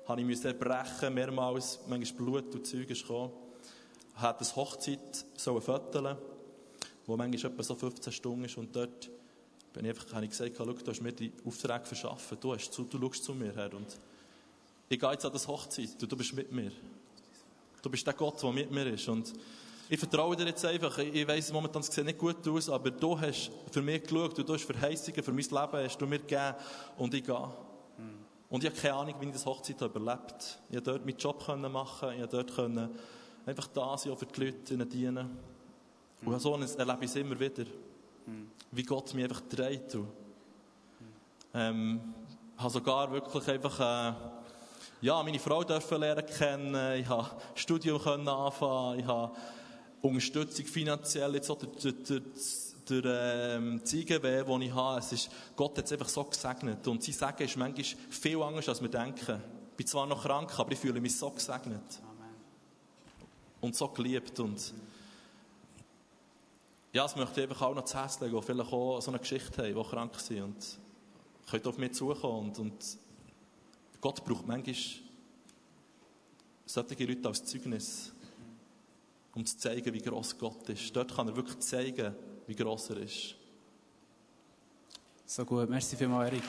habe 0.07 0.21
ich 0.21 0.27
müssen 0.27 0.57
brechen, 0.57 1.13
mehrmals, 1.13 1.79
manchmal 1.87 2.17
Blut 2.17 2.55
und 2.55 2.67
Zeug 2.67 2.87
gekommen. 2.87 3.31
Ich 4.15 4.21
hatte 4.21 4.43
eine 4.43 4.55
Hochzeit, 4.55 5.25
so 5.37 5.55
ein 5.55 5.61
Viertel, 5.61 6.17
wo 7.05 7.15
manchmal 7.15 7.51
etwa 7.51 7.63
so 7.63 7.75
15 7.75 8.11
Stunden 8.11 8.45
ist 8.45 8.57
und 8.57 8.75
dort 8.75 9.09
bin 9.75 9.85
ich 9.85 9.89
einfach, 9.89 10.13
habe 10.13 10.23
ich 10.23 10.31
gesagt, 10.31 10.53
schau, 10.57 10.65
du 10.65 10.89
hast 10.89 11.01
mir 11.01 11.11
die 11.11 11.33
Aufträge 11.45 11.85
verschaffen, 11.85 12.37
du, 12.39 12.53
hast 12.53 12.71
zu, 12.71 12.83
du 12.83 12.97
schaust 12.97 13.23
zu 13.25 13.33
mir 13.33 13.53
her 13.53 13.73
und 13.73 13.87
ich 14.87 14.99
gehe 14.99 15.11
jetzt 15.11 15.25
an 15.25 15.33
das 15.33 15.47
Hochzeit 15.47 16.01
und 16.01 16.09
du 16.09 16.15
bist 16.15 16.33
mit 16.33 16.51
mir. 16.51 16.71
Du 17.81 17.89
bist 17.89 18.07
der 18.07 18.13
Gott, 18.13 18.41
der 18.41 18.51
mit 18.51 18.71
mir 18.71 18.85
ist. 18.87 19.07
Und 19.09 19.33
ich 19.89 19.99
vertraue 19.99 20.35
dir 20.35 20.45
jetzt 20.45 20.63
einfach. 20.63 20.97
Ich 20.99 21.27
weiss, 21.27 21.51
momentan 21.51 21.83
sieht 21.83 22.05
nicht 22.05 22.17
gut 22.17 22.47
aus, 22.47 22.69
aber 22.69 22.91
du 22.91 23.19
hast 23.19 23.51
für 23.71 23.81
mich 23.81 24.03
geschaut, 24.03 24.37
du 24.37 24.53
hast 24.53 24.63
Verheißungen 24.63 25.23
für 25.23 25.31
mein 25.31 25.43
Leben, 25.43 25.85
hast 25.85 25.97
du 25.97 26.07
mir 26.07 26.19
gegeben 26.19 26.55
und 26.97 27.13
ich 27.13 27.23
gehe. 27.23 27.49
Und 28.49 28.63
ich 28.63 28.69
habe 28.69 28.79
keine 28.79 28.93
Ahnung, 28.93 29.15
wie 29.19 29.25
ich 29.25 29.33
das 29.33 29.45
Hochzeit 29.45 29.81
habe 29.81 29.99
überlebt. 29.99 30.59
Ich 30.69 30.75
konnte 30.75 30.91
dort 30.91 31.05
meinen 31.05 31.17
Job 31.17 31.47
machen, 31.71 32.09
ich 32.13 32.29
konnte 32.29 32.43
dort 32.45 32.89
einfach 33.45 33.67
da 33.67 33.97
sein, 33.97 34.13
auch 34.13 34.19
für 34.19 34.27
die 34.27 34.45
Leute, 34.45 34.73
ihnen 34.73 34.89
dienen. 34.89 35.37
Und 36.23 36.39
so 36.39 36.55
erlebe 36.55 36.97
ich 37.01 37.09
es 37.09 37.15
immer 37.15 37.39
wieder. 37.39 37.65
Mhm. 38.25 38.51
Wie 38.71 38.83
Gott 38.83 39.13
mich 39.13 39.23
einfach 39.23 39.41
dreht. 39.41 39.95
Und, 39.95 40.07
ähm, 41.53 42.13
habe 42.57 42.69
sogar 42.69 43.11
wirklich 43.11 43.47
einfach, 43.47 43.79
äh, 43.79 44.13
ja, 45.01 45.21
meine 45.23 45.39
Frau 45.39 45.63
dürfen 45.63 45.99
lernen 45.99 46.25
kennen, 46.25 46.99
ich 46.99 47.07
habe 47.07 47.29
Studium 47.53 48.01
können 48.01 48.27
anfangen, 48.27 48.99
ich 48.99 49.05
habe 49.05 49.35
Unterstützung 50.01 50.65
finanziell, 50.65 51.35
jetzt 51.35 51.49
auch 51.49 51.57
durch, 51.57 51.95
durch, 52.03 52.23
durch 52.85 53.03
ähm, 53.05 53.81
die 53.83 54.01
IGW, 54.01 54.43
die 54.43 54.65
ich 54.65 54.73
habe. 54.73 54.99
Es 54.99 55.11
ist, 55.11 55.29
Gott 55.55 55.77
hat 55.77 55.85
es 55.85 55.91
einfach 55.91 56.09
so 56.09 56.23
gesegnet. 56.23 56.87
Und 56.87 57.03
sein 57.03 57.13
Segen 57.13 57.49
ist 57.49 57.57
manchmal 57.57 57.85
viel 58.09 58.41
anders, 58.41 58.69
als 58.69 58.81
wir 58.81 58.89
denken. 58.89 59.41
Ich 59.71 59.77
bin 59.77 59.87
zwar 59.87 60.05
noch 60.05 60.21
krank, 60.23 60.57
aber 60.59 60.71
ich 60.71 60.79
fühle 60.79 61.01
mich 61.01 61.17
so 61.17 61.29
gesegnet. 61.31 61.81
Amen. 62.03 62.35
Und 63.61 63.75
so 63.75 63.87
geliebt. 63.87 64.39
Und 64.39 64.73
ja, 66.95 67.03
das 67.03 67.17
möchte 67.17 67.41
ich 67.41 67.49
einfach 67.49 67.61
auch 67.63 67.75
noch 67.75 67.83
zu 67.83 67.97
Herzen 67.97 68.23
legen, 68.23 68.39
die 68.39 68.41
vielleicht 68.41 68.71
auch 68.71 69.01
so 69.01 69.11
eine 69.11 69.19
Geschichte 69.19 69.61
haben, 69.61 69.75
die 69.75 69.89
krank 69.89 70.17
sind. 70.17 70.45
Und 70.45 70.77
könnt 71.51 71.67
auf 71.67 71.77
mich 71.77 71.91
zukommen 71.91 72.47
und, 72.47 72.59
und 72.59 72.97
Gott 73.99 74.23
braucht 74.23 74.47
manchmal 74.47 74.75
solche 76.65 77.05
Leute 77.05 77.27
als 77.27 77.43
Zeugnis, 77.43 78.13
um 79.33 79.45
zu 79.45 79.57
zeigen, 79.57 79.93
wie 79.93 80.01
gross 80.01 80.37
Gott 80.37 80.69
ist. 80.69 80.95
Dort 80.95 81.13
kann 81.13 81.27
er 81.27 81.35
wirklich 81.35 81.59
zeigen, 81.59 82.15
wie 82.47 82.55
gross 82.55 82.89
er 82.89 82.97
ist. 82.97 83.35
So 85.25 85.43
gut, 85.43 85.69
merci 85.69 85.97
vielmals, 85.97 86.31
Erik. 86.31 86.43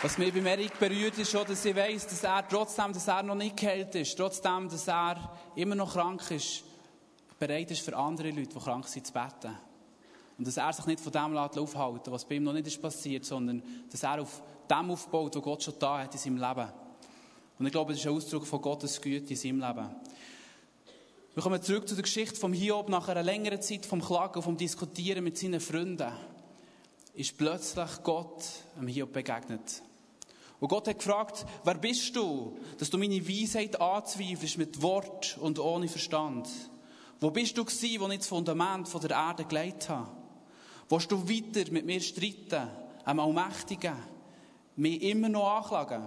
Was 0.00 0.16
mich 0.16 0.32
bei 0.32 0.38
Erik 0.38 0.78
berührt, 0.78 1.18
ist 1.18 1.32
schon, 1.32 1.44
dass 1.44 1.64
ich 1.64 1.74
weiss, 1.74 2.06
dass 2.06 2.22
er 2.22 2.46
trotzdem, 2.46 2.92
dass 2.92 3.08
er 3.08 3.24
noch 3.24 3.34
nicht 3.34 3.56
geheilt 3.56 3.92
ist, 3.96 4.16
trotzdem, 4.16 4.68
dass 4.68 4.86
er 4.86 5.36
immer 5.56 5.74
noch 5.74 5.92
krank 5.92 6.30
ist, 6.30 6.62
bereit 7.36 7.68
ist 7.72 7.80
für 7.80 7.96
andere 7.96 8.30
Leute, 8.30 8.54
die 8.54 8.58
krank 8.60 8.86
sind, 8.86 9.08
zu 9.08 9.12
beten. 9.12 9.58
Und 10.38 10.46
dass 10.46 10.56
er 10.56 10.72
sich 10.72 10.86
nicht 10.86 11.00
von 11.00 11.10
dem 11.10 11.36
aufhalten 11.36 12.12
was 12.12 12.24
bei 12.24 12.36
ihm 12.36 12.44
noch 12.44 12.52
nicht 12.52 12.68
ist 12.68 12.80
passiert, 12.80 13.24
sondern 13.24 13.60
dass 13.90 14.04
er 14.04 14.22
auf 14.22 14.40
dem 14.70 14.88
aufbaut, 14.88 15.34
was 15.34 15.42
Gott 15.42 15.62
schon 15.64 15.74
da 15.80 15.98
hat 15.98 16.14
in 16.14 16.20
seinem 16.20 16.36
Leben. 16.36 16.68
Und 17.58 17.66
ich 17.66 17.72
glaube, 17.72 17.92
das 17.92 18.00
ist 18.00 18.06
ein 18.06 18.14
Ausdruck 18.14 18.46
von 18.46 18.62
Gottes 18.62 19.00
Güte 19.00 19.30
in 19.30 19.36
seinem 19.36 19.58
Leben. 19.58 19.96
Wir 21.34 21.42
kommen 21.42 21.60
zurück 21.60 21.88
zu 21.88 21.96
der 21.96 22.02
Geschichte 22.02 22.36
vom 22.36 22.52
Hiob. 22.52 22.88
Nach 22.88 23.08
einer 23.08 23.24
längeren 23.24 23.60
Zeit 23.60 23.84
vom 23.84 24.00
Klagen 24.00 24.42
vom 24.42 24.56
Diskutieren 24.56 25.24
mit 25.24 25.36
seinen 25.36 25.58
Freunden 25.58 26.12
ist 27.18 27.36
plötzlich 27.36 28.02
Gott 28.04 28.44
dem 28.78 28.86
Hiob 28.86 29.12
begegnet. 29.12 29.82
Und 30.60 30.68
Gott 30.68 30.86
hat 30.86 30.98
gefragt, 30.98 31.44
wer 31.64 31.74
bist 31.74 32.14
du, 32.14 32.56
dass 32.78 32.90
du 32.90 32.98
meine 32.98 33.28
Weisheit 33.28 33.80
anzweifelst 33.80 34.56
mit 34.56 34.80
Wort 34.82 35.36
und 35.40 35.58
ohne 35.58 35.88
Verstand? 35.88 36.48
Wo 37.18 37.32
bist 37.32 37.58
du 37.58 37.64
gewesen, 37.64 38.00
wo 38.00 38.08
ich 38.08 38.18
das 38.18 38.28
Fundament 38.28 38.88
der 39.02 39.10
Erde 39.10 39.44
gelegt 39.44 39.88
habe? 39.88 40.08
Willst 40.88 41.10
du 41.10 41.28
weiter 41.28 41.70
mit 41.72 41.86
mir 41.86 42.00
streiten, 42.00 42.68
einem 43.04 43.20
Allmächtigen, 43.20 43.96
mich 44.76 45.02
immer 45.02 45.28
noch 45.28 45.56
anklagen? 45.56 46.06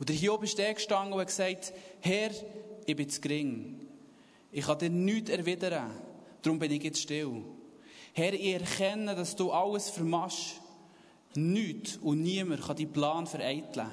Und 0.00 0.08
der 0.08 0.16
Hiob 0.16 0.42
ist 0.42 0.58
der 0.58 0.74
gestanden 0.74 1.12
und 1.12 1.20
hat 1.20 1.28
gesagt, 1.28 1.72
Herr, 2.00 2.30
ich 2.84 2.96
bin 2.96 3.08
zu 3.08 3.20
gering. 3.20 3.86
Ich 4.50 4.66
kann 4.66 4.78
dir 4.78 4.90
nichts 4.90 5.30
erwidern. 5.30 5.92
Darum 6.42 6.58
bin 6.58 6.72
ich 6.72 6.82
jetzt 6.82 7.00
still. 7.00 7.44
Herr, 8.18 8.32
ich 8.32 8.54
erkenne, 8.54 9.14
dass 9.14 9.36
du 9.36 9.52
alles 9.52 9.90
vermachst. 9.90 10.60
Nichts 11.36 11.98
und 11.98 12.20
niemand 12.20 12.62
kann 12.62 12.74
deinen 12.74 12.90
Plan 12.90 13.26
vereiteln. 13.28 13.92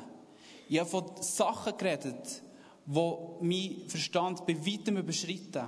Ich 0.67 0.79
habe 0.79 0.89
von 0.89 1.11
Sachen 1.21 1.77
geredet, 1.77 2.41
die 2.87 3.13
mein 3.41 3.87
Verstand 3.87 4.43
bei 4.47 4.57
weitem 4.65 4.97
überschritten. 4.97 5.67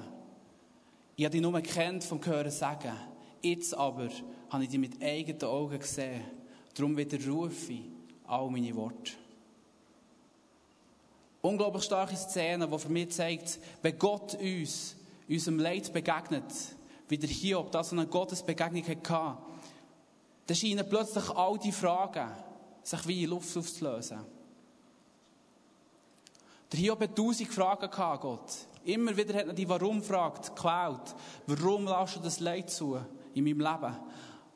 Ich 1.16 1.24
habe 1.24 1.34
dich 1.34 1.41
nur 1.41 1.53
gekannt 1.53 2.03
vom 2.03 2.26
Hören 2.26 2.49
sagen. 2.49 2.93
Jetzt 3.43 3.76
aber 3.76 4.10
habe 4.49 4.64
ich 4.64 4.72
dich 4.72 4.80
mit 4.80 5.03
eigenen 5.03 5.43
Augen 5.43 5.78
gesehen. 5.78 6.24
Darum 6.74 6.97
widerrufe 6.97 7.74
ich 7.74 7.82
all 8.26 8.49
meine 8.49 8.76
Worte. 8.76 9.12
Unglaublich 11.43 11.84
starke 11.84 12.16
Szene, 12.16 12.68
die 12.68 12.80
für 12.80 12.89
mich 12.89 13.12
zeigt, 13.12 13.60
wenn 13.84 13.99
Gott 13.99 14.34
uns, 14.34 14.95
unserem 15.30 15.60
Leid 15.60 15.93
begegnet, 15.93 16.76
wie 17.08 17.18
der 17.18 17.30
Hiob 17.30 17.72
das 17.72 17.91
eine 17.91 18.08
Gottesbegegnung 18.08 18.88
hatte, 18.88 19.38
dann 20.45 20.55
scheinen 20.55 20.88
plötzlich 20.88 21.30
all 21.30 21.58
die 21.58 21.72
Fragen 21.72 22.32
sich 22.84 23.08
wie 23.08 23.24
in 23.24 23.30
Luft 23.30 23.55
aufzulösen. 23.58 24.20
Der 26.72 26.80
Hiob 26.80 27.01
hat 27.01 27.16
tausend 27.16 27.49
Fragen 27.49 27.89
gehabt, 27.89 28.22
Gott. 28.22 28.53
Immer 28.84 29.16
wieder 29.16 29.34
hat 29.34 29.47
er 29.47 29.53
die 29.53 29.68
Warum-Frage 29.68 30.41
geklaut. 30.49 31.16
Warum 31.45 31.86
lässt 31.86 32.16
du 32.16 32.20
das 32.22 32.39
Leid 32.39 32.70
zu? 32.70 32.97
in 33.38 33.43
meinem 33.43 33.60
Leben. 33.60 33.95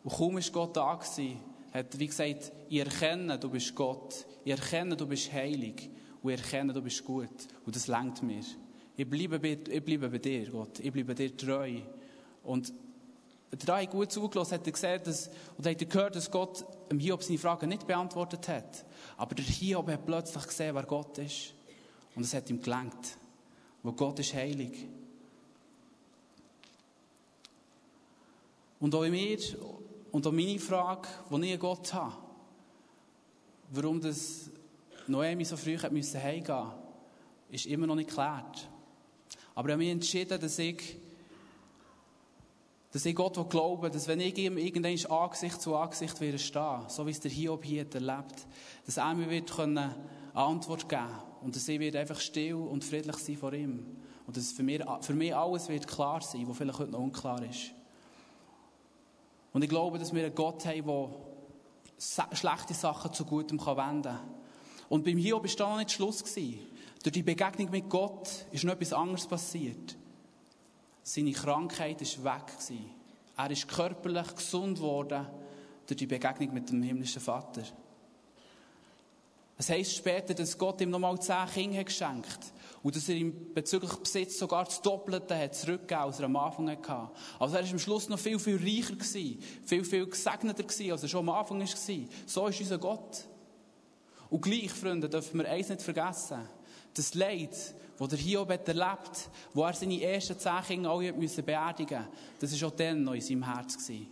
Und 0.04 0.12
kaum 0.12 0.36
war 0.36 0.52
Gott 0.52 0.76
da 0.76 0.95
gewesen, 0.95 1.39
hat 1.72 1.97
wie 1.97 2.08
gesagt, 2.08 2.52
ich 2.68 2.80
erkenne, 2.80 3.38
du 3.38 3.49
bist 3.49 3.76
Gott. 3.76 4.26
Ich 4.43 4.52
erkenne, 4.52 4.97
du 4.97 5.06
bist 5.06 5.32
heilig. 5.32 5.89
Und 6.22 6.32
ich 6.32 6.39
erkenne, 6.39 6.74
du 6.74 6.82
bist 6.82 7.06
gut. 7.06 7.30
Und 7.66 7.76
das 7.76 7.88
lenkt 7.88 8.24
mir. 8.24 8.43
Ich 8.97 9.10
bleibe, 9.10 9.39
bei, 9.39 9.58
ich 9.70 9.84
bleibe 9.84 10.10
bei 10.10 10.18
dir, 10.18 10.49
Gott. 10.49 10.80
Ich 10.80 10.91
bleibe 10.91 11.16
dir 11.16 11.36
treu. 11.36 11.80
Und 12.44 12.74
der 13.52 13.76
hat 13.76 13.92
gut 13.92 14.12
zugelassen, 14.12 14.54
hat 14.54 14.66
er 14.66 14.72
gesehen, 14.72 15.02
dass, 15.04 15.30
oder 15.58 15.72
hat 15.72 15.82
er 15.82 15.88
gehört, 15.88 16.16
dass 16.16 16.32
Gott 16.32 16.66
ihm 16.89 17.00
Hiob 17.00 17.22
seine 17.24 17.38
Fragen 17.38 17.70
nicht 17.70 17.86
beantwortet 17.86 18.48
hat. 18.48 18.86
Aber 19.18 19.36
der 19.36 19.46
Hiob 19.46 19.89
hat 19.89 20.06
plötzlich 20.06 20.46
gesehen, 20.46 20.76
wer 20.76 20.84
Gott 20.84 21.18
ist. 21.18 21.54
Und 22.16 22.24
es 22.24 22.34
hat 22.34 22.50
ihm 22.50 22.62
gelangt. 22.62 23.18
Weil 23.84 23.94
Gott 23.94 24.20
ist 24.20 24.34
heilig. 24.34 24.88
Und 28.80 28.96
auch 28.96 29.08
mir, 29.08 29.38
und 30.12 30.26
auch 30.26 30.32
meine 30.32 30.60
Frage, 30.60 31.08
die 31.30 31.54
ich 31.54 31.60
Gott 31.60 31.94
habe, 31.94 32.18
warum 33.70 34.02
das 34.02 34.50
Noemi 35.08 35.46
so 35.46 35.58
früh 35.58 35.78
heimgehen 35.78 35.98
musste, 35.98 36.72
ist 37.52 37.66
immer 37.66 37.86
noch 37.86 37.96
nicht 37.96 38.10
geklärt. 38.10 38.70
Aber 39.54 39.70
ich 39.70 39.74
habe 39.74 39.78
mich 39.78 39.92
entschieden, 39.92 40.39
dass 40.39 40.58
ich 40.58 40.98
dass 42.92 43.06
ich 43.06 43.16
Gott 43.16 43.50
glaube, 43.50 43.89
dass 43.89 44.08
wenn 44.08 44.20
ich 44.20 44.38
ihm 44.38 44.58
irgendwann 44.58 45.12
Angesicht 45.18 45.62
zu 45.62 45.76
Angesicht 45.76 46.20
wieder 46.20 46.38
stehe, 46.38 46.84
so 46.88 47.08
wie 47.08 47.12
es 47.12 47.22
der 47.22 47.32
Hiob 47.32 47.64
hier 47.64 47.86
erlebt, 47.94 48.46
dass 48.86 48.98
er 48.98 49.14
mir 49.14 49.30
wird 49.30 49.58
eine 49.60 49.96
Antwort 50.34 50.89
geben 50.89 51.08
und 51.42 51.56
dass 51.56 51.68
ich 51.68 51.80
wird 51.80 51.96
einfach 51.96 52.20
still 52.20 52.56
und 52.56 52.84
friedlich 52.84 53.16
sein 53.18 53.38
vor 53.38 53.54
ihm. 53.54 53.86
Und 54.28 54.38
dass 54.38 54.52
für 54.52 54.64
mich, 54.64 54.82
für 55.02 55.14
mich 55.14 55.36
alles 55.36 55.70
wird 55.70 55.88
klar 55.88 56.22
sein, 56.22 56.48
was 56.48 56.58
vielleicht 56.58 56.80
heute 56.80 56.92
noch 56.92 57.00
unklar 57.00 57.42
ist. 57.44 57.72
Und 59.54 59.64
ich 59.64 59.70
glaube, 59.70 59.98
dass 59.98 60.14
wir 60.14 60.26
einen 60.26 60.36
Gott 60.36 60.66
haben, 60.66 61.14
der 62.18 62.36
schlechte 62.36 62.74
Sachen 62.74 63.14
zu 63.14 63.26
Gutem 63.26 63.60
wenden 63.60 64.04
kann. 64.04 64.20
Und 64.89 65.06
beim 65.06 65.18
Hiob 65.18 65.44
war 65.44 65.56
da 65.56 65.70
noch 65.70 65.78
nicht 65.78 65.92
Schluss. 65.92 66.24
Durch 66.24 67.14
die 67.14 67.24
Begegnung 67.24 67.72
mit 67.72 67.89
Gott 67.89 68.46
ist 68.52 68.64
noch 68.64 68.74
etwas 68.74 68.94
anderes 68.94 69.28
passiert. 69.28 69.96
Seine 71.04 71.32
Krankheit 71.32 72.02
war 72.24 72.36
weg. 72.36 72.54
Er 73.38 73.52
ist 73.52 73.68
körperlich 73.68 74.36
gesund 74.36 74.78
geworden 74.78 75.26
durch 75.88 75.97
die 75.97 76.08
Begegnung 76.08 76.54
mit 76.54 76.70
dem 76.70 76.84
himmlischen 76.84 77.22
Vater. 77.22 77.64
Es 79.58 79.70
heisst 79.70 79.95
später, 79.95 80.34
dass 80.34 80.58
Gott 80.58 80.82
ihm 80.82 80.89
nochmal 80.89 81.20
zehn 81.20 81.45
Kinder 81.54 81.84
geschenkt 81.84 82.28
hat. 82.28 82.54
Und 82.84 82.95
dass 82.95 83.08
er 83.10 83.16
ihm 83.16 83.54
bezüglich 83.54 83.93
Besitz 83.93 84.39
sogar 84.39 84.66
das 84.66 84.82
Doppelte 84.82 85.38
hat 85.38 85.54
zurückgegeben, 85.54 86.04
als 86.04 86.20
er 86.20 86.26
am 86.26 86.36
Anfang 86.36 86.68
hatte. 86.68 87.12
Also 87.38 87.56
er 87.58 87.64
war 87.64 87.72
am 87.72 87.78
Schluss 87.78 88.10
noch 88.10 88.18
viel, 88.18 88.39
viel 88.39 88.58
reicher 88.58 88.95
gewesen. 88.95 89.39
Viel, 89.64 89.84
viel 89.84 90.08
gesegneter 90.08 90.64
gewesen, 90.64 90.91
als 90.91 91.04
er 91.04 91.10
schon 91.10 91.30
am 91.30 91.36
Anfang 91.36 91.60
war. 91.60 91.68
So 92.26 92.47
ist 92.47 92.60
unser 92.60 92.78
Gott. 92.80 93.26
Und 94.32 94.41
gleich, 94.41 94.72
Freunde, 94.72 95.08
dürfen 95.08 95.39
wir 95.39 95.47
eins 95.47 95.70
nicht 95.70 95.84
vergessen. 95.84 96.39
Das 96.95 97.14
Leid, 97.14 97.76
das 98.02 98.10
der 98.10 98.20
Hiob 98.20 98.49
hat 98.49 98.68
erlebt, 98.68 99.30
wo 99.54 99.64
er 99.64 99.74
seine 99.74 100.02
ersten 100.02 100.38
zehn 100.39 100.64
Kinder 100.64 100.89
alle 100.89 101.14
musste 101.14 101.43
beerdigen 101.43 101.99
musste, 101.99 102.39
das 102.39 102.62
war 102.62 102.70
auch 102.70 102.76
dann 102.76 103.04
noch 103.04 103.14
in 103.14 103.22
seinem 103.22 103.54
Herz. 103.54 103.78
Gewesen. 103.78 104.08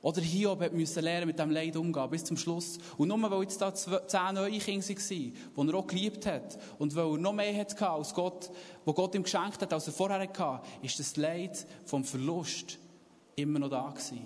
Oder 0.00 0.20
Hiob 0.20 0.72
musste 0.72 1.00
lernen, 1.00 1.26
mit 1.26 1.36
diesem 1.36 1.50
Leid 1.50 1.76
umzugehen, 1.76 2.10
bis 2.10 2.24
zum 2.24 2.36
Schluss. 2.36 2.78
Und 2.96 3.08
nur 3.08 3.30
weil 3.30 3.42
jetzt 3.42 3.60
da 3.60 3.74
zehn 3.74 4.34
neue 4.34 4.58
Kinder 4.58 4.86
waren, 4.88 4.96
die 5.08 5.72
er 5.72 5.74
auch 5.74 5.86
geliebt 5.88 6.24
hat, 6.26 6.56
und 6.78 6.94
weil 6.94 7.04
er 7.04 7.18
noch 7.18 7.32
mehr 7.32 7.58
hatte 7.58 7.88
als 7.88 8.14
Gott, 8.14 8.48
was 8.84 8.94
Gott 8.94 9.14
ihm 9.16 9.24
geschenkt 9.24 9.60
hat, 9.60 9.72
als 9.72 9.88
er 9.88 9.92
vorher 9.92 10.20
hatte, 10.20 10.60
ist 10.80 11.00
das 11.00 11.16
Leid 11.16 11.66
vom 11.84 12.04
Verlust 12.04 12.78
immer 13.34 13.58
noch 13.58 13.70
da 13.70 13.88
gewesen. 13.88 14.20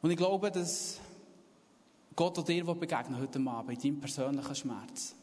Und 0.00 0.12
ich 0.12 0.16
glaube, 0.16 0.52
dass 0.52 1.00
Gott 2.16 2.38
auch 2.38 2.44
dir 2.44 2.64
begegnen 2.64 3.20
heute 3.20 3.38
Abend, 3.46 3.84
in 3.84 3.92
deinem 3.92 4.00
persönlichen 4.00 4.54
Schmerz. 4.54 5.14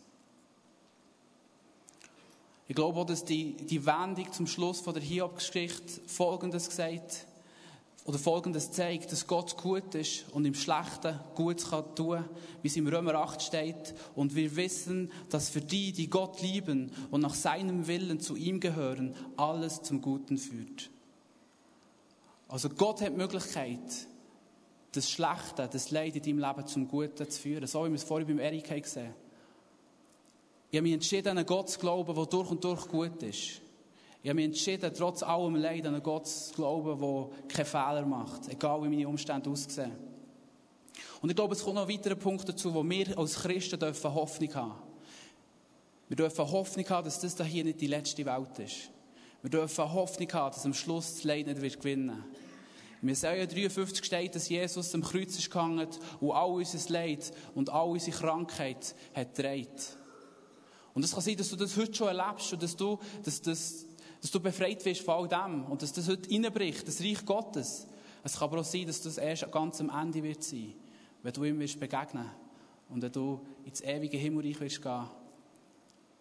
Ich 2.67 2.75
glaube 2.75 2.99
auch, 2.99 3.05
dass 3.05 3.25
die, 3.25 3.53
die 3.53 3.83
Wendung 3.85 4.31
zum 4.31 4.47
Schluss 4.47 4.79
von 4.79 4.93
der 4.93 5.01
Hiob-Geschichte 5.01 6.01
Folgendes 6.05 6.69
gesagt 6.69 7.25
oder 8.05 8.19
Folgendes 8.19 8.71
zeigt, 8.71 9.11
dass 9.11 9.25
Gott 9.25 9.57
gut 9.57 9.95
ist 9.95 10.25
und 10.33 10.45
im 10.45 10.53
Schlechten 10.53 11.19
Gutes 11.35 11.69
kann 11.69 11.95
tun, 11.95 12.25
wie 12.61 12.67
es 12.67 12.75
im 12.75 12.87
Römer 12.87 13.15
8 13.15 13.41
steht. 13.41 13.95
Und 14.15 14.35
wir 14.35 14.55
wissen, 14.55 15.11
dass 15.29 15.49
für 15.49 15.61
die, 15.61 15.93
die 15.93 16.09
Gott 16.09 16.41
lieben 16.41 16.91
und 17.11 17.21
nach 17.21 17.33
seinem 17.33 17.87
Willen 17.87 18.19
zu 18.19 18.35
ihm 18.35 18.59
gehören, 18.59 19.15
alles 19.35 19.81
zum 19.81 20.01
Guten 20.01 20.37
führt. 20.37 20.89
Also 22.47 22.69
Gott 22.69 23.01
hat 23.01 23.13
die 23.13 23.17
Möglichkeit, 23.17 23.79
das 24.95 25.09
Schlechte, 25.09 25.67
das 25.71 25.91
Leid 25.91 26.15
in 26.15 26.21
deinem 26.21 26.39
Leben 26.39 26.67
zum 26.67 26.87
Guten 26.87 27.29
zu 27.29 27.41
führen. 27.41 27.67
So 27.67 27.83
wie 27.83 27.89
wir 27.89 27.95
es 27.95 28.03
vorhin 28.03 28.27
beim 28.27 28.39
Erik 28.39 28.83
gesehen. 28.83 29.13
Ich 30.69 30.77
habe 30.77 30.83
mich 30.83 30.93
entschieden, 30.93 31.29
an 31.29 31.37
einen 31.37 31.45
Gott 31.45 31.69
zu 31.69 31.79
glauben, 31.79 32.15
der 32.15 32.25
durch 32.25 32.49
und 32.49 32.63
durch 32.63 32.87
gut 32.87 33.21
ist. 33.23 33.61
Ich 34.23 34.29
habe 34.29 34.35
mich 34.35 34.45
entschieden, 34.45 34.91
trotz 34.95 35.21
allem 35.21 35.55
Leid 35.55 35.85
an 35.85 35.95
einen 35.95 36.03
Gott 36.03 36.27
zu 36.27 36.53
glauben, 36.53 36.99
der 36.99 37.47
keine 37.47 37.65
Fehler 37.65 38.05
macht, 38.05 38.49
egal 38.49 38.81
wie 38.83 38.89
meine 38.89 39.07
Umstände 39.07 39.49
aussehen. 39.49 39.91
Und 41.21 41.29
ich 41.29 41.35
glaube, 41.35 41.53
es 41.53 41.63
kommt 41.63 41.75
noch 41.75 41.87
ein 41.87 41.93
weiterer 41.93 42.15
Punkt 42.15 42.47
dazu, 42.47 42.73
wo 42.73 42.83
wir 42.87 43.17
als 43.17 43.35
Christen 43.35 43.79
dürfen 43.79 44.13
Hoffnung 44.13 44.53
haben. 44.55 44.73
Wir 46.07 46.17
dürfen 46.17 46.51
Hoffnung 46.51 46.89
haben, 46.89 47.05
dass 47.05 47.19
das 47.19 47.45
hier 47.45 47.63
nicht 47.63 47.81
die 47.81 47.87
letzte 47.87 48.25
Welt 48.25 48.59
ist. 48.59 48.89
Wir 49.41 49.49
dürfen 49.49 49.91
Hoffnung 49.91 50.31
haben, 50.33 50.53
dass 50.53 50.65
am 50.65 50.73
Schluss 50.73 51.15
das 51.15 51.23
Leid 51.23 51.47
nicht 51.47 51.79
gewinnen 51.79 52.07
wird. 52.07 52.42
Im 53.03 53.09
Jesaja 53.09 53.45
53 53.45 54.05
steht, 54.05 54.33
dass 54.33 54.47
Jesus 54.47 54.95
am 54.95 55.01
Kreuz 55.01 55.37
ist 55.37 55.51
gehangen 55.51 55.89
und 56.21 56.31
all 56.31 56.51
unser 56.51 56.93
Leid 56.93 57.33
und 57.53 57.69
all 57.69 57.89
unsere 57.89 58.15
Krankheit 58.15 58.95
hat 59.13 59.35
gedreht. 59.35 59.97
Und 60.93 61.03
es 61.03 61.11
kann 61.11 61.21
sein, 61.21 61.35
dass 61.35 61.49
du 61.49 61.57
das 61.57 61.75
heute 61.75 61.93
schon 61.93 62.07
erlebst 62.07 62.53
und 62.53 62.63
dass 62.63 62.77
du, 62.77 62.97
dass, 63.21 63.41
dass, 63.41 63.85
dass 64.21 64.31
du 64.31 64.39
befreit 64.39 64.85
wirst 64.85 65.01
von 65.01 65.15
all 65.15 65.27
dem 65.27 65.65
und 65.65 65.81
dass 65.81 65.91
das 65.91 66.07
heute 66.07 66.31
reinbricht, 66.31 66.87
das 66.87 67.01
Reich 67.01 67.25
Gottes. 67.25 67.87
Es 68.23 68.39
kann 68.39 68.47
aber 68.47 68.61
auch 68.61 68.65
sein, 68.65 68.87
dass 68.87 69.01
das 69.01 69.17
erst 69.17 69.51
ganz 69.51 69.81
am 69.81 69.89
Ende 69.89 70.23
wird 70.23 70.41
sein, 70.41 70.73
wenn 71.23 71.33
du 71.33 71.43
ihm 71.43 71.59
wirst 71.59 71.81
begegnen 71.81 72.29
und 72.87 73.01
wenn 73.01 73.11
du 73.11 73.41
ins 73.65 73.81
ewige 73.81 74.15
Himmelreich 74.17 74.61
wirst 74.61 74.81
gehen. 74.81 75.09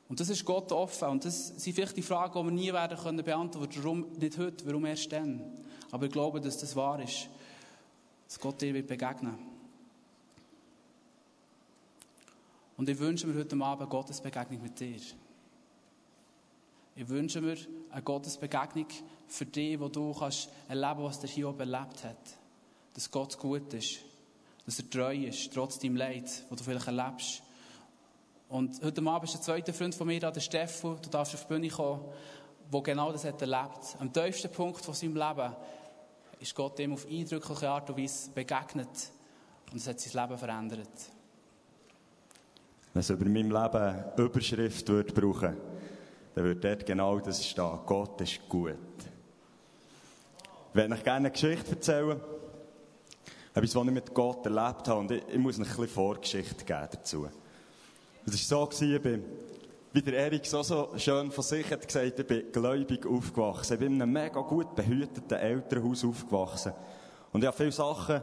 Und 0.09 0.19
das 0.19 0.31
ist 0.31 0.45
Gott 0.45 0.73
offen. 0.73 1.11
Und 1.11 1.25
das 1.25 1.47
sind 1.47 1.75
vielleicht 1.75 1.97
die 1.97 2.03
Fragen, 2.03 2.41
die 2.41 2.45
wir 2.45 2.51
nie 2.51 2.73
werden 2.73 2.99
können 2.99 3.25
beantworten. 3.25 3.79
Warum 3.85 4.07
nicht 4.19 4.37
heute, 4.37 4.67
warum 4.67 4.85
erst 4.85 5.13
dann? 5.13 5.62
Aber 5.93 6.07
ich 6.07 6.13
glaube, 6.13 6.41
dass 6.41 6.59
das 6.59 6.75
wahr 6.75 7.01
ist. 7.01 7.29
Dass 8.27 8.41
Gott 8.41 8.61
dir 8.61 8.75
wird 8.75 8.89
begegnen 8.89 9.39
Und 12.77 12.89
ich 12.89 12.99
wünsche 12.99 13.29
mir 13.29 13.39
heute 13.39 13.57
Abend 13.63 13.91
Gottes 13.91 14.21
Begegnung 14.21 14.61
mit 14.61 14.81
dir. 14.81 15.01
Ich 16.97 17.09
wünsche 17.09 17.41
mir 17.41 17.57
eine 17.91 18.03
Gottes 18.03 18.37
Begegnung 18.37 18.87
für 19.29 19.47
dich, 19.47 19.79
wo 19.79 19.89
du 19.89 20.13
kannst 20.13 20.49
erleben, 20.69 21.05
was 21.05 21.21
der 21.21 21.31
Hiob 21.31 21.61
erlebt 21.61 22.03
hat. 22.03 22.17
Dass 22.95 23.09
Gott 23.09 23.39
gut 23.39 23.73
ist. 23.75 24.01
Dass 24.67 24.81
er 24.81 24.91
treu 24.91 25.15
ist, 25.15 25.53
trotz 25.53 25.79
deinem 25.79 25.95
Leid, 25.95 26.25
das 26.25 26.59
du 26.59 26.65
vielleicht 26.65 26.87
erlebst. 26.89 27.43
Und 28.49 28.83
heute 28.83 29.03
Abend 29.07 29.29
ist 29.29 29.37
ein 29.37 29.43
zweiter 29.43 29.73
Freund 29.73 29.95
von 29.95 30.07
mir 30.07 30.19
da, 30.19 30.31
der 30.31 30.41
Stefan. 30.41 30.99
Du 31.03 31.09
darfst 31.09 31.35
auf 31.35 31.47
die 31.47 31.55
Bühne 31.55 31.69
kommen, 31.69 32.05
der 32.73 32.81
genau 32.83 33.13
das 33.13 33.25
hat 33.25 33.41
erlebt. 33.41 33.97
Am 33.99 34.13
tiefsten 34.13 34.51
Punkt 34.51 34.85
von 34.85 34.95
seinem 34.95 35.17
Leben 35.17 35.55
ist 36.43 36.55
Gott 36.57 36.79
ihm 36.81 36.93
auf 36.93 37.07
eindrückliche 37.07 37.69
Art 37.69 37.89
und 37.89 37.99
Weise 37.99 38.31
begegnet. 38.31 39.11
Und 39.71 39.77
es 39.77 39.87
hat 39.87 40.01
sein 40.01 40.21
Leben 40.21 40.39
verändert. 40.39 40.89
Wenn 42.93 43.01
es 43.01 43.11
über 43.11 43.25
mein 43.25 43.49
Leben 43.49 44.05
Überschrift 44.17 44.89
würde 44.89 45.13
brauchen, 45.13 45.57
dann 46.35 46.45
würde 46.45 46.61
dort 46.61 46.85
genau 46.85 47.21
das 47.21 47.47
stehen. 47.47 47.79
Gott 47.87 48.21
ist 48.21 48.41
gut. 48.49 48.75
Ich 50.71 50.75
würde 50.75 50.95
euch 50.95 51.05
gerne 51.05 51.29
eine 51.29 51.31
Geschichte 51.31 51.71
erzählen. 51.71 52.21
Etwas, 53.55 53.75
was 53.77 53.87
ich 53.87 53.93
mit 53.93 54.13
Gott 54.13 54.45
erlebt 54.45 54.89
habe. 54.89 55.01
Und 55.01 55.11
ich, 55.13 55.23
ich 55.29 55.39
muss 55.39 55.55
euch 55.55 55.61
ein 55.61 55.69
bisschen 55.69 55.89
Vorgeschichte 55.89 56.65
geben 56.65 56.89
dazu. 56.91 57.29
Es 58.27 58.51
war 58.51 58.69
so, 58.73 58.85
ich 58.85 59.03
bin, 59.03 59.25
wie 59.93 60.03
der 60.03 60.15
Erik 60.15 60.47
so, 60.47 60.63
so 60.63 60.91
schön 60.97 61.31
von 61.31 61.45
sich 61.45 61.71
hat 61.71 61.87
gesagt, 61.87 62.19
ich 62.19 62.27
bin 62.27 62.51
gläubig 62.51 63.07
aufgewachsen. 63.07 63.75
Ich 63.75 63.79
bin 63.79 63.95
in 63.95 64.03
einem 64.03 64.13
mega 64.13 64.41
gut 64.41 64.75
behüteten 64.75 65.37
Elternhaus 65.37 66.05
aufgewachsen. 66.05 66.73
Und 67.33 67.43
ich 67.43 67.47
habe 67.47 67.57
viele 67.57 67.73
Sachen, 67.73 68.23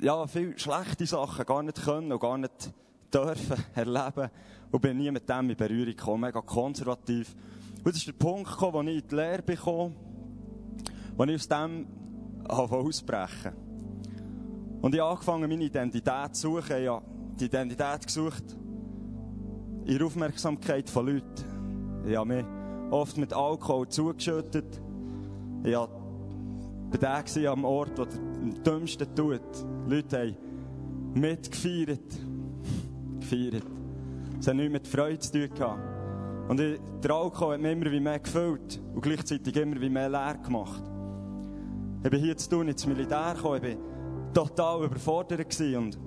ja, 0.00 0.26
viele 0.26 0.58
schlechte 0.58 1.06
Sachen 1.06 1.46
gar 1.46 1.62
nicht 1.62 1.82
können 1.82 2.10
und 2.10 2.20
gar 2.20 2.38
nicht 2.38 2.72
dürfen 3.12 3.64
erleben 3.74 4.30
und 4.72 4.80
bin 4.80 4.96
nie 4.96 5.10
mit 5.12 5.28
dem 5.28 5.50
in 5.50 5.56
Berührung 5.56 5.96
gekommen, 5.96 6.22
mega 6.22 6.40
konservativ. 6.40 7.34
Und 7.78 7.86
das 7.86 7.96
ist 7.96 8.08
der 8.08 8.12
Punkt 8.12 8.50
gekommen, 8.50 8.74
wo 8.74 8.82
ich 8.82 9.02
in 9.02 9.08
die 9.08 9.14
Lehre 9.14 9.42
bekomme, 9.42 9.94
wo 11.16 11.24
ich 11.24 11.34
aus 11.36 11.48
dem 11.48 11.86
ausbrechen 12.48 13.52
Und 14.82 14.94
ich 14.94 15.00
habe 15.00 15.10
angefangen, 15.12 15.48
meine 15.48 15.64
Identität 15.64 16.34
zu 16.34 16.50
suchen. 16.50 16.82
Ich 16.82 16.88
habe 16.88 17.04
die 17.38 17.44
Identität 17.44 18.06
gesucht 18.06 18.56
in 19.86 19.98
der 19.98 20.06
Aufmerksamkeit 20.06 20.88
von 20.88 21.06
Leuten. 21.06 22.04
Ich 22.06 22.16
habe 22.16 22.34
mich 22.34 22.44
oft 22.90 23.16
mit 23.16 23.32
Alkohol 23.32 23.88
zugeschüttet. 23.88 24.80
Ich 25.62 25.74
war 25.74 25.88
bei 26.90 27.48
am 27.48 27.64
Ort, 27.64 27.98
der 27.98 28.06
am 28.06 28.62
dümmsten 28.62 29.14
tut. 29.14 29.40
Leute 29.86 30.18
haben 30.18 30.36
mitgefeiert 31.14 32.00
gefeiert. 33.24 33.64
Es 34.38 34.46
hat 34.46 34.56
nichts 34.56 34.72
mit 34.72 34.86
Freude 34.86 35.18
zu 35.18 35.32
tun 35.32 35.54
gehabt. 35.54 35.80
Und 36.48 36.60
ich, 36.60 36.78
der 37.02 37.10
Alkohol 37.10 37.54
hat 37.54 37.60
mich 37.60 37.72
immer 37.72 37.90
wie 37.90 38.00
mehr 38.00 38.18
gefüllt 38.18 38.80
und 38.94 39.00
gleichzeitig 39.00 39.56
immer 39.56 39.80
wie 39.80 39.88
mehr 39.88 40.08
leer 40.08 40.38
gemacht. 40.44 40.82
Ich 42.02 42.10
bin 42.10 42.20
hier 42.20 42.36
zu 42.36 42.50
tun 42.50 42.68
ins 42.68 42.86
Militär 42.86 43.32
gekommen, 43.34 43.64
ich 43.64 43.76
war 43.76 44.32
total 44.34 44.84
überfordert 44.84 45.48
gewesen 45.50 45.76
und 45.76 45.98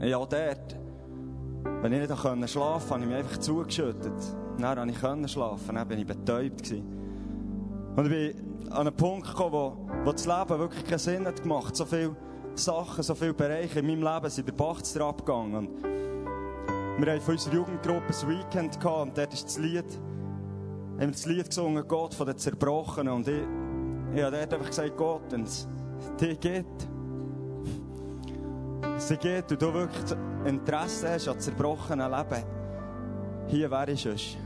ja, 0.00 0.18
dort, 0.18 0.76
wenn 1.64 1.92
ich 1.92 2.00
nicht 2.08 2.50
schlafen 2.50 2.88
konnte, 2.88 2.90
habe 2.90 3.00
ich 3.02 3.08
mich 3.08 3.16
einfach 3.16 3.38
zugeschüttet. 3.38 4.12
Dann 4.58 4.94
konnte 4.94 5.24
ich 5.26 5.32
schlafen, 5.32 5.74
dann 5.74 5.88
war 5.88 5.96
ich 5.96 6.06
betäubt. 6.06 6.72
Und 7.96 8.04
ich 8.06 8.10
bin 8.10 8.70
an 8.70 8.86
einen 8.86 8.96
Punkt 8.96 9.28
gekommen, 9.28 9.52
wo, 9.52 9.76
wo 10.04 10.12
das 10.12 10.26
Leben 10.26 10.58
wirklich 10.58 10.84
keinen 10.84 10.98
Sinn 10.98 11.26
hat 11.26 11.42
gemacht. 11.42 11.76
So 11.76 11.84
viele 11.84 12.16
Sachen, 12.54 13.02
so 13.02 13.14
viele 13.14 13.34
Bereiche 13.34 13.80
in 13.80 13.86
meinem 13.86 14.02
Leben 14.02 14.30
sind 14.30 14.48
der 14.48 14.52
Bach 14.52 14.80
abgegangen. 15.00 15.68
Und 16.96 17.06
wir 17.06 17.12
haben 17.12 17.20
von 17.20 17.34
unserer 17.34 17.54
Jugendgruppe 17.54 18.12
ein 18.12 18.28
Weekend 18.28 18.78
gehabt 18.78 19.02
und 19.02 19.18
dort 19.18 19.32
ist 19.32 19.44
das 19.44 19.58
Lied, 19.58 19.84
haben 19.84 21.00
wir 21.00 21.10
das 21.10 21.26
Lied 21.26 21.46
gesungen, 21.46 21.88
Gott 21.88 22.14
von 22.14 22.26
den 22.26 22.36
Zerbrochenen. 22.36 23.12
Und 23.12 23.28
ich, 23.28 23.42
ich 24.14 24.22
habe 24.22 24.36
dort 24.36 24.54
einfach 24.54 24.68
gesagt, 24.68 24.96
Gott, 24.96 25.22
wenn 25.30 25.42
es 25.42 25.66
dir 26.20 26.36
geht, 26.36 26.66
sie 28.98 29.16
geht 29.16 29.50
und 29.50 29.62
du 29.62 29.72
wirklich 29.72 30.16
Interesse 30.44 31.10
hast 31.10 31.28
an 31.28 31.38
zerbrochenen 31.38 32.10
Leben, 32.10 32.44
hier 33.46 33.70
wäre 33.70 33.92
ich 33.92 34.06
es. 34.06 34.36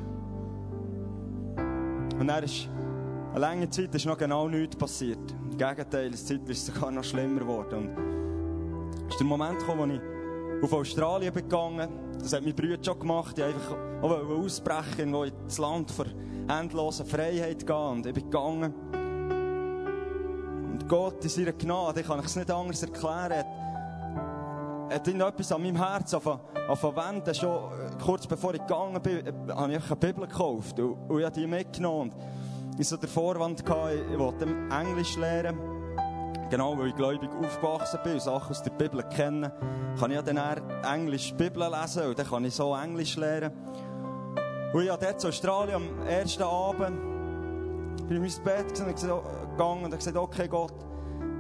Und 2.18 2.26
dann 2.28 2.44
ist 2.44 2.68
eine 3.30 3.40
lange 3.40 3.68
Zeit 3.68 3.94
ist 3.94 4.06
noch 4.06 4.16
genau 4.16 4.48
nichts 4.48 4.76
passiert. 4.76 5.34
Im 5.50 5.58
Gegenteil, 5.58 6.10
die 6.10 6.16
Zeit 6.16 6.48
ist 6.48 6.66
sogar 6.66 6.90
noch 6.90 7.04
schlimmer 7.04 7.40
geworden. 7.40 7.90
Und 7.90 9.06
es 9.06 9.14
ist 9.14 9.20
der 9.20 9.26
Moment 9.26 9.58
gekommen, 9.58 9.90
wo 9.90 9.94
ich 9.94 10.64
auf 10.64 10.72
Australien 10.72 11.32
bin 11.34 11.42
gegangen. 11.42 11.88
Das 12.18 12.32
hat 12.32 12.42
mein 12.42 12.54
Bruder 12.54 12.78
schon 12.82 12.98
gemacht. 12.98 13.36
Ich 13.38 13.44
einfach 13.44 13.76
auch 14.00 14.10
ausbrechen, 14.10 15.12
wo 15.12 15.24
ins 15.24 15.58
Land 15.58 15.90
für 15.90 16.06
endlose 16.48 17.04
Freiheit 17.04 17.66
gehen. 17.66 17.76
Und 17.76 18.06
ich 18.06 18.14
bin 18.14 18.24
gegangen. 18.24 18.74
Und 20.72 20.88
Gott 20.88 21.22
in 21.22 21.28
seiner 21.28 21.52
Gnade, 21.52 22.00
ich 22.00 22.06
kann 22.06 22.20
es 22.20 22.36
nicht 22.36 22.50
anders 22.50 22.82
erklären, 22.82 23.44
hat 24.96 25.08
etwas 25.08 25.52
an 25.52 25.62
meinem 25.62 25.76
Herz 25.76 26.14
angefangen 26.14 27.34
Schon 27.34 27.50
äh, 27.50 28.02
kurz 28.04 28.26
bevor 28.26 28.54
ich 28.54 28.60
gegangen 28.60 29.00
bin, 29.02 29.26
äh, 29.26 29.32
habe 29.52 29.74
ich 29.74 29.86
eine 29.86 29.96
Bibel 29.96 30.26
gekauft 30.26 30.78
und, 30.80 30.94
und 31.08 31.18
ich 31.18 31.24
habe 31.24 31.34
die 31.34 31.46
mitgenommen. 31.46 32.12
Ich 32.78 32.88
so 32.88 32.96
den 32.96 33.08
Vorwand 33.08 33.64
gehabt, 33.64 33.92
ich 34.12 34.18
wollte 34.18 34.46
Englisch 34.70 35.16
lernen. 35.16 35.58
Genau, 36.50 36.78
weil 36.78 36.88
ich 36.88 36.94
gläubig 36.94 37.30
aufgewachsen 37.42 37.98
bin 38.04 38.14
und 38.14 38.22
Sachen 38.22 38.50
aus 38.50 38.62
der 38.62 38.70
Bibel 38.70 39.02
kennen, 39.02 39.50
kann 39.98 40.10
ich 40.10 40.20
dann 40.20 40.38
Englisch 40.84 41.34
Bibel 41.34 41.68
lesen 41.68 42.06
und 42.08 42.18
dann 42.18 42.26
kann 42.26 42.44
ich 42.44 42.54
so 42.54 42.74
Englisch 42.74 43.16
lernen. 43.16 43.50
Und 44.72 44.82
ich 44.82 44.90
habe 44.90 45.04
dort 45.04 45.22
in 45.22 45.28
Australien 45.28 45.76
am 45.76 46.06
ersten 46.06 46.42
Abend 46.42 47.00
bin 48.08 48.18
ich 48.18 48.36
ins 48.36 48.38
Bett 48.38 48.72
gegangen 48.74 49.84
und 49.84 49.84
habe 49.84 49.96
gesagt, 49.96 50.16
okay 50.16 50.46
Gott, 50.46 50.74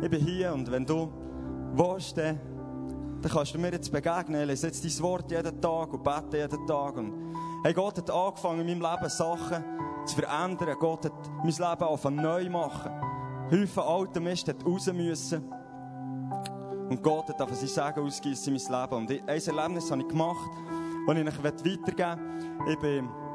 ich 0.02 0.10
bin 0.10 0.20
hier 0.20 0.52
und 0.52 0.70
wenn 0.70 0.84
du 0.84 1.12
willst, 1.74 2.16
dann 2.16 2.40
dann 3.22 3.32
kannst 3.32 3.54
du 3.54 3.58
mir 3.58 3.72
jetzt 3.72 3.90
begegnen. 3.90 4.42
Ich 4.42 4.46
lese 4.46 4.66
jetzt 4.68 4.84
dein 4.84 5.02
Wort 5.02 5.30
jeden 5.30 5.60
Tag 5.60 5.92
und 5.92 6.02
bete 6.02 6.38
jeden 6.38 6.66
Tag. 6.66 6.96
Und 6.96 7.34
hey, 7.64 7.72
Gott 7.72 7.98
hat 7.98 8.10
angefangen, 8.10 8.66
in 8.66 8.78
meinem 8.78 8.92
Leben 8.92 9.10
Sachen 9.10 9.64
zu 10.04 10.16
verändern. 10.16 10.76
Gott 10.78 11.04
hat 11.04 11.12
mein 11.38 11.46
Leben 11.46 11.62
angefangen 11.62 12.16
neu 12.16 12.50
machen. 12.50 12.92
Häufig 13.50 13.78
alter 13.78 14.20
Mist 14.20 14.48
hat 14.48 14.64
raus 14.64 14.86
müssen. 14.92 15.44
Und 16.88 17.02
Gott 17.02 17.28
hat 17.28 17.40
einfach 17.40 17.56
sein 17.56 17.68
Segen 17.68 18.06
ausgießen 18.06 18.54
in 18.54 18.62
mein 18.62 18.80
Leben. 18.80 18.96
Und 18.96 19.10
ein 19.10 19.26
Erlebnis 19.26 19.90
habe 19.90 20.02
ich 20.02 20.08
gemacht, 20.08 20.50
das 21.06 21.16
ich 21.16 21.26
euch 21.26 21.44
weitergeben 21.44 22.20
will. 22.66 22.98
Ich 23.02 23.26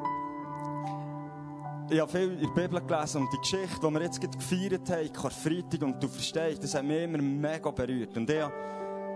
ich 1.92 2.00
habe 2.00 2.10
viel 2.10 2.32
in 2.32 2.40
der 2.40 2.48
Bibel 2.48 2.80
gelesen 2.80 3.22
und 3.22 3.34
die 3.34 3.38
Geschichte, 3.38 3.80
die 3.86 3.94
wir 3.94 4.02
jetzt 4.02 4.22
gefeiert 4.22 4.90
haben, 4.90 5.12
Karfreitag, 5.12 5.82
und 5.82 6.02
du 6.02 6.08
verstehst, 6.08 6.64
das 6.64 6.74
hat 6.74 6.86
mich 6.86 7.04
immer 7.04 7.18
mega 7.18 7.70
berührt. 7.70 8.16
Und 8.16 8.30
ich 8.30 8.42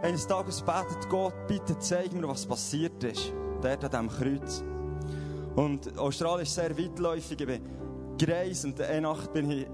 eines 0.06 0.28
Tages 0.28 0.62
betet 0.62 1.10
Gott, 1.10 1.34
bitte 1.48 1.80
zeig 1.80 2.14
mir, 2.14 2.28
was 2.28 2.46
passiert 2.46 3.04
ist. 3.04 3.34
Dort 3.62 3.96
an 3.96 4.08
diesem 4.08 4.40
Kreuz. 4.40 4.64
Und 5.56 5.98
Australien 5.98 6.44
ist 6.44 6.54
sehr 6.54 6.78
weitläufig. 6.78 7.40
Ich 7.40 7.48
bin 7.48 7.62
gereist 8.18 8.66
und 8.66 8.80
eine 8.82 9.02
Nacht 9.02 9.34
bin 9.34 9.50
ich 9.50 9.66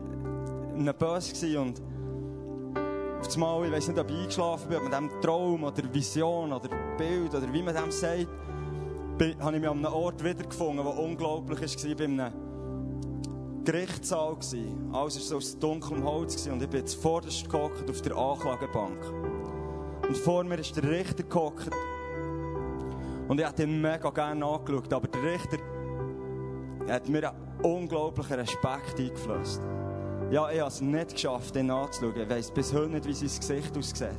in 0.74 0.88
einem 0.88 0.96
Bus 0.98 1.34
und 1.44 1.82
auf 3.20 3.28
das 3.28 3.38
Mal, 3.38 3.66
ich 3.66 3.72
weiß 3.74 3.90
nicht, 3.90 4.00
ob 4.00 4.10
ich 4.10 4.18
eingeschlafen 4.18 4.70
bin, 4.70 4.78
ob 4.78 4.84
man 4.90 5.10
diesem 5.10 5.22
Traum 5.22 5.64
oder 5.66 5.94
Vision 5.94 6.54
oder 6.54 6.70
Bild 6.98 7.36
oder 7.36 7.54
wie 7.54 7.62
man 7.62 7.76
dem 7.76 7.92
sagt, 7.92 8.28
bin, 9.18 9.38
habe 9.40 9.56
ich 9.58 9.62
mich 9.62 9.70
an 9.70 9.86
einem 9.86 9.94
Ort 9.94 10.24
wiedergefunden, 10.24 10.86
der 10.86 10.98
unglaublich 10.98 11.60
war. 11.60 12.06
In 12.06 12.20
einem 12.20 12.34
Gerichtssaal. 13.66 14.38
Alles 14.94 14.94
war 14.94 15.10
so 15.10 15.38
aus 15.38 15.60
dunklem 15.60 16.04
Holz 16.04 16.48
und 16.48 16.64
ich 16.64 16.70
bin 16.70 16.80
jetzt 16.80 16.96
vorderst 16.96 17.50
gehockt 17.50 17.90
auf 17.90 18.02
der 18.02 18.16
Anklagebank. 18.16 19.31
Und 20.12 20.18
vor 20.18 20.44
mir 20.44 20.60
ist 20.60 20.76
der 20.76 20.84
Richter 20.84 21.24
gehockt. 21.24 21.70
Und 23.30 23.40
ich 23.40 23.48
hätte 23.48 23.64
ihn 23.64 23.82
mega 23.82 24.10
gerne 24.10 24.46
angeschaut, 24.46 24.92
aber 24.92 25.08
der 25.08 25.24
Richter 25.24 25.58
hat 26.90 27.08
mir 27.08 27.30
einen 27.30 27.38
unglaublichen 27.64 28.34
Respekt 28.34 29.00
eingeflößt. 29.00 29.62
Ja, 30.30 30.52
ich 30.52 30.60
habe 30.60 30.68
es 30.68 30.82
nicht 30.82 31.14
geschafft, 31.14 31.56
ihn 31.56 31.72
anzuschauen. 31.72 32.24
Ich 32.24 32.30
weiss 32.30 32.52
bis 32.52 32.74
heute 32.74 32.90
nicht, 32.90 33.06
wie 33.06 33.14
sein 33.14 33.40
Gesicht 33.40 33.78
aussieht. 33.78 34.10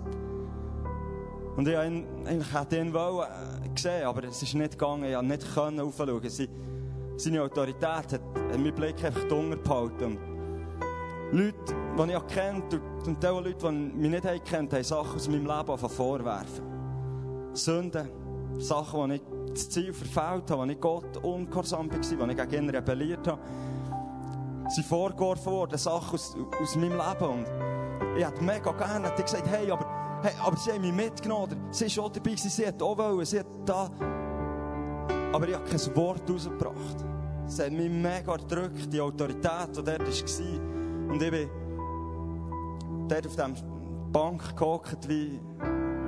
Und 1.58 1.68
ich 1.68 1.74
ihn, 1.74 2.06
eigentlich 2.24 2.54
hätte 2.54 2.78
ihn 2.78 2.94
wollen, 2.94 3.28
äh, 3.28 3.68
gesehen, 3.68 4.06
aber 4.06 4.24
es 4.24 4.42
ist 4.42 4.54
nicht 4.54 4.78
gegangen. 4.78 5.04
Ich 5.04 5.54
konnte 5.54 5.72
nicht 5.72 6.00
aufschauen. 6.00 6.48
Seine 7.18 7.42
Autorität 7.42 7.84
hat 8.14 8.34
meinen 8.34 8.74
Blick 8.74 9.04
einfach 9.04 9.24
dunkel 9.24 9.58
gehalten. 9.58 10.16
Leute, 11.32 11.81
die 11.98 12.12
ich 12.12 12.26
kennt 12.26 12.74
und, 12.74 13.22
die 13.22 13.26
Leute, 13.26 13.54
die 13.54 13.70
mich 13.70 14.10
nicht 14.10 14.44
kennt, 14.44 14.72
haben 14.72 14.84
Sachen 14.84 15.16
aus 15.16 15.28
meinem 15.28 15.46
Leben 15.46 15.78
vorwerfen. 15.78 16.64
Sünden, 17.52 18.08
Sachen, 18.58 19.10
die 19.10 19.16
ich 19.16 19.22
das 19.48 19.68
Ziel 19.68 19.92
verfehlt 19.92 20.50
habe, 20.50 20.58
wo 20.58 20.64
ich 20.64 20.80
Gott 20.80 21.16
ungehorsam 21.18 21.90
war, 21.90 21.98
wo 21.98 22.30
ich 22.30 22.36
gegen 22.36 22.64
ihn 22.64 22.70
rebelliert 22.70 23.26
habe, 23.26 23.40
sind 24.68 24.86
vorgeworfen 24.86 25.52
worden, 25.52 25.78
Sachen 25.78 26.14
aus, 26.14 26.36
aus 26.60 26.76
meinem 26.76 26.92
Leben. 26.92 27.28
Und 27.28 27.46
ich 28.16 28.26
hätte 28.26 28.42
mega 28.42 28.72
gerne 28.72 29.08
hätte 29.08 29.22
gesagt, 29.22 29.46
hey, 29.48 29.70
aber, 29.70 29.86
hey, 30.22 30.32
aber 30.42 30.56
sie 30.56 30.72
haben 30.72 30.80
mich 30.80 30.92
mitgenommen, 30.92 31.56
sie 31.70 31.86
ist 31.86 31.98
auch 31.98 32.10
dabei, 32.10 32.36
sie 32.36 32.66
hat 32.66 32.82
auch 32.82 32.96
wollen, 32.96 33.24
sie 33.26 33.40
hat 33.40 33.46
da. 33.66 33.90
Aber 35.32 35.48
ich 35.48 35.54
habe 35.54 35.64
kein 35.64 35.96
Wort 35.96 36.30
rausgebracht. 36.30 37.04
Sie 37.46 37.62
hat 37.62 37.72
mich 37.72 37.90
mega 37.90 38.32
erdrückt, 38.32 38.92
die 38.92 39.00
Autorität, 39.00 39.76
die 39.76 39.82
dort 39.82 40.00
war. 40.00 41.12
Und 41.12 41.22
ich 41.22 41.30
bin 41.30 41.50
dort 43.12 43.26
auf 43.26 43.32
dieser 43.32 43.66
Bank 44.12 44.56
gehockt, 44.56 45.08
wie, 45.08 45.40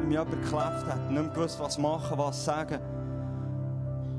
mich 0.06 0.10
jemand 0.10 0.30
geklebt 0.30 0.54
hat. 0.56 1.10
Nicht 1.10 1.22
mehr 1.22 1.32
gewusst, 1.32 1.60
was 1.60 1.78
machen, 1.78 2.18
was 2.18 2.44
sagen. 2.44 2.78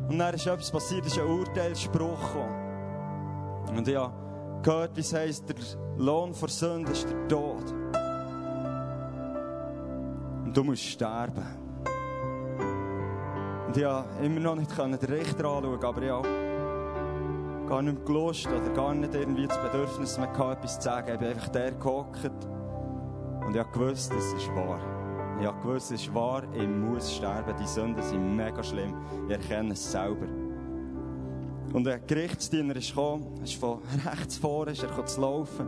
Und 0.09 0.19
dann 0.19 0.33
ist 0.35 0.45
etwas 0.45 0.71
passiert, 0.71 1.05
ist 1.05 1.17
ein 1.17 1.25
Urteilsspruch 1.25 2.33
gekommen. 2.33 3.75
Und 3.75 3.87
ich 3.87 3.95
habe 3.95 4.13
gehört, 4.61 4.95
wie 4.95 5.01
es 5.01 5.13
heisst, 5.13 5.49
der 5.49 5.55
Lohn 5.97 6.33
für 6.33 6.47
Sünde 6.47 6.91
ist 6.91 7.07
der 7.09 7.27
Tod. 7.27 7.71
Und 10.43 10.55
du 10.55 10.63
musst 10.63 10.83
sterben. 10.83 11.45
Und 13.67 13.77
ich 13.77 13.83
konnte 13.83 14.23
immer 14.23 14.39
noch 14.39 14.55
nicht 14.55 14.77
den 14.77 14.93
Richter 14.93 15.45
anschauen, 15.45 15.83
aber 15.83 16.01
ich 16.01 16.11
habe 16.11 16.27
gar 17.67 17.81
nicht 17.81 17.95
mehr 17.95 18.05
gelust 18.05 18.47
oder 18.47 18.69
gar 18.75 18.93
nicht 18.93 19.15
irgendwie 19.15 19.47
das 19.47 19.57
Bedürfnis 19.57 20.19
mehr 20.19 20.27
gehabt, 20.27 20.59
etwas 20.59 20.75
zu 20.75 20.83
sagen. 20.83 21.13
Ich 21.13 21.19
bin 21.19 21.29
einfach 21.29 21.47
der 21.47 21.71
gehockt 21.71 22.54
und 23.45 23.55
ich 23.55 23.59
habe 23.59 23.71
gewusst, 23.71 24.11
es 24.13 24.33
ist 24.33 24.47
wahr. 24.55 24.79
Ich 25.39 25.45
habe 25.45 25.59
gewusst, 25.61 25.91
es 25.91 26.01
ist 26.01 26.13
wahr, 26.13 26.43
ich 26.53 26.67
muss 26.67 27.13
sterben. 27.13 27.53
Die 27.59 27.67
Sünden 27.67 28.01
sind 28.01 28.35
mega 28.35 28.63
schlimm. 28.63 28.95
Ich 29.27 29.33
erkenne 29.33 29.73
es 29.73 29.91
selber. 29.91 30.27
Und 31.73 31.87
ein 31.87 32.01
Gerichtsdiener 32.07 32.75
ist 32.77 32.89
gekommen, 32.89 33.41
ist 33.43 33.55
von 33.55 33.79
rechts 34.05 34.37
vor, 34.37 34.67
ist 34.67 34.81
er 34.81 35.05
zu 35.05 35.21
laufen. 35.21 35.67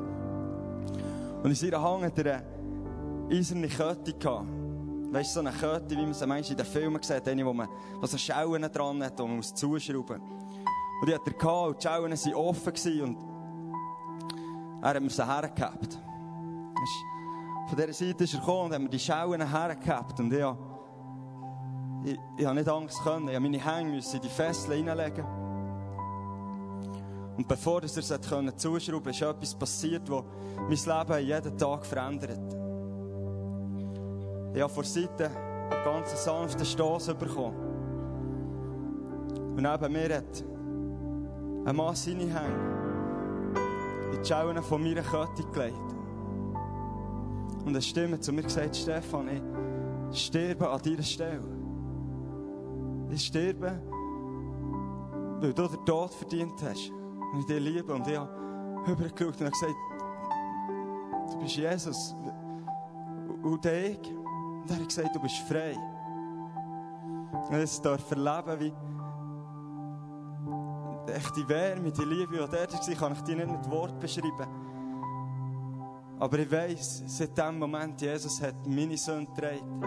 Und 1.43 1.49
in 1.49 1.55
seiner 1.55 1.81
Hand 1.81 2.05
hat 2.05 2.17
er 2.19 2.37
eine 2.37 3.37
eiserne 3.37 3.67
Kette 3.67 4.13
gehabt. 4.13 4.47
Weißt 5.11 5.35
du, 5.35 5.41
so 5.41 5.47
eine 5.47 5.51
Kette, 5.51 5.95
wie 5.95 6.01
man 6.01 6.13
sie 6.13 6.25
manchmal 6.25 6.51
in 6.51 6.57
den 6.57 6.65
Filmen 6.65 7.01
sieht, 7.01 7.27
eine, 7.27 7.45
wo 7.45 7.53
man, 7.53 7.67
wo 7.99 8.05
so 8.05 8.17
Schauen 8.17 8.61
dran 8.61 9.03
hat, 9.03 9.19
wo 9.19 9.27
man 9.27 9.41
zuschrauben 9.43 10.21
muss. 10.21 10.29
Und 11.01 11.09
die 11.09 11.13
hat 11.13 11.27
er 11.27 11.33
gehabt, 11.33 11.67
und 11.67 11.83
die 11.83 11.87
Schauen 11.87 12.11
waren 12.11 12.33
offen 12.33 13.01
und 13.03 13.17
er 14.81 14.89
hat 14.89 15.01
mir 15.01 15.09
sie 15.09 15.25
hergehabt. 15.25 15.99
Von 17.67 17.77
dieser 17.77 17.93
Seite 17.93 18.23
ist 18.23 18.33
er 18.33 18.39
gekommen 18.39 18.67
und 18.67 18.73
hat 18.73 18.81
mir 18.81 18.89
die 18.89 18.99
Schauen 18.99 19.51
hergehabt. 19.51 20.19
Und 20.21 20.31
ich, 20.31 20.45
ich, 22.05 22.17
ich 22.37 22.45
habe 22.45 22.55
nicht 22.55 22.69
Angst 22.69 23.03
können. 23.03 23.27
Ich 23.27 23.35
habe 23.35 23.43
meine 23.43 23.63
Hänge 23.63 23.97
in 23.97 24.21
die 24.21 24.29
Fesseln 24.29 24.87
reinlegen. 24.87 25.25
Und 27.37 27.47
bevor 27.47 27.81
er 27.81 27.83
es 27.83 28.09
konnte, 28.29 28.69
ist 28.77 29.21
etwas 29.21 29.53
passiert, 29.53 30.09
das 30.09 30.23
mein 30.55 30.69
Leben 31.09 31.27
jeden 31.27 31.57
Tag 31.57 31.85
verändert. 31.85 32.55
Ich 34.55 34.61
habe 34.61 34.73
vor 34.73 34.85
Seite 34.85 35.29
einen 35.29 35.83
ganz 35.83 36.23
sanften 36.23 36.65
Stoss 36.65 37.07
bekommen. 37.07 37.67
Und 39.55 39.61
neben 39.61 39.93
mir 39.93 40.15
hat 40.15 40.43
ein 41.65 41.75
Mann 41.75 41.95
seine 41.95 42.23
Hände 42.23 42.77
in 44.13 44.23
die 44.23 44.27
Schauen 44.27 44.63
von 44.63 44.81
meiner 44.81 45.01
Kette 45.01 45.43
gelegt. 45.51 45.96
Und 47.67 47.73
eine 47.73 47.81
Stimme 47.81 48.17
zu 48.17 48.31
mir 48.31 48.43
gesagt, 48.43 48.77
Stefan, 48.77 49.27
ich 50.09 50.25
sterbe 50.25 50.69
an 50.69 50.81
deiner 50.81 51.03
Stelle. 51.03 51.43
Ich 53.09 53.25
sterbe, 53.25 53.81
weil 55.41 55.53
du 55.53 55.67
den 55.67 55.85
Tod 55.85 56.13
verdient 56.13 56.63
hast. 56.63 56.89
Und 57.33 57.39
ich 57.41 57.45
dich 57.45 57.59
liebe. 57.59 57.93
Und 57.93 58.07
ich 58.07 58.17
habe 58.17 58.29
übergeschaut 58.89 59.41
und 59.41 59.47
habe 59.47 59.51
gesagt, 59.51 59.75
du 61.29 61.39
bist 61.39 61.57
Jesus. 61.57 62.15
Und 63.43 63.65
ich. 63.65 63.99
Und 64.13 64.69
er 64.69 64.75
hat 64.77 64.87
gesagt, 64.87 65.13
du 65.13 65.19
bist 65.19 65.39
frei. 65.39 65.75
Und 67.49 67.61
ich 67.61 67.81
darf 67.81 68.09
erleben, 68.11 68.61
wie 68.61 68.73
echt 71.11 71.35
die 71.35 71.49
Wärme, 71.49 71.91
die 71.91 72.05
Liebe, 72.05 72.31
die 72.31 72.37
dort 72.37 72.53
war, 72.53 72.95
kann 72.95 73.11
ich 73.11 73.21
dir 73.23 73.35
nicht 73.35 73.51
mit 73.51 73.69
Wort 73.69 73.99
beschreiben. 73.99 74.66
Aber 76.19 76.39
ich 76.39 76.51
weiss, 76.51 77.03
seit 77.05 77.37
dem 77.37 77.59
Moment, 77.59 78.01
Jesus 78.01 78.41
hat 78.41 78.55
meine 78.65 78.97
Sünde 78.97 79.31
getragen. 79.31 79.81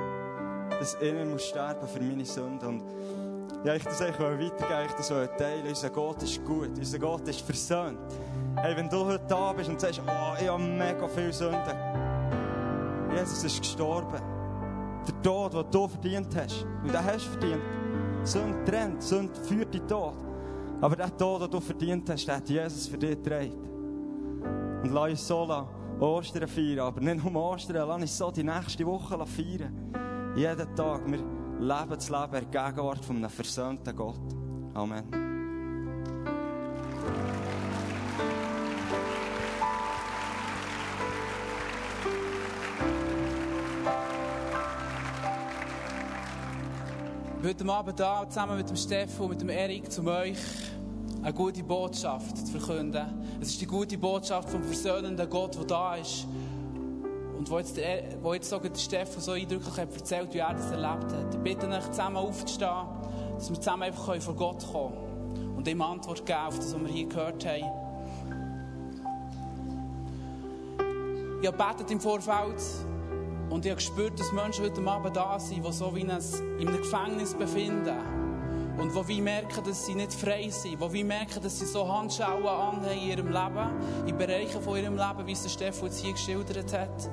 Dass 0.71 0.97
ich 1.01 1.13
nicht 1.13 1.27
muss 1.27 1.45
sterben 1.45 1.89
für 1.89 2.01
meine 2.01 2.25
Sünde. 2.25 2.69
Und 2.69 2.85
ja, 3.65 3.75
ich 3.75 3.83
das 3.83 4.01
eigentlich 4.01 4.21
weitergeben, 4.21 4.87
ich 4.87 4.93
das 4.93 5.09
teilen. 5.09 5.67
Unser 5.69 5.91
Gott 5.91 6.23
ist 6.23 6.45
gut, 6.45 6.71
unser 6.79 6.99
Gott 6.99 7.27
ist 7.29 7.41
versöhnt. 7.41 7.99
Hey, 8.57 8.77
wenn 8.77 8.89
du 8.89 9.05
heute 9.05 9.25
da 9.27 9.53
bist 9.53 9.69
und 9.69 9.81
sagst, 9.81 10.01
oh, 10.07 10.35
ich 10.41 10.49
habe 10.49 10.63
mega 10.63 11.09
viel 11.09 11.33
Sünden. 11.33 11.77
Jesus 13.15 13.43
ist 13.43 13.61
gestorben. 13.61 14.23
Der 15.07 15.23
Tod, 15.23 15.53
den 15.53 15.71
du 15.71 15.89
verdient 15.89 16.37
hast. 16.37 16.65
Und 16.83 16.95
den 16.95 17.05
hast 17.05 17.27
du 17.27 17.31
verdient. 17.31 17.63
Sünde 18.23 18.65
trennt, 18.65 19.03
Sünde 19.03 19.35
führt 19.35 19.75
dich 19.75 19.83
Tod. 19.83 20.15
Aber 20.81 20.95
der 20.95 21.15
Tod, 21.17 21.43
den 21.43 21.51
du 21.51 21.61
verdient 21.61 22.09
hast, 22.09 22.25
den 22.25 22.37
hat 22.37 22.49
Jesus 22.49 22.87
für 22.87 22.99
dich 22.99 23.21
getragen. 23.21 23.53
Und 24.85 24.93
lass 24.93 25.11
uns 25.11 25.27
so 25.27 25.45
lassen. 25.45 25.80
Ostern 26.01 26.49
feiern, 26.49 26.79
aber 26.79 27.01
nicht 27.01 27.23
nur 27.23 27.43
Ostern, 27.43 27.87
lass 27.87 28.01
uns 28.01 28.17
so 28.17 28.31
die 28.31 28.43
nächste 28.43 28.87
Woche 28.87 29.19
feiern. 29.27 29.93
Jeden 30.35 30.75
Tag, 30.75 31.03
wir 31.07 31.19
leben 31.19 31.91
das 31.91 32.09
Leben 32.09 32.35
in 32.37 32.51
der 32.51 32.69
Gegenwart 32.71 33.05
von 33.05 33.17
einem 33.17 33.29
versöhnten 33.29 33.95
Gott. 33.95 34.17
Amen. 34.73 35.05
Heute 47.45 47.69
Abend 47.69 48.01
da 48.01 48.27
zusammen 48.27 48.57
mit 48.57 48.71
dem 48.71 48.77
Steffen 48.77 49.21
und 49.21 49.29
mit 49.31 49.41
dem 49.43 49.51
Erik 49.51 49.93
zu 49.93 50.07
euch 50.07 50.39
eine 51.23 51.35
gute 51.35 51.63
Botschaft 51.63 52.39
zu 52.39 52.59
verkünden. 52.59 53.20
Es 53.41 53.49
ist 53.49 53.61
die 53.63 53.67
gute 53.67 53.97
Botschaft 53.97 54.51
vom 54.51 54.63
versöhnenden 54.63 55.29
Gott, 55.31 55.57
der 55.57 55.65
da 55.65 55.97
ist. 55.97 56.27
Und 57.39 57.51
wo 57.51 57.59
jetzt, 57.59 57.75
der, 57.75 58.03
wo 58.23 58.35
jetzt 58.35 58.51
sogar 58.51 58.69
der 58.69 58.79
Steffen 58.79 59.23
so 59.23 59.33
eindrücklich 59.33 59.79
hat 59.79 59.95
erzählt, 59.95 60.35
wie 60.35 60.39
er 60.39 60.53
das 60.53 60.71
erlebt 60.71 61.11
hat. 61.11 61.35
Ich 61.35 61.41
bitte 61.41 61.67
euch 61.69 61.91
zusammen 61.91 62.19
aufzustehen, 62.19 62.87
dass 63.35 63.49
wir 63.49 63.59
zusammen 63.59 63.85
einfach 63.85 64.21
vor 64.21 64.35
Gott 64.35 64.63
kommen 64.71 64.93
können 64.95 65.57
und 65.57 65.67
ihm 65.67 65.81
Antwort 65.81 66.27
geben 66.27 66.39
auf 66.39 66.57
das, 66.59 66.75
was 66.75 66.81
wir 66.83 66.89
hier 66.89 67.07
gehört 67.07 67.47
haben. 67.47 67.65
Ich 71.41 71.49
habe 71.49 71.57
betet 71.57 71.91
im 71.91 72.01
Vorfeld 72.01 72.63
und 73.49 73.65
ich 73.65 73.71
habe 73.71 73.77
gespürt, 73.77 74.21
dass 74.21 74.31
Menschen 74.33 74.67
heute 74.67 74.87
Abend 74.87 75.17
da 75.17 75.39
sind, 75.39 75.67
die 75.67 75.73
so 75.73 75.97
wie 75.97 76.03
in 76.03 76.11
einem 76.11 76.77
Gefängnis 76.77 77.33
befinden. 77.33 78.20
Und 78.81 78.95
wo 78.95 79.07
wir 79.07 79.23
merken, 79.23 79.63
dass 79.63 79.85
sie 79.85 79.95
nicht 79.95 80.15
frei 80.15 80.49
sind. 80.49 80.81
Wo 80.81 80.91
wir 80.91 81.05
merken, 81.05 81.43
dass 81.43 81.59
sie 81.59 81.67
so 81.67 81.87
Handschauen 81.87 82.47
anhaben 82.47 82.85
in 82.87 83.11
ihrem 83.11 83.27
Leben. 83.27 84.07
In 84.07 84.17
Bereichen 84.17 84.63
von 84.63 84.79
ihrem 84.79 84.97
Leben, 84.97 85.27
wie 85.27 85.33
es 85.33 85.43
der 85.43 85.51
Stefan 85.51 85.89
jetzt 85.89 86.01
hier 86.01 86.13
geschildert 86.13 86.73
hat. 86.73 87.11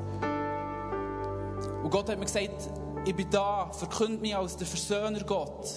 Und 1.83 1.89
Gott 1.89 2.09
hat 2.09 2.17
mir 2.17 2.25
gesagt, 2.25 2.69
ich 3.05 3.15
bin 3.15 3.29
da, 3.29 3.69
verkünd 3.71 4.21
mich 4.21 4.35
als 4.35 4.55
der 4.55 4.65
Versöhner 4.65 5.23
Gott. 5.25 5.67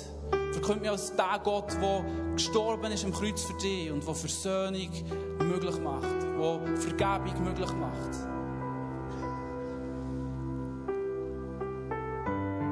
Verkünd 0.53 0.81
mich 0.81 0.91
als 0.91 1.15
der 1.15 1.41
Gott, 1.43 1.73
der 1.81 2.05
gestorben 2.35 2.93
ist 2.93 3.05
am 3.05 3.13
Kreuz 3.13 3.43
für 3.43 3.55
dich 3.55 3.91
und 3.91 4.07
der 4.07 4.15
Versöhnung 4.15 4.91
möglich 5.39 5.81
macht. 5.81 6.05
Der 6.05 6.77
Vergebung 6.77 7.45
möglich 7.45 7.73
macht. 7.73 8.17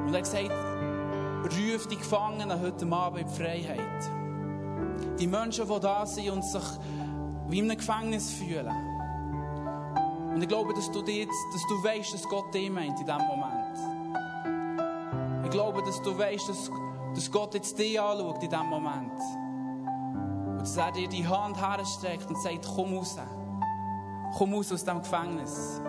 Und 0.05 0.13
er 0.13 0.17
hat 0.17 0.23
gesagt, 0.23 0.68
ruf 1.57 1.87
die 1.87 1.97
Gefangenen 1.97 2.61
heute 2.61 2.85
Abend 2.91 3.21
in 3.21 3.27
die 3.27 3.33
Freiheit. 3.33 4.09
Die 5.19 5.27
Menschen, 5.27 5.67
die 5.67 5.79
da 5.79 6.05
sind 6.05 6.29
und 6.29 6.45
sich 6.45 6.63
wie 7.47 7.59
in 7.59 7.65
einem 7.65 7.77
Gefängnis 7.77 8.31
fühlen. 8.31 8.75
Und 10.33 10.41
ich 10.41 10.47
glaube, 10.47 10.73
dass 10.73 10.91
du, 10.91 10.99
jetzt, 11.01 11.33
dass 11.51 11.67
du 11.67 11.83
weißt, 11.83 12.13
dass 12.13 12.23
Gott 12.23 12.53
dich 12.53 12.69
meint 12.69 12.99
in 12.99 13.05
diesem 13.05 13.21
Moment. 13.27 13.77
Ich 15.43 15.49
glaube, 15.49 15.81
dass 15.81 16.01
du 16.01 16.17
weißt, 16.17 16.47
dass, 16.47 16.71
dass 17.15 17.31
Gott 17.31 17.55
jetzt 17.55 17.77
dich 17.77 17.99
anschaut 17.99 18.43
in 18.43 18.49
diesem 18.49 18.67
Moment. 18.67 19.19
Und 20.51 20.61
dass 20.61 20.77
er 20.77 20.91
dir 20.91 21.09
die 21.09 21.27
Hand 21.27 21.59
herstreckt 21.59 22.27
und 22.29 22.41
sagt, 22.41 22.67
komm 22.75 22.95
raus. 22.95 23.17
Komm 24.37 24.53
raus 24.53 24.71
aus 24.71 24.83
diesem 24.83 25.01
Gefängnis. 25.01 25.81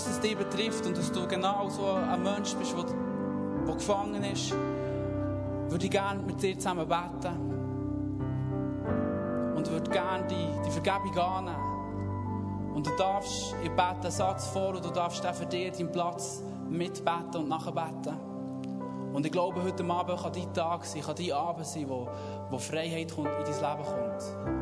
Dass 0.00 0.14
es 0.14 0.20
dich 0.20 0.34
betrifft 0.34 0.86
und 0.86 0.96
dass 0.96 1.12
du 1.12 1.28
genau 1.28 1.68
so 1.68 1.84
ein 1.92 2.22
Mensch 2.22 2.54
bist, 2.54 2.74
der, 2.74 3.74
gefangen 3.74 4.24
ist, 4.24 4.50
würde 5.68 5.84
ich 5.84 5.90
gerne 5.90 6.22
mit 6.22 6.42
dir 6.42 6.58
zusammen 6.58 6.88
beten. 6.88 7.34
Und 9.54 9.70
würde 9.70 9.90
gerne 9.90 10.26
die, 10.26 10.48
die 10.64 10.70
Vergebung 10.70 11.18
annehmen. 11.18 12.72
Und 12.74 12.86
du 12.86 12.90
darfst, 12.96 13.54
ich 13.62 13.70
bete 13.70 14.00
einen 14.00 14.10
Satz 14.10 14.46
vor 14.46 14.70
und 14.70 14.82
du 14.82 14.88
darfst 14.88 15.26
auch 15.26 15.34
für 15.34 15.44
dich 15.44 15.70
deinen 15.72 15.92
Platz 15.92 16.42
mitbeten 16.70 17.42
und 17.42 17.48
nachbeten. 17.48 18.16
Und 19.12 19.26
ich 19.26 19.32
glaube, 19.32 19.62
heute 19.62 19.84
Abend 19.84 20.22
kann 20.22 20.32
dein 20.32 20.54
Tag 20.54 20.86
sein, 20.86 21.02
kann 21.02 21.16
dein 21.16 21.32
Abend 21.32 21.66
sein, 21.66 21.86
wo, 21.88 22.08
wo 22.48 22.56
Freiheit 22.56 23.14
kommt, 23.14 23.28
in 23.28 23.44
dein 23.44 23.78
Leben 23.78 23.84
kommt. 23.84 24.59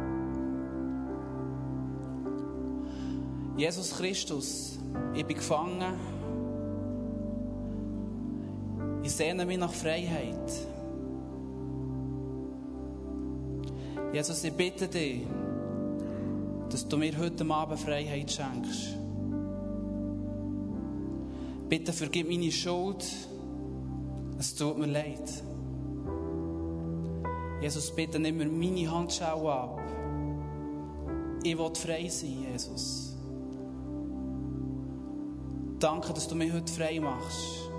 Jesus 3.59 3.91
Christus, 3.97 4.79
ich 5.15 5.27
bin 5.27 5.37
gefangen. 5.37 5.99
Ich 9.03 9.11
sehne 9.11 9.45
mich 9.45 9.59
nach 9.59 9.73
Freiheit. 9.73 10.53
Jesus, 14.13 14.45
ich 14.45 14.53
bitte 14.53 14.87
dich, 14.87 15.27
dass 16.71 16.87
du 16.87 16.97
mir 16.99 17.19
heute 17.19 17.45
Abend 17.51 17.81
Freiheit 17.81 18.31
schenkst. 18.31 18.97
Bitte 21.69 21.93
vergib 21.93 22.29
meine 22.29 22.53
Schuld. 22.53 23.05
Es 24.39 24.55
tut 24.55 24.79
mir 24.79 24.87
leid. 24.87 25.43
Jesus, 27.61 27.91
bitte 27.91 28.21
nimm 28.21 28.37
mir 28.37 28.47
meine 28.47 28.89
Handschau 28.89 29.51
ab. 29.51 29.81
Ich 31.43 31.59
will 31.59 31.75
frei 31.75 32.09
sein, 32.09 32.47
Jesus. 32.53 32.98
Danke, 35.81 36.13
dass 36.13 36.27
du 36.27 36.35
mich 36.35 36.53
heute 36.53 36.73
frei 36.73 36.99
machst. 36.99 37.71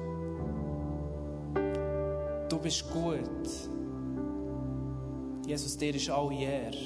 Du 2.48 2.58
bist 2.58 2.90
gut. 2.92 3.20
Jesus, 5.46 5.76
dir 5.76 5.94
ist 5.94 6.10
alle 6.10 6.34
Ehre. 6.34 6.78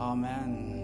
Amen. 0.00 0.82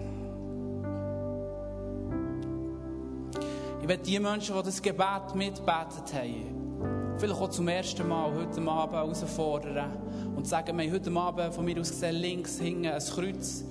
Ich 3.81 3.87
werde 3.87 4.03
die 4.03 4.19
Menschen, 4.19 4.55
die 4.55 4.63
das 4.63 4.81
Gebet 4.81 5.35
mitbetet 5.35 6.13
haben, 6.13 7.15
vielleicht 7.17 7.41
auch 7.41 7.49
zum 7.49 7.67
ersten 7.67 8.07
Mal 8.07 8.33
heute 8.33 8.61
Abend 8.61 8.95
herausfordern 8.95 9.91
und 10.37 10.47
sagen, 10.47 10.77
wir 10.77 10.89
heute 10.89 11.11
Abend 11.11 11.53
von 11.53 11.65
mir 11.65 11.81
aus 11.81 11.89
gesehen 11.89 12.15
links 12.15 12.59
hinten 12.59 12.85
ein 12.85 13.01
Kreuz, 13.01 13.65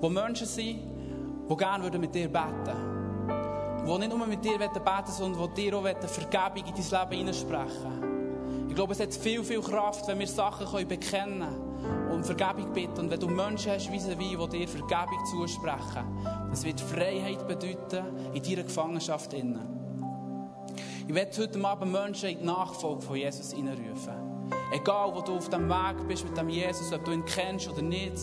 wo 0.00 0.10
Menschen 0.10 0.46
sind, 0.46 0.80
die 1.50 1.56
gerne 1.56 1.98
mit 1.98 2.14
dir 2.14 2.28
beten 2.28 2.66
würden. 2.66 3.86
Die 3.86 3.98
nicht 3.98 4.16
nur 4.16 4.26
mit 4.26 4.44
dir 4.44 4.58
beten 4.58 4.80
sondern 5.06 5.52
die 5.54 5.68
dir 5.68 5.76
auch 5.76 5.82
Vergebung 5.82 6.64
in 6.68 6.74
dein 6.74 7.00
Leben 7.00 7.18
hineinsprechen 7.18 8.66
Ich 8.68 8.74
glaube, 8.74 8.92
es 8.92 9.00
hat 9.00 9.12
viel, 9.12 9.42
viel 9.42 9.60
Kraft, 9.60 10.06
wenn 10.06 10.18
wir 10.18 10.28
Sachen 10.28 10.86
bekennen 10.86 11.40
können 11.40 12.12
und 12.12 12.24
Vergebung 12.24 12.72
bitten. 12.72 13.00
Und 13.00 13.10
wenn 13.10 13.20
du 13.20 13.28
Menschen 13.28 13.72
hast, 13.72 13.90
wie 13.90 13.98
sie, 13.98 14.14
die 14.14 14.48
dir 14.48 14.68
Vergebung 14.68 15.24
zusprechen, 15.30 16.04
das 16.50 16.64
wird 16.64 16.80
Freiheit 16.80 17.46
bedeuten 17.48 18.04
in 18.32 18.42
deiner 18.42 18.62
Gefangenschaft. 18.62 19.32
Ich 19.32 21.14
werde 21.14 21.42
heute 21.42 21.64
Abend 21.64 21.92
Menschen 21.92 22.28
in 22.28 22.38
die 22.38 22.44
Nachfolge 22.44 23.02
von 23.02 23.16
Jesus 23.16 23.52
hineinrufen. 23.52 24.30
Egal, 24.72 25.12
wo 25.12 25.20
du 25.20 25.36
auf 25.36 25.48
dem 25.48 25.68
Weg 25.68 26.06
bist 26.06 26.24
mit 26.24 26.36
dem 26.36 26.48
Jesus, 26.48 26.92
ob 26.92 27.04
du 27.04 27.10
ihn 27.10 27.24
kennst 27.24 27.68
oder 27.68 27.82
nicht. 27.82 28.16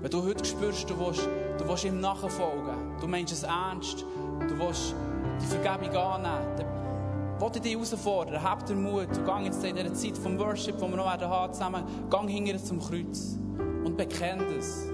Wenn 0.00 0.10
du 0.10 0.22
heute 0.22 0.44
spürst, 0.44 0.88
du 0.88 0.98
willst, 0.98 1.28
du 1.58 1.68
willst 1.68 1.84
ihm 1.84 2.00
nachfolgen, 2.00 2.96
du 3.00 3.06
meinst 3.06 3.32
es 3.32 3.42
ernst, 3.42 4.04
du 4.48 4.58
willst 4.58 4.94
die 5.40 5.46
Vergebung 5.46 5.96
annehmen, 5.96 6.56
dann 6.56 7.40
wollte 7.40 7.60
dich 7.60 7.72
herausfordern, 7.72 8.42
hab 8.42 8.64
den 8.66 8.82
Mut 8.82 9.08
und 9.08 9.26
gang 9.26 9.44
jetzt 9.44 9.64
in 9.64 9.74
dieser 9.74 9.92
Zeit 9.92 10.16
vom 10.16 10.38
Worship, 10.38 10.76
die 10.76 10.82
wir 10.82 10.96
noch 10.96 11.10
werden 11.10 11.28
haben 11.28 11.52
zusammen, 11.52 11.84
gang 12.08 12.28
hinterher 12.28 12.62
zum 12.62 12.80
Kreuz 12.80 13.36
und 13.84 13.96
bekenn 13.96 14.42
das. 14.54 14.86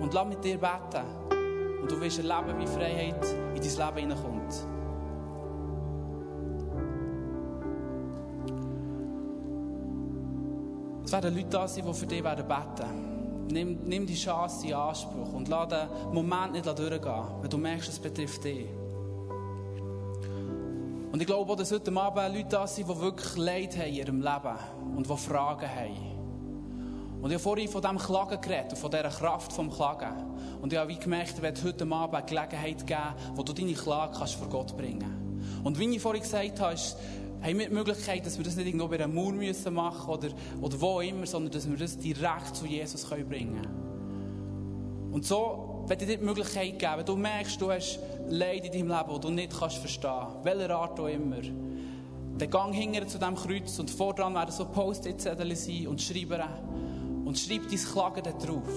Und 0.00 0.14
lass 0.14 0.28
mit 0.28 0.44
dir 0.44 0.58
beten. 0.58 1.04
Und 1.82 1.90
du 1.90 2.00
wirst 2.00 2.18
erleben, 2.18 2.58
wie 2.58 2.66
Freiheit 2.66 3.24
in 3.54 3.60
dein 3.60 3.96
Leben 3.96 4.10
hineinkommt. 4.10 4.66
Es 11.04 11.12
werden 11.12 11.34
Leute 11.34 11.48
da 11.48 11.66
sein, 11.66 11.84
die 11.84 11.94
für 11.94 12.06
dich 12.06 12.22
werden 12.22 12.46
beten. 12.46 13.17
Nimm, 13.50 13.78
nimm 13.84 14.06
die 14.06 14.14
Chance 14.14 14.66
in 14.66 14.74
Anspruch 14.74 15.32
und 15.32 15.48
lass 15.48 15.68
den 15.68 15.88
Moment 16.12 16.52
nicht 16.52 16.66
durchgehen, 16.66 17.24
wenn 17.40 17.50
du 17.50 17.58
merkst, 17.58 17.88
es 17.88 17.98
betrifft 17.98 18.44
dich. 18.44 18.66
Und 21.10 21.20
ich 21.20 21.26
glaube 21.26 21.56
dass 21.56 21.72
heute 21.72 21.90
Abend 21.96 22.36
Leute 22.36 22.48
da 22.50 22.66
sind, 22.66 22.88
die 22.88 23.00
wirklich 23.00 23.36
Leid 23.36 23.76
haben 23.76 23.88
in 23.88 23.94
ihrem 23.94 24.20
Leben 24.20 24.58
und 24.96 25.08
die 25.08 25.16
Fragen 25.16 25.68
haben. 25.68 26.18
Und 27.20 27.30
ich 27.30 27.34
habe 27.34 27.42
vorhin 27.42 27.68
von 27.68 27.82
diesem 27.82 27.98
Klagen 27.98 28.40
geredet 28.40 28.72
und 28.72 28.78
von 28.78 28.90
dieser 28.90 29.08
Kraft 29.08 29.52
vom 29.52 29.70
Klagen. 29.70 30.14
Und 30.62 30.72
ich 30.72 30.78
habe 30.78 30.88
wie 30.90 30.98
gemerkt, 30.98 31.40
werde 31.42 31.62
heute 31.64 31.84
Abend 31.90 32.14
eine 32.14 32.26
Gelegenheit 32.26 32.86
geben, 32.86 33.14
wo 33.34 33.42
du 33.42 33.52
deine 33.52 33.72
Klage 33.72 34.14
vor 34.14 34.48
Gott 34.48 34.76
bringen 34.76 35.00
kannst. 35.00 35.64
Und 35.64 35.78
wie 35.78 35.86
ich 35.94 36.00
vorhin 36.00 36.22
gesagt 36.22 36.60
habe, 36.60 36.76
haben 37.42 37.58
wir 37.58 37.68
die 37.68 37.74
Möglichkeit, 37.74 38.26
dass 38.26 38.36
wir 38.36 38.44
das 38.44 38.56
nicht 38.56 38.66
irgendwo 38.66 38.88
bei 38.88 38.96
einer 38.96 39.08
Mauer 39.08 39.32
müssen 39.32 39.74
machen 39.74 40.10
oder, 40.10 40.28
oder 40.60 40.80
wo 40.80 41.00
immer, 41.00 41.26
sondern 41.26 41.52
dass 41.52 41.68
wir 41.68 41.76
das 41.76 41.98
direkt 41.98 42.56
zu 42.56 42.66
Jesus 42.66 43.08
können 43.08 43.28
bringen 43.28 43.62
können. 43.62 45.12
Und 45.12 45.24
so 45.24 45.68
ich 45.90 45.96
dir 45.96 46.18
die 46.18 46.24
Möglichkeit 46.24 46.78
geben, 46.78 47.04
du 47.04 47.16
merkst, 47.16 47.60
du 47.60 47.70
hast 47.70 47.98
Leid 48.28 48.66
in 48.66 48.72
deinem 48.72 48.88
Leben, 48.88 49.08
das 49.08 49.20
du 49.20 49.30
nicht 49.30 49.58
kannst 49.58 49.78
verstehen 49.78 50.10
kannst, 50.10 50.44
welcher 50.44 50.76
Art 50.76 51.00
auch 51.00 51.06
immer, 51.06 51.40
dann 52.38 52.50
gang 52.50 52.74
hinter 52.74 53.06
zu 53.06 53.18
diesem 53.18 53.34
Kreuz 53.34 53.78
und 53.78 53.90
voran 53.90 54.34
werden 54.34 54.52
so 54.52 54.66
Post-it-Zettel 54.66 55.56
sein 55.56 55.86
und 55.88 56.00
schreiben 56.00 56.42
und 57.24 57.38
schreib 57.38 57.68
dein 57.68 57.78
Klagen 57.78 58.22
da 58.22 58.32
drauf. 58.32 58.68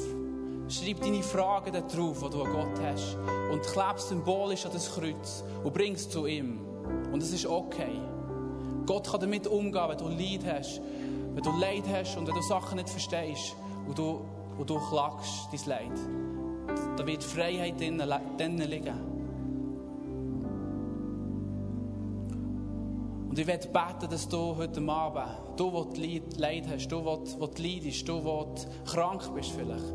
Schreib 0.67 1.01
deine 1.01 1.21
Fragen 1.21 1.73
da 1.73 1.81
drauf, 1.81 2.23
die 2.23 2.29
du 2.29 2.43
an 2.43 2.51
Gott 2.53 2.81
hast. 2.81 3.17
Und 3.51 3.61
kleb 3.63 3.99
symbolisch 3.99 4.65
an 4.65 4.71
das 4.73 4.89
Kreuz 4.93 5.43
und 5.63 5.73
bring 5.73 5.93
es 5.93 6.09
zu 6.09 6.25
ihm. 6.25 6.59
Und 7.11 7.21
es 7.21 7.33
ist 7.33 7.45
okay. 7.45 7.99
Gott 8.85 9.09
kann 9.09 9.21
damit 9.21 9.47
umgehen, 9.47 9.83
wenn 9.87 9.97
du 9.97 10.07
Leid 10.07 10.41
hast, 10.45 10.81
wenn 11.33 11.43
du 11.43 11.51
Leid 11.51 11.83
hast 11.91 12.17
und 12.17 12.27
wenn 12.27 12.35
du 12.35 12.41
Sachen 12.41 12.77
nicht 12.77 12.89
verstehst 12.89 13.55
und 13.87 13.97
du, 13.97 14.21
und 14.57 14.69
du 14.69 14.77
klagst 14.89 15.49
dein 15.51 15.65
Leid. 15.65 15.99
Da 16.97 17.05
wird 17.05 17.23
Freiheit 17.23 17.79
drinnen 17.79 18.69
liegen. 18.69 19.11
Und 23.31 23.39
ich 23.39 23.47
werde 23.47 23.65
beten, 23.69 24.09
dass 24.09 24.27
du 24.27 24.57
heute 24.57 24.81
Abend, 24.89 25.25
du, 25.55 25.87
der 25.95 26.21
Leid 26.37 26.67
hast, 26.69 26.89
du, 26.89 26.99
der 26.99 27.63
leidest, 27.63 28.09
du, 28.09 28.19
der 28.19 28.65
krank 28.85 29.33
bist 29.33 29.51
vielleicht, 29.51 29.85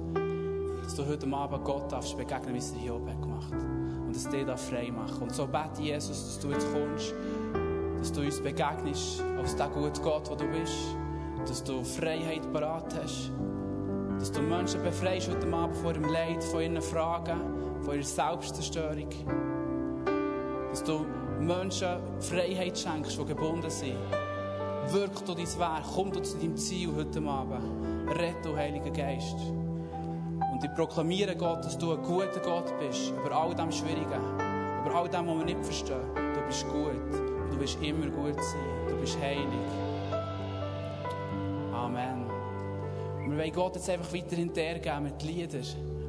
dass 0.83 0.95
du 0.95 1.07
heute 1.07 1.31
Abend 1.31 1.63
Gott 1.63 1.93
darfst 1.93 2.17
begegnen, 2.17 2.55
wie 2.55 2.59
es 2.59 2.73
dir 2.73 2.81
Hiob 2.81 3.07
hat 3.07 3.21
gemacht 3.21 3.53
Und 3.53 4.17
dass 4.17 4.27
dir 4.31 4.47
da 4.47 4.57
frei 4.57 4.91
machen. 4.91 5.25
Und 5.25 5.35
so 5.35 5.47
bete 5.47 5.83
Jesus, 5.83 6.25
dass 6.25 6.39
du 6.39 6.51
jetzt 6.51 6.67
kommst, 6.73 7.13
dass 7.99 8.13
du 8.13 8.21
uns 8.21 8.41
begegnest 8.41 9.23
als 9.39 9.57
der 9.57 9.69
gute 9.69 10.01
Gott, 10.01 10.29
der 10.29 10.37
du 10.37 10.47
bist, 10.47 10.97
dass 11.47 11.63
du 11.63 11.83
Freiheit 11.85 12.53
parat 12.53 12.95
hast, 13.03 13.33
dass 14.19 14.33
du 14.33 14.41
Menschen 14.43 14.83
befreist 14.83 15.31
heute 15.31 15.53
Abend 15.53 15.77
von 15.77 15.95
ihrem 15.95 16.13
Leid, 16.13 16.43
von 16.43 16.61
ihren 16.61 16.81
Fragen, 16.83 17.41
von 17.83 17.95
ihrer 17.95 18.05
Selbstzerstörung, 18.05 19.09
dass 20.71 20.83
du 20.85 21.05
Menschen 21.41 21.99
Freiheit 22.21 22.79
schenkst, 22.79 23.19
die 23.19 23.25
gebunden 23.25 23.71
sind. 23.71 23.97
Wirk 24.91 25.25
du 25.27 25.35
dein 25.35 25.59
Werk, 25.59 25.85
komm 25.95 26.13
du 26.13 26.23
zu 26.23 26.39
deinem 26.39 26.57
Ziel 26.57 26.95
heute 26.95 27.21
Abend. 27.23 27.63
Rette, 28.17 28.37
du 28.45 28.57
Heiliger 28.57 28.91
Geist. 28.91 29.37
Und 30.53 30.65
ich 30.65 30.73
proklamiere 30.75 31.37
Gott, 31.37 31.65
dass 31.65 31.77
du 31.77 31.93
ein 31.93 32.03
guter 32.03 32.41
Gott 32.41 32.73
bist, 32.79 33.11
über 33.11 33.37
all 33.37 33.55
dem 33.55 33.71
Schwierigen, 33.73 34.23
über 34.85 34.95
all 34.95 35.09
dem, 35.09 35.27
was 35.27 35.39
wir 35.39 35.45
nicht 35.45 35.65
verstehen. 35.65 36.15
Du 36.15 36.41
bist 36.47 36.67
gut 36.69 37.36
du 37.57 37.63
wirst 37.63 37.83
immer 37.83 38.07
gut 38.07 38.37
sein. 38.37 38.89
Du 38.89 38.97
bist 38.97 39.19
heilig. 39.21 39.47
Amen. 41.73 42.27
Wir 43.29 43.39
wollen 43.39 43.53
Gott 43.53 43.77
jetzt 43.77 43.89
einfach 43.89 44.13
weiter 44.13 44.37
hintergeben 44.37 45.05
mit 45.05 45.23
Liedern 45.23 45.65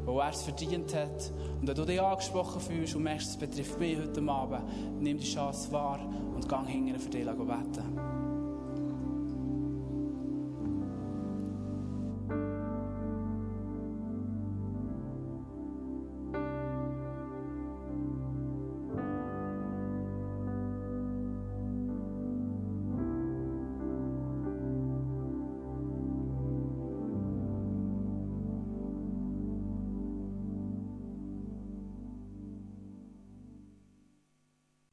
wo 0.06 0.20
er 0.20 0.30
es 0.30 0.42
verdient 0.42 0.96
hat. 0.96 1.32
Und 1.60 1.68
wenn 1.68 1.76
du 1.76 1.84
dich 1.84 2.02
angesprochen 2.02 2.62
fühlst 2.62 2.96
und 2.96 3.04
merkst, 3.04 3.30
es 3.32 3.38
betrifft 3.38 3.78
mich 3.78 3.98
heute 3.98 4.22
Abend, 4.32 4.62
nimm 5.02 5.18
die 5.18 5.26
Chance 5.26 5.70
wahr 5.74 6.00
und 6.34 6.48
gang 6.48 6.66
hinterher 6.66 7.00
für 7.00 7.10
dich 7.10 7.26
beten. 7.26 8.07